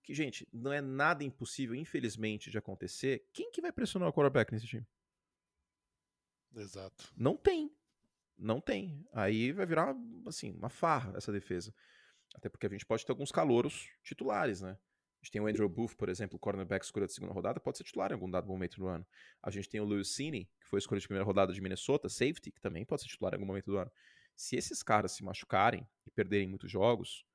que, 0.06 0.14
gente, 0.14 0.48
não 0.54 0.72
é 0.72 0.82
nada 0.82 1.24
impossível, 1.24 1.76
infelizmente, 1.76 2.52
de 2.52 2.58
acontecer, 2.58 3.28
quem 3.34 3.52
que 3.52 3.62
vai 3.62 3.72
pressionar 3.72 4.08
o 4.08 4.14
quarterback 4.14 4.54
nesse 4.54 4.68
time? 4.68 4.86
Exato. 6.56 7.12
Não 7.18 7.36
tem. 7.36 7.76
Não 8.38 8.62
tem. 8.62 9.06
Aí 9.12 9.52
vai 9.52 9.66
virar, 9.66 9.96
assim, 10.28 10.52
uma 10.52 10.70
farra 10.70 11.14
essa 11.18 11.32
defesa. 11.32 11.74
Até 12.36 12.50
porque 12.50 12.68
a 12.68 12.70
gente 12.70 12.86
pode 12.86 13.06
ter 13.06 13.12
alguns 13.12 13.32
calouros 13.32 13.90
titulares, 14.04 14.62
né? 14.62 14.72
A 14.72 15.26
gente 15.26 15.32
tem 15.32 15.42
o 15.42 15.48
Andrew 15.48 15.68
Booth, 15.68 15.96
por 15.96 16.08
exemplo, 16.08 16.38
cornerback 16.38 16.86
escolha 16.86 17.08
de 17.08 17.14
segunda 17.14 17.34
rodada, 17.34 17.60
pode 17.60 17.78
ser 17.78 17.84
titular 17.84 18.12
em 18.12 18.14
algum 18.14 18.30
dado 18.30 18.48
momento 18.48 18.78
do 18.78 18.88
ano. 18.88 19.06
A 19.42 19.50
gente 19.50 19.68
tem 19.68 19.82
o 19.82 19.86
Lewis 19.86 20.14
Cine, 20.14 20.46
que 20.60 20.68
foi 20.68 20.78
escolha 20.78 21.02
de 21.02 21.08
primeira 21.08 21.26
rodada 21.26 21.52
de 21.52 21.60
Minnesota, 21.60 22.08
safety, 22.08 22.52
que 22.52 22.62
também 22.62 22.86
pode 22.86 23.02
ser 23.02 23.08
titular 23.08 23.34
em 23.34 23.38
algum 23.38 23.48
momento 23.48 23.66
do 23.66 23.78
ano. 23.78 23.92
Se 24.36 24.56
esses 24.56 24.84
caras 24.84 25.14
se 25.14 25.24
machucarem 25.24 25.88
e 26.06 26.12
perderem 26.12 26.48
muitos 26.48 26.70
jogos, 26.70 27.26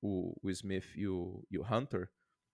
o, 0.00 0.34
o 0.42 0.50
Smith 0.50 0.94
e 0.96 1.06
o, 1.08 1.44
e 1.50 1.58
o 1.58 1.62
Hunter, 1.62 2.08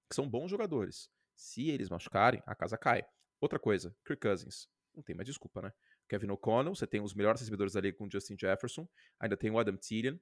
que 0.09 0.14
são 0.14 0.28
bons 0.28 0.50
jogadores, 0.50 1.09
se 1.37 1.68
eles 1.70 1.88
machucarem, 1.88 2.42
a 2.46 2.54
casa 2.54 2.76
cai. 2.78 3.04
Outra 3.40 3.59
coisa, 3.59 3.94
Kirk 4.07 4.20
Cousins. 4.20 4.68
Não 4.94 5.02
tem 5.02 5.14
mais 5.14 5.26
desculpa, 5.26 5.61
né? 5.61 5.72
Kevin 6.09 6.30
O'Connell, 6.30 6.74
você 6.74 6.87
tem 6.87 7.00
os 7.00 7.14
melhores 7.14 7.40
recebedores 7.40 7.72
da 7.72 7.80
liga 7.80 7.96
com 7.96 8.07
o 8.07 8.11
Justin 8.11 8.37
Jefferson, 8.38 8.88
ainda 9.18 9.37
tem 9.37 9.50
o 9.50 9.59
Adam 9.59 9.76
Thielen. 9.76 10.20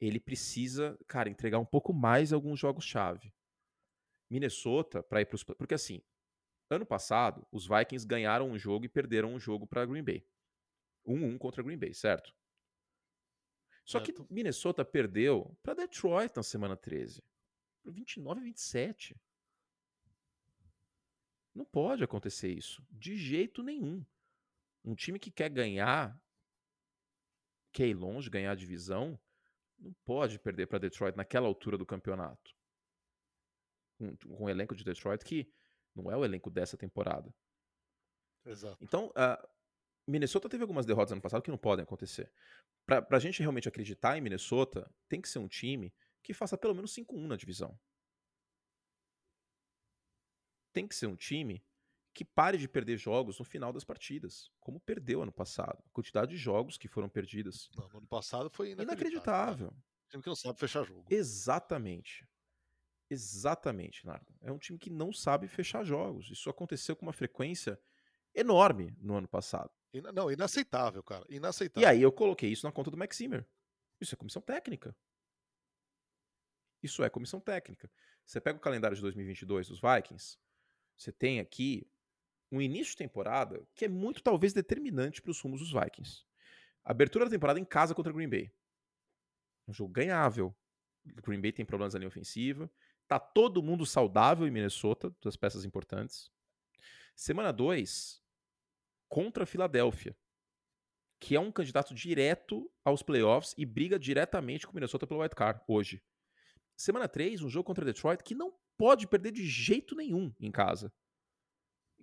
Ele 0.00 0.18
precisa, 0.18 0.98
cara, 1.06 1.28
entregar 1.28 1.58
um 1.58 1.64
pouco 1.64 1.92
mais 1.92 2.32
alguns 2.32 2.58
jogos-chave. 2.58 3.32
Minnesota, 4.30 5.02
para 5.02 5.20
ir 5.20 5.26
para 5.26 5.36
os. 5.36 5.44
Porque 5.44 5.74
assim, 5.74 6.02
ano 6.70 6.86
passado, 6.86 7.46
os 7.50 7.66
Vikings 7.66 8.06
ganharam 8.06 8.48
um 8.48 8.58
jogo 8.58 8.84
e 8.84 8.88
perderam 8.88 9.34
um 9.34 9.40
jogo 9.40 9.66
para 9.66 9.84
Green 9.84 10.04
Bay. 10.04 10.26
1-1 11.06 11.38
contra 11.38 11.62
Green 11.62 11.78
Bay, 11.78 11.92
certo? 11.92 12.34
Só 13.90 13.98
que. 13.98 14.14
Minnesota 14.30 14.84
perdeu 14.84 15.56
para 15.64 15.74
Detroit 15.74 16.32
na 16.36 16.44
semana 16.44 16.76
13. 16.76 17.24
Por 17.82 17.92
29 17.92 18.40
a 18.40 18.44
27. 18.44 19.20
Não 21.52 21.64
pode 21.64 22.04
acontecer 22.04 22.52
isso. 22.52 22.86
De 22.88 23.16
jeito 23.16 23.64
nenhum. 23.64 24.04
Um 24.84 24.94
time 24.94 25.18
que 25.18 25.30
quer 25.30 25.50
ganhar, 25.50 26.16
quer 27.72 27.88
ir 27.88 27.94
longe, 27.94 28.30
ganhar 28.30 28.52
a 28.52 28.54
divisão, 28.54 29.18
não 29.76 29.92
pode 30.04 30.38
perder 30.38 30.68
para 30.68 30.78
Detroit 30.78 31.16
naquela 31.16 31.48
altura 31.48 31.76
do 31.76 31.84
campeonato. 31.84 32.54
Com, 33.98 34.16
com 34.16 34.44
o 34.44 34.48
elenco 34.48 34.76
de 34.76 34.84
Detroit 34.84 35.24
que 35.24 35.52
não 35.96 36.10
é 36.10 36.16
o 36.16 36.24
elenco 36.24 36.48
dessa 36.48 36.76
temporada. 36.76 37.34
Exato. 38.46 38.78
Então, 38.80 39.12
ah, 39.16 39.48
Minnesota 40.06 40.48
teve 40.48 40.62
algumas 40.62 40.86
derrotas 40.86 41.12
ano 41.12 41.20
passado 41.20 41.42
que 41.42 41.50
não 41.50 41.58
podem 41.58 41.82
acontecer. 41.82 42.32
Pra, 42.86 43.00
pra 43.00 43.18
gente 43.18 43.40
realmente 43.40 43.68
acreditar 43.68 44.16
em 44.16 44.20
Minnesota, 44.20 44.90
tem 45.08 45.20
que 45.20 45.28
ser 45.28 45.38
um 45.38 45.48
time 45.48 45.92
que 46.22 46.34
faça 46.34 46.58
pelo 46.58 46.74
menos 46.74 46.92
5-1 46.94 47.26
na 47.26 47.36
divisão. 47.36 47.78
Tem 50.72 50.86
que 50.86 50.94
ser 50.94 51.06
um 51.06 51.16
time 51.16 51.64
que 52.12 52.24
pare 52.24 52.58
de 52.58 52.68
perder 52.68 52.96
jogos 52.96 53.38
no 53.38 53.44
final 53.44 53.72
das 53.72 53.84
partidas, 53.84 54.50
como 54.60 54.80
perdeu 54.80 55.22
ano 55.22 55.32
passado. 55.32 55.82
A 55.86 55.90
quantidade 55.90 56.32
de 56.32 56.36
jogos 56.36 56.76
que 56.76 56.88
foram 56.88 57.08
perdidas. 57.08 57.70
Não, 57.76 57.88
no 57.88 57.98
ano 57.98 58.06
passado 58.06 58.50
foi 58.50 58.72
inacreditável. 58.72 58.98
Inacreditável. 58.98 59.68
cara. 59.68 59.84
Time 60.10 60.22
que 60.22 60.28
não 60.28 60.36
sabe 60.36 60.58
fechar 60.58 60.84
jogo. 60.84 61.06
Exatamente. 61.08 62.28
Exatamente, 63.08 64.06
Nardo. 64.06 64.34
É 64.40 64.52
um 64.52 64.58
time 64.58 64.78
que 64.78 64.90
não 64.90 65.12
sabe 65.12 65.48
fechar 65.48 65.84
jogos. 65.84 66.30
Isso 66.30 66.50
aconteceu 66.50 66.96
com 66.96 67.06
uma 67.06 67.12
frequência 67.12 67.80
enorme 68.34 68.96
no 69.00 69.16
ano 69.16 69.28
passado. 69.28 69.70
Ina- 69.92 70.12
Não, 70.12 70.30
inaceitável, 70.30 71.02
cara. 71.02 71.24
E 71.28 71.36
Inaceitável. 71.36 71.88
aí 71.88 72.00
eu 72.02 72.12
coloquei 72.12 72.50
isso 72.50 72.66
na 72.66 72.72
conta 72.72 72.90
do 72.90 72.96
Max 72.96 73.16
Zimmer. 73.16 73.46
Isso 74.00 74.14
é 74.14 74.18
comissão 74.18 74.40
técnica. 74.42 74.96
Isso 76.82 77.02
é 77.04 77.10
comissão 77.10 77.40
técnica. 77.40 77.90
Você 78.24 78.40
pega 78.40 78.58
o 78.58 78.60
calendário 78.60 78.96
de 78.96 79.02
2022 79.02 79.68
dos 79.68 79.80
Vikings, 79.80 80.38
você 80.96 81.12
tem 81.12 81.40
aqui 81.40 81.86
um 82.50 82.60
início 82.60 82.92
de 82.92 82.96
temporada 82.98 83.66
que 83.74 83.84
é 83.84 83.88
muito 83.88 84.22
talvez 84.22 84.52
determinante 84.52 85.20
para 85.20 85.30
os 85.30 85.40
rumos 85.40 85.60
dos 85.60 85.72
Vikings. 85.72 86.24
Abertura 86.84 87.24
da 87.26 87.30
temporada 87.30 87.60
em 87.60 87.64
casa 87.64 87.94
contra 87.94 88.12
Green 88.12 88.28
Bay. 88.28 88.52
Um 89.68 89.72
jogo 89.72 89.92
ganhável. 89.92 90.54
Green 91.04 91.40
Bay 91.40 91.52
tem 91.52 91.64
problemas 91.64 91.94
na 91.94 91.98
linha 92.00 92.08
ofensiva. 92.08 92.70
Tá 93.06 93.18
todo 93.18 93.62
mundo 93.62 93.84
saudável 93.84 94.46
em 94.46 94.50
Minnesota, 94.50 95.14
das 95.22 95.36
peças 95.36 95.64
importantes. 95.64 96.30
Semana 97.14 97.52
2, 97.52 98.22
contra 99.10 99.42
a 99.42 99.46
Filadélfia, 99.46 100.16
que 101.20 101.34
é 101.34 101.40
um 101.40 101.52
candidato 101.52 101.92
direto 101.92 102.72
aos 102.82 103.02
playoffs 103.02 103.54
e 103.58 103.66
briga 103.66 103.98
diretamente 103.98 104.66
com 104.66 104.72
o 104.72 104.74
Minnesota 104.74 105.06
pelo 105.06 105.20
White 105.20 105.34
Card 105.34 105.60
hoje. 105.68 106.02
Semana 106.76 107.08
3, 107.08 107.42
um 107.42 107.48
jogo 107.50 107.66
contra 107.66 107.84
Detroit 107.84 108.22
que 108.22 108.34
não 108.34 108.56
pode 108.78 109.06
perder 109.06 109.32
de 109.32 109.44
jeito 109.44 109.94
nenhum 109.94 110.32
em 110.40 110.50
casa. 110.50 110.90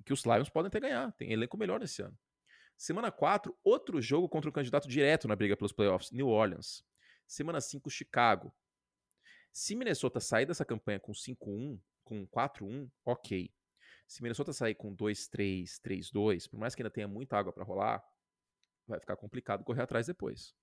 Que 0.06 0.14
os 0.14 0.24
Lions 0.24 0.50
podem 0.50 0.68
até 0.68 0.80
ganhar, 0.80 1.12
tem 1.14 1.32
elenco 1.32 1.58
melhor 1.58 1.80
nesse 1.80 2.04
ano. 2.04 2.16
Semana 2.78 3.12
4, 3.12 3.58
outro 3.64 4.00
jogo 4.00 4.30
contra 4.30 4.50
um 4.52 4.54
candidato 4.54 4.88
direto 4.88 5.28
na 5.28 5.36
briga 5.36 5.58
pelos 5.58 5.72
playoffs, 5.72 6.12
New 6.12 6.28
Orleans. 6.28 6.84
Semana 7.26 7.60
5, 7.60 7.90
Chicago. 7.90 8.54
Se 9.52 9.76
Minnesota 9.76 10.20
sair 10.20 10.46
dessa 10.46 10.64
campanha 10.64 11.00
com 11.00 11.12
5-1, 11.12 11.82
com 12.04 12.28
4-1, 12.28 12.92
ok. 13.04 13.52
Se 14.08 14.24
Minnesota 14.24 14.54
sair 14.54 14.74
com 14.74 14.96
2-3, 14.96 15.82
3-2, 15.82 16.50
por 16.50 16.58
mais 16.58 16.74
que 16.74 16.82
ainda 16.82 16.90
tenha 16.90 17.08
muita 17.08 17.38
água 17.38 17.52
para 17.52 17.66
rolar, 17.66 18.04
vai 18.88 19.00
ficar 19.00 19.18
complicado 19.18 19.66
correr 19.66 19.82
atrás 19.82 20.08
depois. 20.08 20.56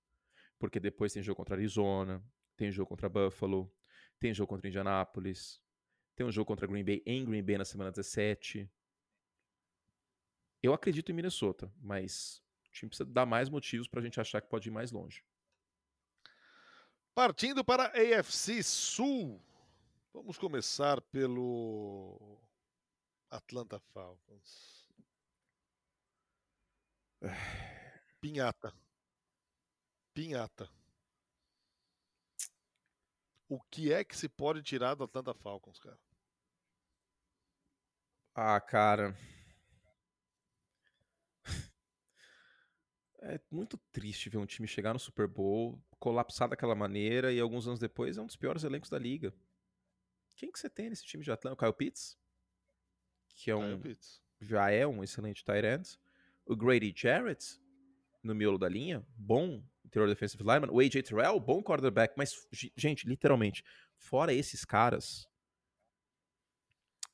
Porque 0.57 0.79
depois 0.79 1.13
tem 1.13 1.21
jogo 1.21 1.37
contra 1.37 1.55
Arizona, 1.55 2.23
tem 2.57 2.71
jogo 2.71 2.89
contra 2.89 3.07
Buffalo, 3.07 3.71
tem 4.19 4.33
jogo 4.33 4.49
contra 4.49 4.67
Indianapolis, 4.67 5.61
tem 6.15 6.25
um 6.25 6.31
jogo 6.31 6.47
contra 6.47 6.65
Green 6.65 6.83
Bay 6.83 7.03
em 7.05 7.23
Green 7.23 7.43
Bay 7.43 7.57
na 7.57 7.65
semana 7.65 7.91
17. 7.91 8.67
Eu 10.63 10.73
acredito 10.73 11.11
em 11.11 11.15
Minnesota, 11.15 11.71
mas 11.79 12.41
o 12.67 12.71
time 12.71 12.89
precisa 12.89 13.07
dar 13.07 13.25
mais 13.25 13.47
motivos 13.47 13.87
pra 13.87 14.01
gente 14.01 14.19
achar 14.19 14.41
que 14.41 14.49
pode 14.49 14.69
ir 14.69 14.71
mais 14.71 14.91
longe. 14.91 15.23
Partindo 17.13 17.63
para 17.63 17.85
a 17.85 18.19
AFC 18.19 18.63
Sul. 18.63 19.39
Vamos 20.11 20.37
começar 20.37 20.99
pelo 21.01 22.41
Atlanta 23.35 23.79
Falcons. 23.93 24.87
Pinhata. 28.21 28.73
Pinhata. 30.13 30.69
O 33.47 33.61
que 33.61 33.93
é 33.93 34.03
que 34.03 34.17
se 34.17 34.27
pode 34.27 34.63
tirar 34.63 34.95
do 34.95 35.03
Atlanta 35.03 35.33
Falcons, 35.33 35.79
cara? 35.79 35.99
Ah, 38.33 38.59
cara. 38.59 39.15
É 43.19 43.39
muito 43.49 43.77
triste 43.91 44.29
ver 44.29 44.37
um 44.37 44.45
time 44.45 44.67
chegar 44.67 44.93
no 44.93 44.99
Super 44.99 45.27
Bowl, 45.27 45.81
colapsar 45.99 46.47
daquela 46.47 46.75
maneira 46.75 47.33
e 47.33 47.39
alguns 47.39 47.67
anos 47.67 47.79
depois 47.79 48.17
é 48.17 48.21
um 48.21 48.27
dos 48.27 48.35
piores 48.35 48.63
elencos 48.63 48.89
da 48.89 48.99
liga. 48.99 49.33
Quem 50.35 50.51
que 50.51 50.59
você 50.59 50.69
tem 50.69 50.89
nesse 50.89 51.05
time 51.05 51.23
de 51.23 51.31
Atlanta? 51.31 51.55
O 51.55 51.57
Kyle 51.57 51.73
Pitts? 51.73 52.17
Que 53.35 53.51
é 53.51 53.55
um, 53.55 53.81
já 54.41 54.71
é 54.71 54.87
um 54.87 55.03
excelente 55.03 55.43
tight 55.43 55.65
end. 55.65 55.99
O 56.45 56.55
Grady 56.55 56.93
Jarrett, 56.95 57.59
no 58.23 58.33
miolo 58.33 58.57
da 58.57 58.69
linha, 58.69 59.05
bom 59.15 59.63
interior 59.83 60.07
defensive 60.07 60.43
lineman. 60.43 60.71
O 60.71 60.79
AJ 60.79 61.03
Terrell, 61.03 61.39
bom 61.39 61.61
quarterback. 61.61 62.13
Mas, 62.17 62.47
gente, 62.75 63.07
literalmente, 63.07 63.63
fora 63.97 64.33
esses 64.33 64.65
caras, 64.65 65.27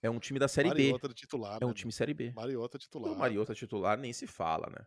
é 0.01 0.09
um 0.09 0.19
time 0.19 0.39
da 0.39 0.47
Série 0.47 0.69
B. 0.69 0.83
Mariota 0.83 1.07
de 1.09 1.13
titular. 1.13 1.59
É 1.61 1.65
um 1.65 1.69
né, 1.69 1.73
time 1.75 1.91
Série 1.91 2.13
B. 2.13 2.31
Mariota 2.35 2.77
titular. 2.77 3.11
O 3.11 3.17
Mariota 3.17 3.53
titular 3.53 3.97
nem 3.97 4.11
se 4.11 4.25
fala, 4.25 4.67
né? 4.69 4.85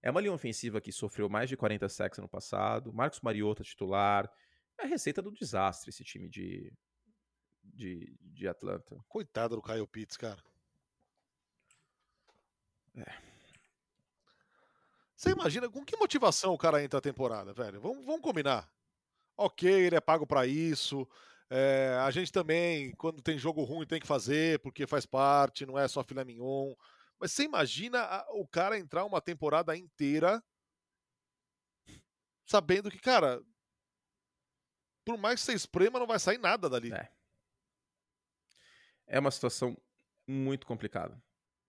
É 0.00 0.10
uma 0.10 0.20
linha 0.20 0.32
ofensiva 0.32 0.80
que 0.80 0.92
sofreu 0.92 1.28
mais 1.28 1.48
de 1.48 1.56
40 1.56 1.88
sacks 1.88 2.18
no 2.18 2.28
passado. 2.28 2.92
Marcos 2.92 3.20
Mariota 3.20 3.62
titular. 3.62 4.30
É 4.78 4.84
a 4.84 4.86
receita 4.86 5.20
do 5.20 5.30
desastre 5.30 5.90
esse 5.90 6.02
time 6.02 6.28
de, 6.28 6.72
de, 7.62 8.16
de 8.20 8.48
Atlanta. 8.48 8.98
Coitado 9.08 9.56
do 9.56 9.62
Kyle 9.62 9.86
Pitts, 9.86 10.16
cara. 10.16 10.42
É. 12.96 13.32
Você 15.16 15.30
imagina 15.30 15.68
com 15.68 15.84
que 15.84 15.96
motivação 15.96 16.52
o 16.52 16.58
cara 16.58 16.82
entra 16.82 16.98
a 16.98 17.02
temporada, 17.02 17.52
velho? 17.52 17.80
Vamos, 17.80 18.04
vamos 18.04 18.20
combinar. 18.20 18.68
Ok, 19.36 19.70
ele 19.70 19.94
é 19.94 20.00
pago 20.00 20.26
para 20.26 20.46
isso. 20.46 21.08
É, 21.48 21.96
a 22.02 22.10
gente 22.10 22.32
também, 22.32 22.92
quando 22.96 23.22
tem 23.22 23.38
jogo 23.38 23.62
ruim, 23.62 23.86
tem 23.86 24.00
que 24.00 24.06
fazer, 24.06 24.58
porque 24.60 24.86
faz 24.86 25.06
parte, 25.06 25.64
não 25.64 25.78
é 25.78 25.86
só 25.86 26.02
filé 26.02 26.24
mignon. 26.24 26.74
Mas 27.20 27.32
você 27.32 27.44
imagina 27.44 28.24
o 28.30 28.46
cara 28.46 28.78
entrar 28.78 29.04
uma 29.04 29.20
temporada 29.20 29.76
inteira 29.76 30.42
sabendo 32.44 32.90
que, 32.90 32.98
cara, 32.98 33.40
por 35.04 35.16
mais 35.16 35.40
que 35.40 35.46
você 35.46 35.52
esprema, 35.54 35.98
não 35.98 36.06
vai 36.06 36.18
sair 36.18 36.38
nada 36.38 36.68
dali. 36.68 36.92
É, 36.92 37.08
é 39.06 39.20
uma 39.20 39.30
situação 39.30 39.76
muito 40.26 40.66
complicada 40.66 41.22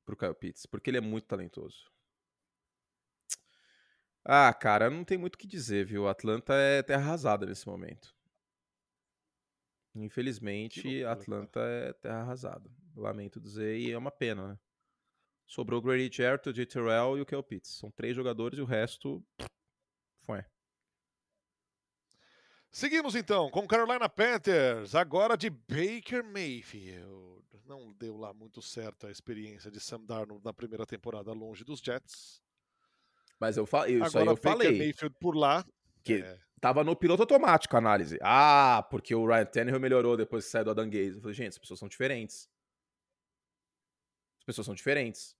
pro 0.05 0.17
Kyle 0.17 0.35
Pitts, 0.35 0.65
porque 0.65 0.89
ele 0.89 0.97
é 0.97 1.01
muito 1.01 1.25
talentoso. 1.25 1.91
Ah, 4.25 4.53
cara, 4.53 4.89
não 4.89 5.03
tem 5.03 5.17
muito 5.17 5.35
o 5.35 5.37
que 5.37 5.47
dizer, 5.47 5.85
viu? 5.85 6.07
Atlanta 6.07 6.53
é 6.53 6.81
terra 6.81 7.01
arrasada 7.01 7.45
nesse 7.45 7.67
momento. 7.67 8.15
Infelizmente, 9.95 11.03
Atlanta 11.03 11.59
é 11.59 11.93
terra 11.93 12.21
arrasada. 12.21 12.69
Lamento 12.95 13.39
dizer, 13.39 13.77
e 13.77 13.91
é 13.91 13.97
uma 13.97 14.11
pena, 14.11 14.49
né? 14.49 14.59
Sobrou 15.45 15.79
o 15.79 15.83
Grady 15.83 16.09
Jarrett, 16.15 16.49
o 16.49 16.53
J. 16.53 16.65
Terrell 16.65 17.17
e 17.17 17.21
o 17.21 17.25
Kel 17.25 17.43
Pitts. 17.43 17.77
São 17.77 17.91
três 17.91 18.15
jogadores 18.15 18.57
e 18.57 18.61
o 18.61 18.65
resto 18.65 19.23
foi. 20.21 20.43
Seguimos 22.71 23.13
então 23.13 23.51
com 23.51 23.67
Carolina 23.67 24.09
Panthers, 24.09 24.95
agora 24.95 25.37
de 25.37 25.49
Baker 25.49 26.23
Mayfield. 26.23 27.42
Não 27.65 27.93
deu 27.93 28.17
lá 28.17 28.33
muito 28.33 28.61
certo 28.61 29.07
a 29.07 29.11
experiência 29.11 29.71
de 29.71 29.79
Sam 29.79 30.01
Darnold 30.01 30.43
na 30.43 30.53
primeira 30.53 30.85
temporada 30.85 31.31
longe 31.31 31.63
dos 31.63 31.79
Jets. 31.79 32.41
Mas 33.39 33.57
eu 33.57 33.65
falei, 33.65 33.95
isso 33.95 34.05
agora, 34.05 34.23
aí 34.23 34.27
eu 34.27 34.35
Baker 34.35 34.51
falei. 34.51 34.77
Mayfield 34.77 35.15
por 35.19 35.35
lá. 35.35 35.65
Que 36.03 36.21
é... 36.21 36.39
tava 36.59 36.83
no 36.83 36.95
piloto 36.95 37.23
automático 37.23 37.75
a 37.75 37.79
análise. 37.79 38.19
Ah, 38.21 38.85
porque 38.89 39.15
o 39.15 39.25
Ryan 39.25 39.45
Tannehill 39.45 39.79
melhorou 39.79 40.17
depois 40.17 40.45
que 40.45 40.51
saiu 40.51 40.65
do 40.65 40.71
Adam 40.71 40.89
Gaze. 40.89 41.15
Eu 41.15 41.21
falei, 41.21 41.33
gente, 41.33 41.49
as 41.49 41.57
pessoas 41.57 41.79
são 41.79 41.87
diferentes. 41.87 42.49
As 44.39 44.43
pessoas 44.43 44.65
são 44.65 44.75
diferentes. 44.75 45.35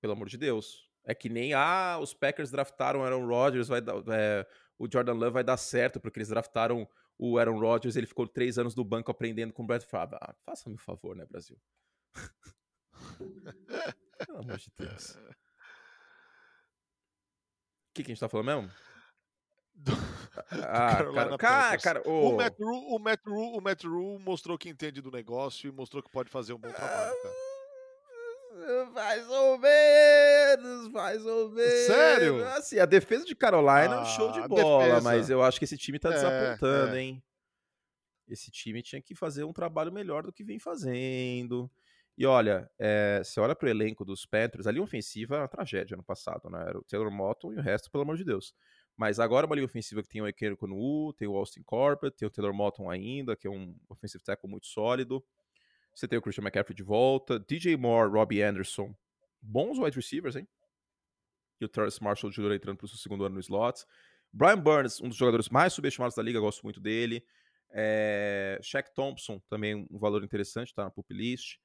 Pelo 0.00 0.12
amor 0.12 0.28
de 0.28 0.36
Deus. 0.36 0.88
É 1.04 1.14
que 1.14 1.28
nem, 1.30 1.54
ah, 1.54 1.98
os 2.00 2.12
Packers 2.12 2.50
draftaram 2.50 3.02
Aaron 3.02 3.26
Rodgers, 3.26 3.68
vai 3.68 3.80
dar, 3.80 3.94
é, 4.08 4.46
o 4.78 4.86
Jordan 4.90 5.14
Love 5.14 5.32
vai 5.32 5.44
dar 5.44 5.56
certo, 5.56 5.98
porque 5.98 6.18
eles 6.18 6.28
draftaram 6.28 6.86
o 7.22 7.38
Aaron 7.38 7.60
Rodgers, 7.60 7.96
ele 7.96 8.06
ficou 8.06 8.26
três 8.26 8.56
anos 8.56 8.74
no 8.74 8.82
banco 8.82 9.10
aprendendo 9.10 9.52
com 9.52 9.62
o 9.62 9.66
Brad 9.66 9.82
Favre. 9.82 10.16
Ah, 10.22 10.34
faça-me 10.42 10.74
um 10.74 10.78
favor, 10.78 11.14
né, 11.14 11.26
Brasil? 11.26 11.60
Pelo 14.26 14.38
amor 14.38 14.56
de 14.56 14.72
Deus. 14.78 15.16
O 15.16 15.34
que, 17.92 18.02
que 18.02 18.10
a 18.10 18.14
gente 18.14 18.20
tá 18.20 18.28
falando 18.28 18.46
mesmo? 18.46 18.70
Do... 19.74 19.92
Ah, 20.50 21.04
cara, 21.04 21.38
cara, 21.38 21.78
cara 21.78 22.02
oh. 22.06 22.30
o, 22.30 22.36
Matt 22.36 22.58
o, 22.58 22.98
Matt 23.60 23.84
o 23.84 24.18
mostrou 24.18 24.56
que 24.56 24.70
entende 24.70 25.02
do 25.02 25.10
negócio 25.10 25.68
e 25.68 25.72
mostrou 25.72 26.02
que 26.02 26.10
pode 26.10 26.30
fazer 26.30 26.54
um 26.54 26.58
bom 26.58 26.72
trabalho, 26.72 27.22
cara. 27.22 27.49
Mais 28.92 29.28
ou 29.28 29.58
menos, 29.58 30.88
mais 30.88 31.24
ou 31.24 31.50
menos. 31.50 31.86
Sério? 31.86 32.46
Assim, 32.48 32.78
a 32.78 32.86
defesa 32.86 33.24
de 33.24 33.34
Carolina 33.34 33.94
é 33.94 34.00
um 34.00 34.04
show 34.04 34.32
de 34.32 34.46
bola, 34.48 34.86
defesa. 34.86 35.00
mas 35.00 35.30
eu 35.30 35.42
acho 35.42 35.58
que 35.58 35.64
esse 35.64 35.78
time 35.78 35.98
tá 35.98 36.10
é, 36.10 36.12
desapontando, 36.12 36.96
é. 36.96 37.00
hein? 37.00 37.22
Esse 38.28 38.50
time 38.50 38.82
tinha 38.82 39.00
que 39.00 39.14
fazer 39.14 39.44
um 39.44 39.52
trabalho 39.52 39.92
melhor 39.92 40.24
do 40.24 40.32
que 40.32 40.44
vem 40.44 40.58
fazendo. 40.58 41.70
E 42.18 42.26
olha, 42.26 42.70
é, 42.78 43.22
você 43.24 43.40
olha 43.40 43.54
pro 43.54 43.68
elenco 43.68 44.04
dos 44.04 44.26
Panthers, 44.26 44.66
a 44.66 44.72
linha 44.72 44.82
ofensiva 44.82 45.36
era 45.36 45.42
uma 45.44 45.48
tragédia 45.48 45.96
no 45.96 46.02
passado, 46.02 46.50
né? 46.50 46.62
Era 46.68 46.78
o 46.78 46.84
Taylor 46.84 47.10
Motton 47.10 47.52
e 47.52 47.56
o 47.56 47.62
resto, 47.62 47.90
pelo 47.90 48.02
amor 48.02 48.16
de 48.16 48.24
Deus. 48.24 48.54
Mas 48.96 49.18
agora 49.18 49.46
uma 49.46 49.54
linha 49.54 49.64
ofensiva 49.64 50.02
que 50.02 50.08
tem 50.08 50.20
o 50.20 50.28
Ekero 50.28 50.56
Konu, 50.56 51.12
tem 51.14 51.26
o 51.26 51.36
Austin 51.36 51.62
Corbett, 51.62 52.16
tem 52.16 52.28
o 52.28 52.30
Taylor 52.30 52.52
Motton 52.52 52.90
ainda, 52.90 53.34
que 53.34 53.46
é 53.46 53.50
um 53.50 53.74
offensive 53.88 54.22
tackle 54.22 54.50
muito 54.50 54.66
sólido. 54.66 55.24
Você 55.94 56.08
tem 56.08 56.18
o 56.18 56.22
Christian 56.22 56.42
McCaffrey 56.42 56.74
de 56.74 56.82
volta, 56.82 57.38
DJ 57.38 57.76
Moore, 57.76 58.10
Robbie 58.10 58.42
Anderson, 58.42 58.94
bons 59.40 59.78
wide 59.78 59.96
receivers, 59.96 60.36
hein? 60.36 60.46
E 61.60 61.64
o 61.64 61.68
Terrence 61.68 62.02
Marshall 62.02 62.30
Jr. 62.30 62.52
entrando 62.52 62.78
para 62.78 62.86
o 62.86 62.88
seu 62.88 62.98
segundo 62.98 63.24
ano 63.24 63.34
no 63.34 63.40
slot. 63.40 63.84
Brian 64.32 64.58
Burns, 64.58 65.00
um 65.00 65.08
dos 65.08 65.16
jogadores 65.16 65.48
mais 65.48 65.72
subestimados 65.72 66.14
da 66.14 66.22
liga, 66.22 66.40
gosto 66.40 66.62
muito 66.62 66.80
dele. 66.80 67.24
É... 67.70 68.58
Shaq 68.62 68.94
Thompson, 68.94 69.40
também 69.48 69.86
um 69.90 69.98
valor 69.98 70.24
interessante, 70.24 70.68
está 70.68 70.84
na 70.84 70.90
pup 70.90 71.12
list. 71.12 71.58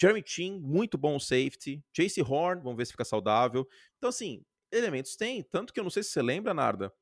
Jeremy 0.00 0.22
Chin, 0.24 0.58
muito 0.60 0.96
bom 0.96 1.18
safety. 1.18 1.84
Chase 1.94 2.22
Horn, 2.22 2.62
vamos 2.62 2.76
ver 2.76 2.86
se 2.86 2.92
fica 2.92 3.04
saudável. 3.04 3.68
Então, 3.98 4.08
assim, 4.08 4.44
elementos 4.70 5.16
tem. 5.16 5.42
Tanto 5.42 5.72
que 5.72 5.80
eu 5.80 5.84
não 5.84 5.90
sei 5.90 6.02
se 6.02 6.10
você 6.10 6.22
lembra, 6.22 6.54
Narda. 6.54 6.92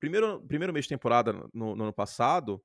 Primeiro, 0.00 0.40
primeiro 0.46 0.72
mês 0.72 0.86
de 0.86 0.90
temporada 0.90 1.32
no, 1.52 1.76
no 1.76 1.84
ano 1.84 1.92
passado, 1.92 2.62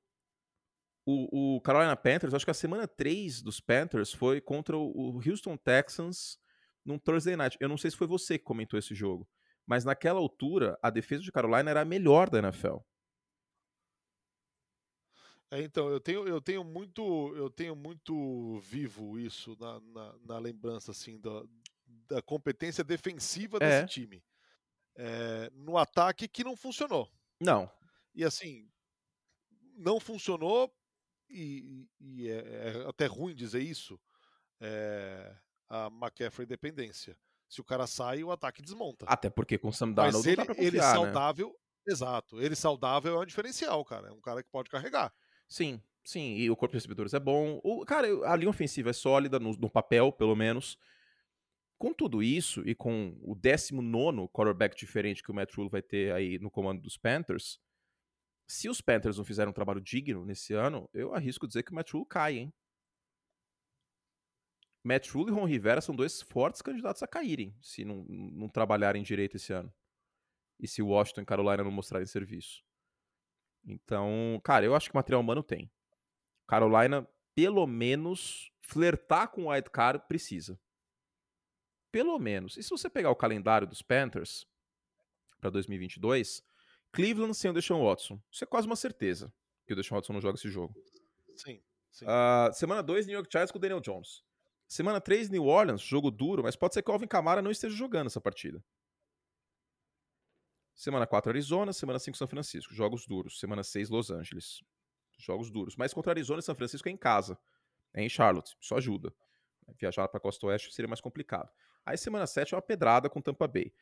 o, 1.10 1.56
o, 1.56 1.60
Carolina 1.60 1.96
Panthers, 1.96 2.34
acho 2.34 2.44
que 2.44 2.50
a 2.50 2.54
semana 2.54 2.86
3 2.86 3.42
dos 3.42 3.60
Panthers 3.60 4.12
foi 4.12 4.40
contra 4.40 4.76
o, 4.76 5.20
Houston 5.26 5.56
Texans 5.56 6.38
num 6.84 6.98
Thursday 6.98 7.36
Night. 7.36 7.56
Eu 7.60 7.68
não 7.68 7.76
sei 7.76 7.90
se 7.90 7.96
foi 7.96 8.06
você 8.06 8.38
que 8.38 8.44
comentou 8.44 8.78
esse 8.78 8.94
jogo, 8.94 9.28
mas 9.66 9.84
naquela 9.84 10.18
altura 10.18 10.78
a 10.82 10.90
defesa 10.90 11.22
de 11.22 11.32
Carolina 11.32 11.70
era 11.70 11.80
a 11.80 11.84
melhor 11.84 12.30
da 12.30 12.38
NFL. 12.38 12.78
É, 15.50 15.62
então, 15.62 15.88
eu 15.88 15.98
tenho, 15.98 16.28
eu 16.28 16.40
tenho 16.40 16.62
muito 16.62 17.34
eu 17.36 17.50
tenho 17.50 17.74
muito 17.74 18.60
vivo 18.60 19.18
isso 19.18 19.56
na, 19.58 19.80
na, 19.80 20.14
na 20.24 20.38
lembrança 20.38 20.92
assim 20.92 21.20
da, 21.20 21.42
da 22.08 22.22
competência 22.22 22.84
defensiva 22.84 23.58
desse 23.58 23.82
é. 23.82 23.86
time. 23.86 24.24
É, 24.96 25.50
no 25.54 25.76
ataque 25.76 26.28
que 26.28 26.44
não 26.44 26.56
funcionou. 26.56 27.10
Não. 27.40 27.70
E 28.14 28.24
assim, 28.24 28.68
não 29.76 29.98
funcionou 29.98 30.72
e, 31.30 31.88
e 32.00 32.28
é, 32.28 32.38
é, 32.38 32.88
até 32.88 33.06
ruim 33.06 33.34
dizer 33.34 33.62
isso, 33.62 33.98
é 34.60 35.34
a 35.70 35.86
McCaffrey 35.86 36.44
dependência. 36.44 37.16
Se 37.48 37.60
o 37.60 37.64
cara 37.64 37.86
sai, 37.86 38.22
o 38.22 38.30
ataque 38.30 38.60
desmonta. 38.60 39.06
Até 39.08 39.30
porque 39.30 39.56
com 39.56 39.68
o 39.68 39.72
Sam 39.72 39.92
Darnold 39.92 40.18
Mas 40.18 40.26
ele, 40.26 40.46
confiar, 40.46 40.66
ele 40.66 40.76
né? 40.78 40.82
saudável, 40.82 41.48
né? 41.48 41.92
exato. 41.92 42.40
Ele 42.40 42.56
saudável 42.56 43.14
é 43.14 43.18
um 43.18 43.26
diferencial, 43.26 43.84
cara. 43.84 44.08
É 44.08 44.12
um 44.12 44.20
cara 44.20 44.42
que 44.42 44.50
pode 44.50 44.68
carregar. 44.68 45.12
Sim, 45.48 45.80
sim. 46.04 46.36
E 46.36 46.50
o 46.50 46.56
corpo 46.56 46.72
de 46.72 46.78
recebedores 46.78 47.14
é 47.14 47.20
bom. 47.20 47.60
O, 47.64 47.84
cara, 47.84 48.08
a 48.28 48.36
linha 48.36 48.50
ofensiva 48.50 48.90
é 48.90 48.92
sólida, 48.92 49.38
no, 49.38 49.52
no 49.52 49.70
papel, 49.70 50.12
pelo 50.12 50.36
menos. 50.36 50.76
Com 51.78 51.94
tudo 51.94 52.22
isso, 52.22 52.62
e 52.68 52.74
com 52.74 53.16
o 53.22 53.34
19 53.34 54.28
quarterback 54.28 54.76
diferente 54.76 55.22
que 55.22 55.30
o 55.30 55.34
Matt 55.34 55.54
Rule 55.54 55.70
vai 55.70 55.80
ter 55.80 56.12
aí 56.12 56.38
no 56.38 56.50
comando 56.50 56.82
dos 56.82 56.98
Panthers, 56.98 57.58
se 58.50 58.68
os 58.68 58.80
Panthers 58.80 59.16
não 59.16 59.24
fizerem 59.24 59.48
um 59.48 59.54
trabalho 59.54 59.80
digno 59.80 60.24
nesse 60.24 60.52
ano, 60.54 60.90
eu 60.92 61.14
arrisco 61.14 61.46
dizer 61.46 61.62
que 61.62 61.70
o 61.70 61.74
Matt 61.74 61.92
Rule 61.92 62.04
cai, 62.04 62.36
hein? 62.36 62.52
Matt 64.82 65.08
Rule 65.10 65.30
e 65.30 65.34
Ron 65.34 65.44
Rivera 65.44 65.80
são 65.80 65.94
dois 65.94 66.20
fortes 66.20 66.60
candidatos 66.60 67.00
a 67.00 67.06
caírem 67.06 67.56
se 67.62 67.84
não, 67.84 68.04
não 68.08 68.48
trabalharem 68.48 69.04
direito 69.04 69.36
esse 69.36 69.52
ano. 69.52 69.72
E 70.58 70.66
se 70.66 70.82
Washington 70.82 71.20
e 71.20 71.26
Carolina 71.26 71.62
não 71.62 71.70
mostrarem 71.70 72.06
serviço. 72.06 72.64
Então, 73.64 74.40
cara, 74.42 74.66
eu 74.66 74.74
acho 74.74 74.90
que 74.90 74.96
material 74.96 75.20
humano 75.20 75.44
tem. 75.44 75.70
Carolina, 76.48 77.08
pelo 77.36 77.66
menos, 77.68 78.50
flertar 78.62 79.30
com 79.30 79.44
o 79.44 79.52
White 79.52 79.70
Card 79.70 80.08
precisa. 80.08 80.60
Pelo 81.92 82.18
menos. 82.18 82.56
E 82.56 82.64
se 82.64 82.70
você 82.70 82.90
pegar 82.90 83.10
o 83.10 83.16
calendário 83.16 83.66
dos 83.66 83.80
Panthers 83.80 84.44
para 85.40 85.50
2022, 85.50 86.42
Cleveland 86.92 87.34
sem 87.34 87.50
o 87.50 87.54
Deshaun 87.54 87.84
Watson. 87.84 88.20
Isso 88.30 88.44
é 88.44 88.46
quase 88.46 88.66
uma 88.66 88.76
certeza 88.76 89.32
que 89.66 89.72
o 89.72 89.76
Deshaun 89.76 89.96
Watson 89.96 90.12
não 90.12 90.20
joga 90.20 90.36
esse 90.36 90.48
jogo. 90.48 90.74
Sim. 91.36 91.62
sim. 91.90 92.04
Uh, 92.04 92.52
semana 92.52 92.82
2, 92.82 93.06
New 93.06 93.14
York 93.14 93.28
Giants 93.30 93.52
com 93.52 93.58
o 93.58 93.60
Daniel 93.60 93.80
Jones. 93.80 94.24
Semana 94.66 95.00
3, 95.00 95.30
New 95.30 95.46
Orleans, 95.46 95.80
jogo 95.80 96.10
duro, 96.10 96.42
mas 96.42 96.54
pode 96.56 96.74
ser 96.74 96.82
que 96.82 96.90
o 96.90 96.92
Alvin 96.92 97.06
Kamara 97.06 97.42
não 97.42 97.50
esteja 97.50 97.74
jogando 97.74 98.06
essa 98.06 98.20
partida. 98.20 98.62
Semana 100.80 101.06
4, 101.06 101.30
Arizona. 101.30 101.74
Semana 101.74 101.98
5, 101.98 102.16
São 102.16 102.26
Francisco. 102.26 102.72
Jogos 102.72 103.06
duros. 103.06 103.38
Semana 103.38 103.62
6, 103.62 103.90
Los 103.90 104.10
Angeles. 104.10 104.62
Jogos 105.18 105.50
duros. 105.50 105.76
Mas 105.76 105.92
contra 105.92 106.12
Arizona 106.12 106.40
e 106.40 106.42
São 106.42 106.54
Francisco 106.54 106.88
é 106.88 106.92
em 106.92 106.96
casa. 106.96 107.38
É 107.92 108.02
em 108.02 108.08
Charlotte. 108.08 108.56
Isso 108.58 108.74
ajuda. 108.74 109.12
Viajar 109.78 110.08
para 110.08 110.16
a 110.16 110.20
Costa 110.20 110.46
Oeste 110.46 110.72
seria 110.72 110.88
mais 110.88 111.00
complicado. 111.00 111.50
Aí 111.84 111.98
semana 111.98 112.26
7 112.26 112.54
é 112.54 112.56
uma 112.56 112.62
pedrada 112.62 113.10
com 113.10 113.20
Tampa 113.20 113.46
Bay. 113.46 113.74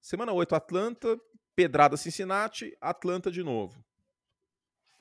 Semana 0.00 0.32
8, 0.32 0.54
Atlanta, 0.54 1.18
Pedrada 1.56 1.96
Cincinnati, 1.96 2.76
Atlanta 2.80 3.30
de 3.30 3.42
novo. 3.42 3.82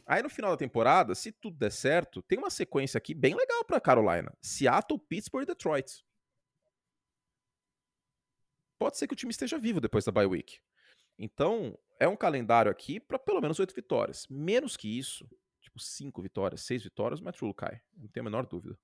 Aí 0.05 0.23
no 0.23 0.29
final 0.29 0.51
da 0.51 0.57
temporada, 0.57 1.13
se 1.13 1.31
tudo 1.31 1.57
der 1.57 1.71
certo, 1.71 2.21
tem 2.21 2.37
uma 2.37 2.49
sequência 2.49 2.97
aqui 2.97 3.13
bem 3.13 3.35
legal 3.35 3.65
para 3.65 3.81
Carolina: 3.81 4.33
Seattle, 4.41 4.99
Pittsburgh 4.99 5.43
e 5.43 5.47
Detroit. 5.47 6.05
Pode 8.79 8.97
ser 8.97 9.07
que 9.07 9.13
o 9.13 9.17
time 9.17 9.31
esteja 9.31 9.57
vivo 9.57 9.81
depois 9.81 10.05
da 10.05 10.11
bye 10.11 10.25
week. 10.25 10.59
Então, 11.17 11.77
é 11.99 12.07
um 12.07 12.15
calendário 12.15 12.71
aqui 12.71 12.99
para 12.99 13.19
pelo 13.19 13.41
menos 13.41 13.59
oito 13.59 13.73
vitórias. 13.73 14.25
Menos 14.29 14.77
que 14.77 14.87
isso, 14.87 15.29
tipo 15.59 15.79
cinco 15.79 16.21
vitórias, 16.21 16.61
seis 16.61 16.83
vitórias, 16.83 17.19
o 17.19 17.23
Matt 17.23 17.41
Rule 17.41 17.53
cai. 17.53 17.81
Não 17.97 18.07
tenho 18.07 18.23
a 18.23 18.29
menor 18.29 18.45
dúvida. 18.45 18.77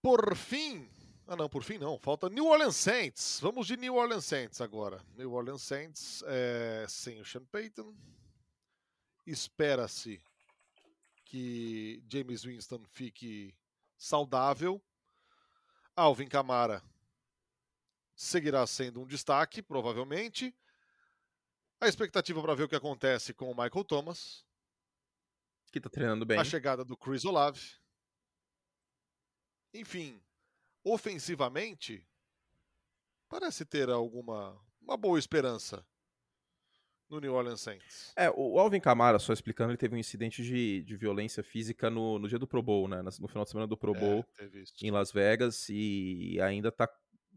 Por 0.00 0.36
fim, 0.36 0.88
ah 1.26 1.34
não, 1.34 1.48
por 1.48 1.62
fim 1.62 1.76
não, 1.76 1.98
falta 1.98 2.28
New 2.28 2.46
Orleans 2.46 2.76
Saints. 2.76 3.40
Vamos 3.40 3.66
de 3.66 3.76
New 3.76 3.94
Orleans 3.94 4.24
Saints 4.24 4.60
agora. 4.60 5.02
New 5.16 5.32
Orleans 5.32 5.62
Saints 5.62 6.22
é, 6.26 6.86
sem 6.88 7.20
o 7.20 7.24
Sean 7.24 7.44
Payton. 7.44 7.94
Espera-se 9.26 10.22
que 11.24 12.02
James 12.08 12.44
Winston 12.44 12.82
fique 12.84 13.54
saudável. 13.96 14.80
Alvin 15.94 16.28
Kamara 16.28 16.82
seguirá 18.14 18.66
sendo 18.66 19.00
um 19.00 19.06
destaque, 19.06 19.60
provavelmente. 19.60 20.54
A 21.80 21.86
expectativa 21.86 22.40
para 22.40 22.54
ver 22.54 22.64
o 22.64 22.68
que 22.68 22.76
acontece 22.76 23.34
com 23.34 23.50
o 23.50 23.54
Michael 23.54 23.84
Thomas. 23.84 24.44
Que 25.70 25.80
tá 25.80 25.90
treinando 25.90 26.24
bem. 26.24 26.38
A 26.38 26.44
chegada 26.44 26.84
do 26.84 26.96
Chris 26.96 27.24
Olave. 27.24 27.60
Enfim, 29.74 30.20
ofensivamente, 30.84 32.06
parece 33.28 33.64
ter 33.64 33.90
alguma 33.90 34.58
uma 34.80 34.96
boa 34.96 35.18
esperança 35.18 35.86
no 37.08 37.20
New 37.20 37.34
Orleans 37.34 37.60
Saints. 37.60 38.12
É, 38.16 38.30
o 38.30 38.58
Alvin 38.58 38.80
Kamara, 38.80 39.18
só 39.18 39.32
explicando, 39.32 39.70
ele 39.70 39.78
teve 39.78 39.94
um 39.94 39.98
incidente 39.98 40.42
de, 40.42 40.82
de 40.82 40.96
violência 40.96 41.42
física 41.42 41.88
no, 41.88 42.18
no 42.18 42.28
dia 42.28 42.38
do 42.38 42.46
Pro 42.46 42.62
Bowl, 42.62 42.86
né? 42.86 43.02
No 43.02 43.28
final 43.28 43.44
de 43.44 43.50
semana 43.50 43.66
do 43.66 43.76
Pro 43.76 43.94
é, 43.96 43.98
Bowl 43.98 44.26
é, 44.38 44.64
em 44.82 44.90
Las 44.90 45.10
Vegas 45.10 45.68
e 45.68 46.38
ainda 46.40 46.70
tá 46.70 46.88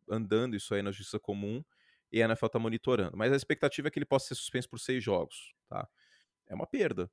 andando 0.09 0.55
isso 0.55 0.73
aí 0.73 0.82
na 0.82 0.91
justiça 0.91 1.19
comum 1.19 1.63
e 2.11 2.21
a 2.21 2.25
NFL 2.25 2.47
tá 2.47 2.59
monitorando. 2.59 3.15
Mas 3.15 3.32
a 3.32 3.36
expectativa 3.36 3.88
é 3.88 3.91
que 3.91 3.97
ele 3.97 4.05
possa 4.05 4.27
ser 4.27 4.36
suspenso 4.36 4.69
por 4.69 4.79
seis 4.79 5.03
jogos, 5.03 5.53
tá? 5.69 5.88
É 6.47 6.53
uma 6.53 6.67
perda. 6.67 7.09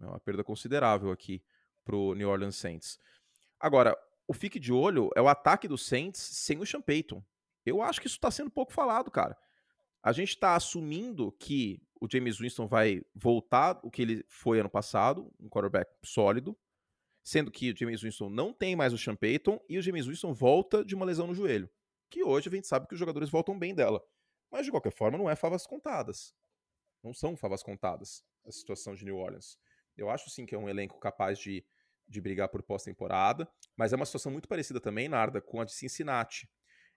É 0.00 0.06
uma 0.06 0.18
perda 0.18 0.42
considerável 0.42 1.10
aqui 1.10 1.42
pro 1.84 2.14
New 2.14 2.28
Orleans 2.28 2.56
Saints. 2.56 2.98
Agora, 3.60 3.96
o 4.26 4.32
fique 4.32 4.58
de 4.58 4.72
olho 4.72 5.10
é 5.14 5.20
o 5.20 5.28
ataque 5.28 5.68
do 5.68 5.78
Saints 5.78 6.20
sem 6.20 6.58
o 6.58 6.66
Sean. 6.66 6.82
Eu 7.64 7.82
acho 7.82 8.00
que 8.00 8.06
isso 8.06 8.18
tá 8.18 8.30
sendo 8.30 8.50
pouco 8.50 8.72
falado, 8.72 9.10
cara. 9.10 9.36
A 10.02 10.12
gente 10.12 10.36
tá 10.36 10.56
assumindo 10.56 11.30
que 11.32 11.80
o 12.00 12.08
James 12.10 12.38
Winston 12.38 12.66
vai 12.66 13.02
voltar 13.14 13.78
o 13.84 13.90
que 13.90 14.02
ele 14.02 14.24
foi 14.28 14.58
ano 14.58 14.68
passado, 14.68 15.32
um 15.38 15.48
quarterback 15.48 15.92
sólido, 16.04 16.58
sendo 17.22 17.50
que 17.50 17.70
o 17.70 17.76
James 17.76 18.02
Winston 18.02 18.28
não 18.28 18.52
tem 18.52 18.74
mais 18.74 18.92
o 18.92 18.98
Sean 18.98 19.16
e 19.68 19.78
o 19.78 19.82
James 19.82 20.06
Winston 20.06 20.32
volta 20.32 20.84
de 20.84 20.94
uma 20.94 21.04
lesão 21.04 21.28
no 21.28 21.34
joelho, 21.34 21.70
que 22.10 22.24
hoje 22.24 22.48
a 22.48 22.52
gente 22.52 22.66
sabe 22.66 22.88
que 22.88 22.94
os 22.94 22.98
jogadores 22.98 23.30
voltam 23.30 23.56
bem 23.56 23.74
dela. 23.74 24.02
Mas 24.50 24.64
de 24.64 24.72
qualquer 24.72 24.92
forma, 24.92 25.16
não 25.16 25.30
é 25.30 25.36
favas 25.36 25.66
contadas. 25.66 26.34
Não 27.02 27.14
são 27.14 27.36
favas 27.36 27.62
contadas 27.62 28.24
a 28.44 28.50
situação 28.50 28.94
de 28.94 29.04
New 29.04 29.16
Orleans. 29.16 29.56
Eu 29.96 30.10
acho 30.10 30.28
sim 30.30 30.44
que 30.44 30.54
é 30.54 30.58
um 30.58 30.68
elenco 30.68 30.98
capaz 30.98 31.38
de, 31.38 31.64
de 32.12 32.20
brigar 32.20 32.48
por 32.48 32.62
pós-temporada, 32.62 33.48
mas 33.76 33.92
é 33.92 33.96
uma 33.96 34.06
situação 34.06 34.30
muito 34.30 34.48
parecida 34.48 34.80
também, 34.80 35.08
Narda, 35.08 35.40
com 35.40 35.60
a 35.60 35.64
de 35.64 35.72
Cincinnati. 35.72 36.48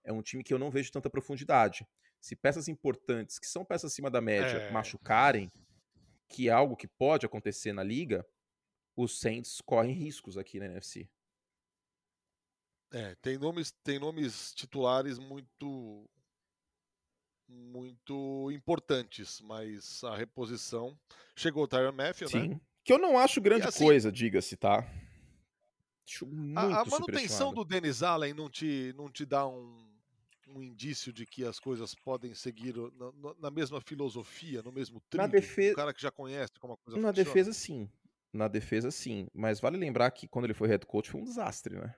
É 0.04 0.14
um 0.14 0.22
time 0.22 0.44
que 0.44 0.54
eu 0.54 0.60
não 0.60 0.70
vejo 0.70 0.92
tanta 0.92 1.10
profundidade. 1.10 1.88
Se 2.22 2.36
peças 2.36 2.68
importantes, 2.68 3.40
que 3.40 3.48
são 3.48 3.66
peças 3.66 3.92
acima 3.92 4.12
da 4.12 4.22
média, 4.22 4.58
é... 4.58 4.72
machucarem, 4.72 5.52
que 6.28 6.50
é 6.50 6.52
algo 6.52 6.76
que 6.76 6.88
pode 6.88 7.26
acontecer 7.26 7.74
na 7.74 7.84
liga, 7.84 8.26
os 8.96 9.20
Saints 9.20 9.62
correm 9.62 9.94
riscos 9.94 10.38
aqui 10.38 10.60
na 10.60 10.66
NFC. 10.66 11.10
É, 12.92 13.16
tem 13.16 13.38
nomes, 13.38 13.72
tem 13.84 14.00
nomes 14.00 14.54
titulares 14.54 15.18
muito 15.18 16.08
muito 17.48 18.50
importantes, 18.52 19.40
mas 19.42 20.04
a 20.04 20.16
reposição 20.16 21.00
chegou 21.36 21.64
o 21.64 21.68
Tyron 21.68 21.92
Matthew, 21.92 22.30
Sim. 22.30 22.48
né? 22.50 22.62
Que 22.86 22.94
eu 22.94 23.00
não 23.00 23.18
acho 23.18 23.42
grande 23.42 23.68
assim, 23.68 23.84
coisa, 23.84 24.12
diga-se, 24.12 24.56
tá? 24.56 24.88
a, 26.56 26.82
a 26.82 26.86
manutenção 26.86 27.52
do 27.52 27.66
Denis 27.66 28.04
Allen 28.04 28.32
não 28.36 28.48
te, 28.48 28.94
não 28.96 29.10
te 29.10 29.26
dá 29.26 29.48
um, 29.48 29.76
um 30.50 30.62
indício 30.62 31.12
de 31.12 31.26
que 31.26 31.44
as 31.44 31.60
coisas 31.60 31.96
podem 31.96 32.36
seguir 32.36 32.76
na, 32.76 33.34
na 33.40 33.52
mesma 33.52 33.82
filosofia, 33.82 34.62
no 34.62 34.72
mesmo 34.72 35.02
trilho? 35.10 35.28
Defesa... 35.28 35.72
Um 35.72 35.76
cara 35.76 35.94
que 35.96 36.02
já 36.02 36.12
conhece 36.12 36.52
como 36.60 36.74
a 36.74 36.78
coisa 36.78 37.02
Na 37.02 37.08
funciona. 37.08 37.26
defesa, 37.26 37.54
sim. 37.54 37.90
Na 38.32 38.48
defesa, 38.48 38.92
sim. 38.92 39.28
Mas 39.34 39.60
vale 39.60 39.78
lembrar 39.78 40.12
que 40.12 40.28
quando 40.28 40.46
ele 40.46 40.54
foi 40.54 40.68
head 40.68 40.86
coach 40.86 41.10
foi 41.10 41.22
um 41.22 41.24
desastre, 41.24 41.76
né? 41.76 41.96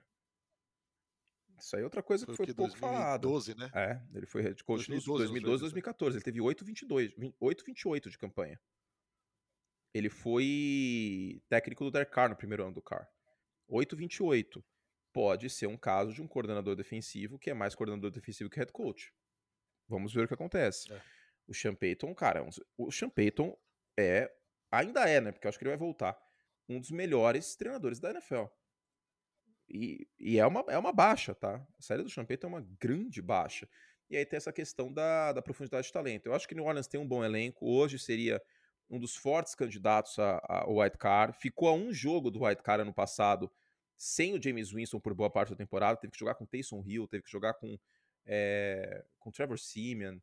Isso 1.58 1.76
aí 1.76 1.82
é 1.82 1.84
outra 1.84 2.02
coisa 2.02 2.24
que 2.24 2.34
foi, 2.34 2.46
foi 2.46 2.54
pouco 2.54 2.80
2012, 2.80 3.54
falado. 3.54 3.60
né? 3.60 3.70
É, 3.74 4.16
ele 4.16 4.24
foi 4.26 4.40
head 4.40 4.64
coach 4.64 4.86
2012, 4.86 5.24
2012 5.24 5.60
2014. 5.60 6.16
Ele 6.16 6.24
teve 6.24 6.40
8,22, 6.40 7.34
8,28 7.42 8.08
de 8.08 8.16
campanha. 8.16 8.58
Ele 9.98 10.08
foi 10.08 11.42
técnico 11.48 11.84
do 11.84 11.90
Derek 11.90 12.12
Carr 12.12 12.30
no 12.30 12.36
primeiro 12.36 12.64
ano 12.64 12.74
do 12.74 12.82
Carr. 12.82 13.08
8,28. 13.70 14.62
Pode 15.12 15.50
ser 15.50 15.66
um 15.66 15.76
caso 15.76 16.12
de 16.12 16.22
um 16.22 16.28
coordenador 16.28 16.76
defensivo 16.76 17.38
que 17.38 17.50
é 17.50 17.54
mais 17.54 17.74
coordenador 17.74 18.10
defensivo 18.10 18.48
que 18.48 18.58
head 18.58 18.72
coach. 18.72 19.12
Vamos 19.88 20.12
ver 20.12 20.24
o 20.24 20.28
que 20.28 20.34
acontece. 20.34 20.92
É. 20.92 21.02
O 21.46 21.54
Sean 21.54 21.74
Payton, 21.74 22.14
cara, 22.14 22.46
o 22.76 22.92
Sean 22.92 23.08
Payton 23.08 23.56
é, 23.98 24.30
ainda 24.70 25.08
é, 25.08 25.20
né? 25.20 25.32
Porque 25.32 25.46
eu 25.46 25.48
acho 25.48 25.58
que 25.58 25.64
ele 25.64 25.70
vai 25.70 25.78
voltar. 25.78 26.16
Um 26.68 26.78
dos 26.78 26.90
melhores 26.90 27.56
treinadores 27.56 27.98
da 27.98 28.10
NFL. 28.10 28.44
E, 29.68 30.06
e, 30.18 30.38
é, 30.38 30.46
uma, 30.46 30.64
é 30.68 30.78
uma 30.78 30.92
baixa, 30.92 31.34
tá? 31.34 31.66
A 31.78 31.82
série 31.82 32.02
do 32.02 32.10
Champeito 32.10 32.44
é 32.44 32.48
uma 32.48 32.60
grande 32.78 33.20
baixa. 33.20 33.68
E 34.10 34.16
aí 34.16 34.24
tem 34.24 34.36
essa 34.36 34.52
questão 34.52 34.92
da, 34.92 35.32
da 35.32 35.42
profundidade 35.42 35.86
de 35.86 35.92
talento. 35.92 36.26
Eu 36.26 36.34
acho 36.34 36.46
que 36.46 36.54
New 36.54 36.64
Orleans 36.64 36.86
tem 36.86 37.00
um 37.00 37.08
bom 37.08 37.24
elenco. 37.24 37.66
Hoje 37.66 37.98
seria 37.98 38.42
um 38.90 38.98
dos 38.98 39.16
fortes 39.16 39.54
candidatos 39.54 40.16
ao 40.18 40.78
White 40.78 40.98
Card. 40.98 41.36
Ficou 41.38 41.68
a 41.68 41.72
um 41.72 41.92
jogo 41.92 42.30
do 42.30 42.44
White 42.44 42.62
Card 42.62 42.82
ano 42.82 42.94
passado 42.94 43.50
sem 43.96 44.34
o 44.34 44.42
James 44.42 44.70
Winston 44.70 45.00
por 45.00 45.14
boa 45.14 45.30
parte 45.30 45.50
da 45.50 45.56
temporada. 45.56 45.98
Teve 45.98 46.12
que 46.12 46.18
jogar 46.18 46.34
com 46.34 46.46
Taysom 46.46 46.82
Hill, 46.86 47.06
teve 47.08 47.24
que 47.24 47.30
jogar 47.30 47.54
com, 47.54 47.78
é, 48.24 49.04
com 49.18 49.30
Trevor 49.30 49.58
Simeon. 49.58 50.18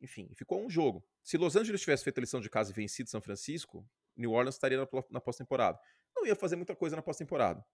Enfim, 0.00 0.30
ficou 0.34 0.60
a 0.60 0.66
um 0.66 0.70
jogo. 0.70 1.04
Se 1.22 1.36
Los 1.36 1.54
Angeles 1.54 1.80
tivesse 1.80 2.02
feito 2.02 2.18
a 2.18 2.22
lição 2.22 2.40
de 2.40 2.50
casa 2.50 2.72
e 2.72 2.74
vencido 2.74 3.08
São 3.08 3.20
Francisco, 3.20 3.86
New 4.16 4.32
Orleans 4.32 4.56
estaria 4.56 4.78
na, 4.78 4.88
na 5.10 5.20
pós-temporada. 5.20 5.78
Não 6.14 6.26
ia 6.26 6.34
fazer 6.34 6.56
muita 6.56 6.74
coisa 6.74 6.96
na 6.96 7.02
pós-temporada 7.02 7.64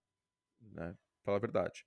né? 0.61 0.95
Falar 1.23 1.37
a 1.37 1.41
verdade. 1.41 1.85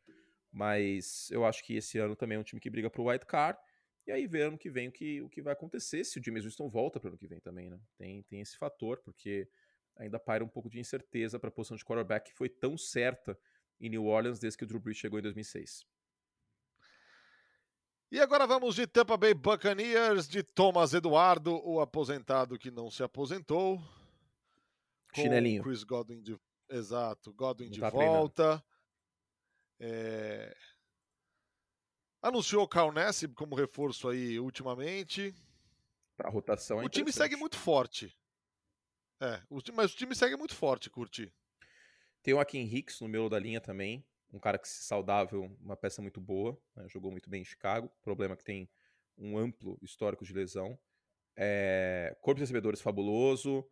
Mas 0.51 1.31
eu 1.31 1.45
acho 1.45 1.65
que 1.65 1.77
esse 1.77 1.99
ano 1.99 2.15
também 2.15 2.37
é 2.37 2.41
um 2.41 2.45
time 2.45 2.61
que 2.61 2.71
briga 2.71 2.91
pro 2.91 3.09
White 3.09 3.27
Card. 3.27 3.59
E 4.07 4.11
aí 4.11 4.27
ver 4.27 4.43
ano 4.43 4.59
que 4.59 4.71
vem 4.71 4.89
o 4.89 4.93
que, 4.93 5.23
o 5.23 5.29
que 5.29 5.41
vai 5.41 5.53
acontecer, 5.53 6.05
se 6.05 6.19
o 6.19 6.25
James 6.25 6.45
Winston 6.45 6.69
volta 6.69 6.99
para 6.99 7.11
ano 7.11 7.19
que 7.19 7.27
vem 7.27 7.41
também, 7.41 7.71
né? 7.71 7.81
Tem, 7.97 8.23
tem 8.25 8.41
esse 8.41 8.57
fator, 8.57 8.99
porque 8.99 9.49
ainda 9.97 10.19
paira 10.19 10.45
um 10.45 10.49
pouco 10.49 10.69
de 10.69 10.81
incerteza 10.81 11.39
para 11.39 11.49
a 11.49 11.53
posição 11.53 11.77
de 11.77 11.85
quarterback 11.85 12.31
que 12.31 12.37
foi 12.37 12.49
tão 12.49 12.77
certa 12.77 13.39
em 13.81 13.89
New 13.89 14.07
Orleans 14.07 14.39
desde 14.39 14.59
que 14.59 14.65
o 14.65 14.67
Drew 14.67 14.81
Brees 14.81 14.99
chegou 14.99 15.19
em 15.19 15.23
2006. 15.23 15.85
E 18.11 18.21
agora 18.21 18.47
vamos 18.47 18.75
de 18.75 18.87
Tampa 18.87 19.17
Bay 19.17 19.33
Buccaneers, 19.33 20.29
de 20.29 20.43
Thomas 20.43 20.93
Eduardo, 20.93 21.67
o 21.67 21.81
aposentado 21.81 22.59
que 22.59 22.71
não 22.71 22.91
se 22.91 23.03
aposentou. 23.03 23.81
Chinelinho. 25.15 25.63
Chris 25.63 25.83
Godwin 25.83 26.21
de 26.21 26.39
Exato, 26.69 27.33
Godwin 27.33 27.71
de 27.71 27.81
tá 27.81 27.91
volta. 27.91 28.65
É... 29.79 30.57
Anunciou 32.23 32.63
o 32.63 32.69
Carl 32.69 32.93
Nassib 32.93 33.35
como 33.35 33.57
reforço 33.57 34.09
aí 34.09 34.39
ultimamente. 34.39 35.35
Para 36.17 36.31
rotação 36.31 36.81
é 36.81 36.85
O 36.85 36.89
time 36.89 37.13
segue 37.13 37.35
muito 37.35 37.57
forte. 37.57 38.17
É, 39.21 39.41
o 39.51 39.61
time, 39.61 39.77
mas 39.77 39.93
o 39.93 39.97
time 39.97 40.15
segue 40.15 40.37
muito 40.37 40.55
forte, 40.55 40.89
curti. 40.89 41.33
Tem 42.23 42.33
o 42.33 42.39
Akin 42.39 42.63
Hicks 42.63 43.01
no 43.01 43.09
meio 43.09 43.29
da 43.29 43.39
linha 43.39 43.61
também. 43.61 44.05
Um 44.33 44.39
cara 44.39 44.57
que 44.57 44.69
se 44.69 44.85
saudável, 44.85 45.51
uma 45.61 45.77
peça 45.77 46.01
muito 46.01 46.21
boa. 46.21 46.57
Né, 46.77 46.89
jogou 46.89 47.11
muito 47.11 47.29
bem 47.29 47.43
em 47.43 47.45
Chicago. 47.45 47.87
O 47.87 48.03
problema 48.05 48.35
é 48.35 48.37
que 48.37 48.45
tem 48.45 48.71
um 49.19 49.37
amplo 49.37 49.77
histórico 49.83 50.25
de 50.25 50.33
lesão. 50.33 50.79
É, 51.37 52.17
corpo 52.21 52.37
de 52.37 52.43
recebedores 52.43 52.81
fabuloso. 52.81 53.67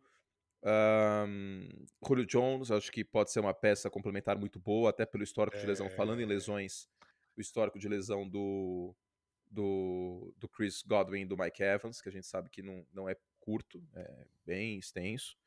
Um, 0.63 1.67
Julio 2.05 2.25
Jones, 2.25 2.69
acho 2.69 2.91
que 2.91 3.03
pode 3.03 3.31
ser 3.31 3.39
uma 3.39 3.53
peça 3.53 3.89
complementar 3.89 4.37
muito 4.37 4.59
boa, 4.59 4.89
até 4.89 5.05
pelo 5.05 5.23
histórico 5.23 5.57
é... 5.57 5.59
de 5.61 5.65
lesão. 5.65 5.89
Falando 5.89 6.19
em 6.19 6.25
é. 6.25 6.27
lesões, 6.27 6.87
o 7.37 7.41
histórico 7.41 7.79
de 7.79 7.87
lesão 7.87 8.27
do, 8.27 8.95
do, 9.49 10.33
do 10.37 10.49
Chris 10.49 10.81
Godwin 10.81 11.21
e 11.21 11.25
do 11.25 11.37
Mike 11.37 11.63
Evans, 11.63 12.01
que 12.01 12.09
a 12.09 12.11
gente 12.11 12.27
sabe 12.27 12.49
que 12.49 12.61
não, 12.61 12.85
não 12.93 13.09
é 13.09 13.15
curto, 13.39 13.83
é 13.95 14.27
bem 14.45 14.77
extenso. 14.77 15.37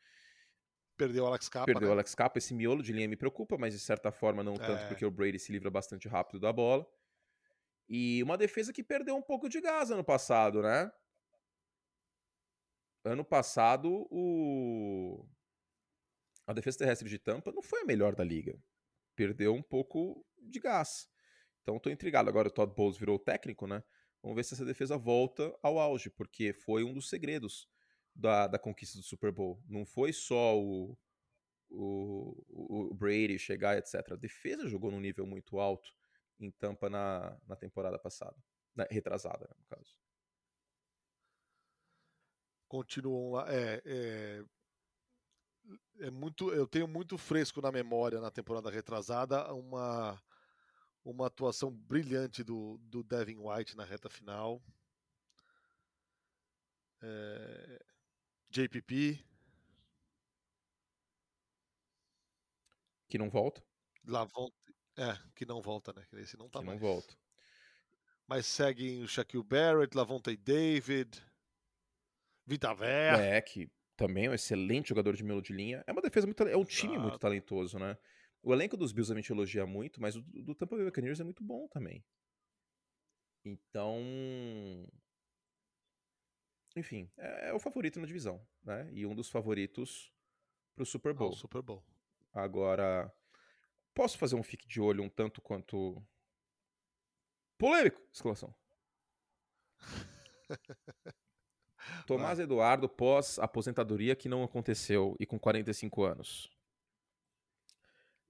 Perdeu 0.97 1.25
o 1.25 1.27
Alex 1.27 1.49
Capa. 1.49 1.67
Perdeu 1.67 1.89
o 1.89 1.91
né? 1.91 1.97
Alex 1.97 2.15
Capa. 2.15 2.39
Esse 2.39 2.55
miolo 2.55 2.83
de 2.83 2.93
linha 2.93 3.09
me 3.09 3.17
preocupa, 3.17 3.59
mas 3.59 3.75
de 3.75 3.81
certa 3.81 4.13
forma 4.13 4.45
não 4.45 4.55
tanto, 4.55 4.83
é... 4.85 4.89
porque 4.89 5.05
o 5.05 5.11
Brady 5.11 5.39
se 5.39 5.51
livra 5.51 5.71
bastante 5.71 6.07
rápido 6.07 6.39
da 6.39 6.53
bola. 6.53 6.87
E 7.89 8.23
uma 8.23 8.39
defesa 8.39 8.73
que 8.73 8.83
perdeu 8.83 9.17
um 9.17 9.23
pouco 9.23 9.49
de 9.49 9.61
gás 9.61 9.91
ano 9.91 10.05
passado, 10.05 10.63
né? 10.63 10.91
ano 13.05 13.25
passado 13.25 14.07
o 14.11 15.27
a 16.47 16.53
defesa 16.53 16.79
terrestre 16.79 17.09
de 17.09 17.19
Tampa 17.19 17.53
não 17.53 17.63
foi 17.63 17.83
a 17.83 17.85
melhor 17.85 18.15
da 18.15 18.25
liga. 18.25 18.59
Perdeu 19.15 19.55
um 19.55 19.63
pouco 19.63 20.27
de 20.39 20.61
gás. 20.61 21.09
Então 21.65 21.79
estou 21.79 21.91
intrigado. 21.91 22.29
Agora 22.29 22.49
o 22.49 22.51
Todd 22.51 22.73
Bowles 22.75 22.99
virou 22.99 23.19
técnico, 23.19 23.67
né? 23.67 23.83
Vamos 24.23 24.37
ver 24.37 24.45
se 24.45 24.53
essa 24.53 24.67
defesa 24.67 24.99
volta 24.99 25.55
ao 25.63 25.79
auge, 25.79 26.11
porque 26.11 26.53
foi 26.53 26.85
um 26.85 26.93
dos 26.93 27.09
segredos 27.09 27.67
da, 28.15 28.47
da 28.47 28.59
conquista 28.59 28.99
do 28.99 29.03
Super 29.03 29.33
Bowl. 29.33 29.63
Não 29.67 29.87
foi 29.87 30.13
só 30.13 30.59
o, 30.59 30.97
o, 31.71 32.91
o 32.91 32.95
Brady 32.95 33.39
chegar, 33.39 33.79
etc. 33.79 34.13
A 34.13 34.17
defesa 34.17 34.69
jogou 34.69 34.91
num 34.91 35.01
nível 35.01 35.27
muito 35.27 35.59
alto 35.59 35.91
em 36.39 36.51
Tampa 36.51 36.91
na, 36.91 37.39
na 37.47 37.57
temporada 37.57 37.99
passada. 37.99 38.37
Na, 38.77 38.87
retrasada, 38.91 39.47
né, 39.49 39.57
no 39.59 39.65
caso. 39.65 39.97
Continuam 42.69 43.33
lá. 43.33 43.47
É, 43.49 43.83
é, 43.87 44.45
é 46.01 46.11
muito. 46.11 46.53
Eu 46.53 46.67
tenho 46.67 46.87
muito 46.87 47.17
fresco 47.17 47.63
na 47.63 47.73
memória 47.73 48.21
na 48.21 48.31
temporada 48.31 48.71
retrasada 48.71 49.51
uma, 49.55 50.21
uma 51.05 51.27
atuação 51.27 51.71
brilhante 51.71 52.43
do, 52.43 52.79
do 52.79 53.03
Devin 53.03 53.37
White 53.39 53.77
na 53.77 53.85
reta 53.85 54.09
final. 54.09 54.63
É, 57.03 57.85
JPP. 58.49 59.23
Que 63.09 63.19
não 63.19 63.29
volta. 63.29 63.63
Lavonte, 64.07 64.55
é, 64.97 65.17
que 65.35 65.45
não 65.45 65.61
volta, 65.61 65.93
né? 65.93 66.07
Esse 66.15 66.37
não 66.39 66.49
tá 66.49 66.61
que 66.61 66.67
mais. 66.67 66.81
não 66.81 66.89
volta. 66.89 67.15
Mas 68.27 68.47
seguem 68.47 69.03
o 69.03 69.09
Shaquille 69.09 69.45
Barrett, 69.45 69.95
Lavonte 69.95 70.35
David, 70.37 71.23
Vita 72.47 72.75
Vea. 72.75 73.17
É, 73.19 73.41
que 73.43 73.71
também 73.97 74.27
é 74.27 74.31
um 74.31 74.35
excelente 74.35 74.89
jogador 74.89 75.15
de 75.15 75.23
meio 75.23 75.43
de 75.43 75.53
linha. 75.53 75.85
É 75.87 75.93
uma 75.93 76.01
defesa 76.01 76.27
muito. 76.27 76.43
É 76.45 76.57
um 76.57 76.65
time 76.65 76.99
muito 76.99 77.19
talentoso, 77.19 77.79
né? 77.79 77.97
O 78.45 78.53
elenco 78.53 78.77
dos 78.77 78.93
Bills 78.93 79.11
a 79.11 79.17
gente 79.17 79.33
elogia 79.33 79.65
muito, 79.65 80.03
mas 80.03 80.17
o 80.17 80.23
do 80.23 80.55
Tampa 80.55 80.77
Bay 80.77 80.85
Buccaneers 80.85 81.19
é 81.19 81.25
muito 81.25 81.43
bom 81.43 81.67
também. 81.69 82.05
Então. 83.43 83.99
Enfim, 86.77 87.11
é, 87.17 87.49
é 87.49 87.55
o 87.55 87.59
favorito 87.59 87.99
na 87.99 88.07
divisão, 88.07 88.47
né? 88.63 88.87
E 88.93 89.07
um 89.07 89.15
dos 89.15 89.31
favoritos 89.31 90.13
pro 90.77 90.85
Super 90.85 91.15
Bowl. 91.15 91.33
Super 91.33 91.63
Bowl. 91.63 91.83
Agora, 92.35 93.11
posso 93.95 94.19
fazer 94.19 94.37
um 94.37 94.43
fique 94.43 94.69
de 94.69 94.79
olho 94.79 95.03
um 95.03 95.09
tanto 95.09 95.41
quanto. 95.41 96.07
Polêmico! 97.57 98.03
Exclamação. 98.13 98.55
Tomás 102.07 102.39
Eduardo 102.39 102.89
pós 102.91 103.39
aposentadoria 103.39 104.15
que 104.15 104.29
não 104.29 104.43
aconteceu 104.43 105.17
e 105.19 105.25
com 105.25 105.39
45 105.39 106.03
anos. 106.03 106.51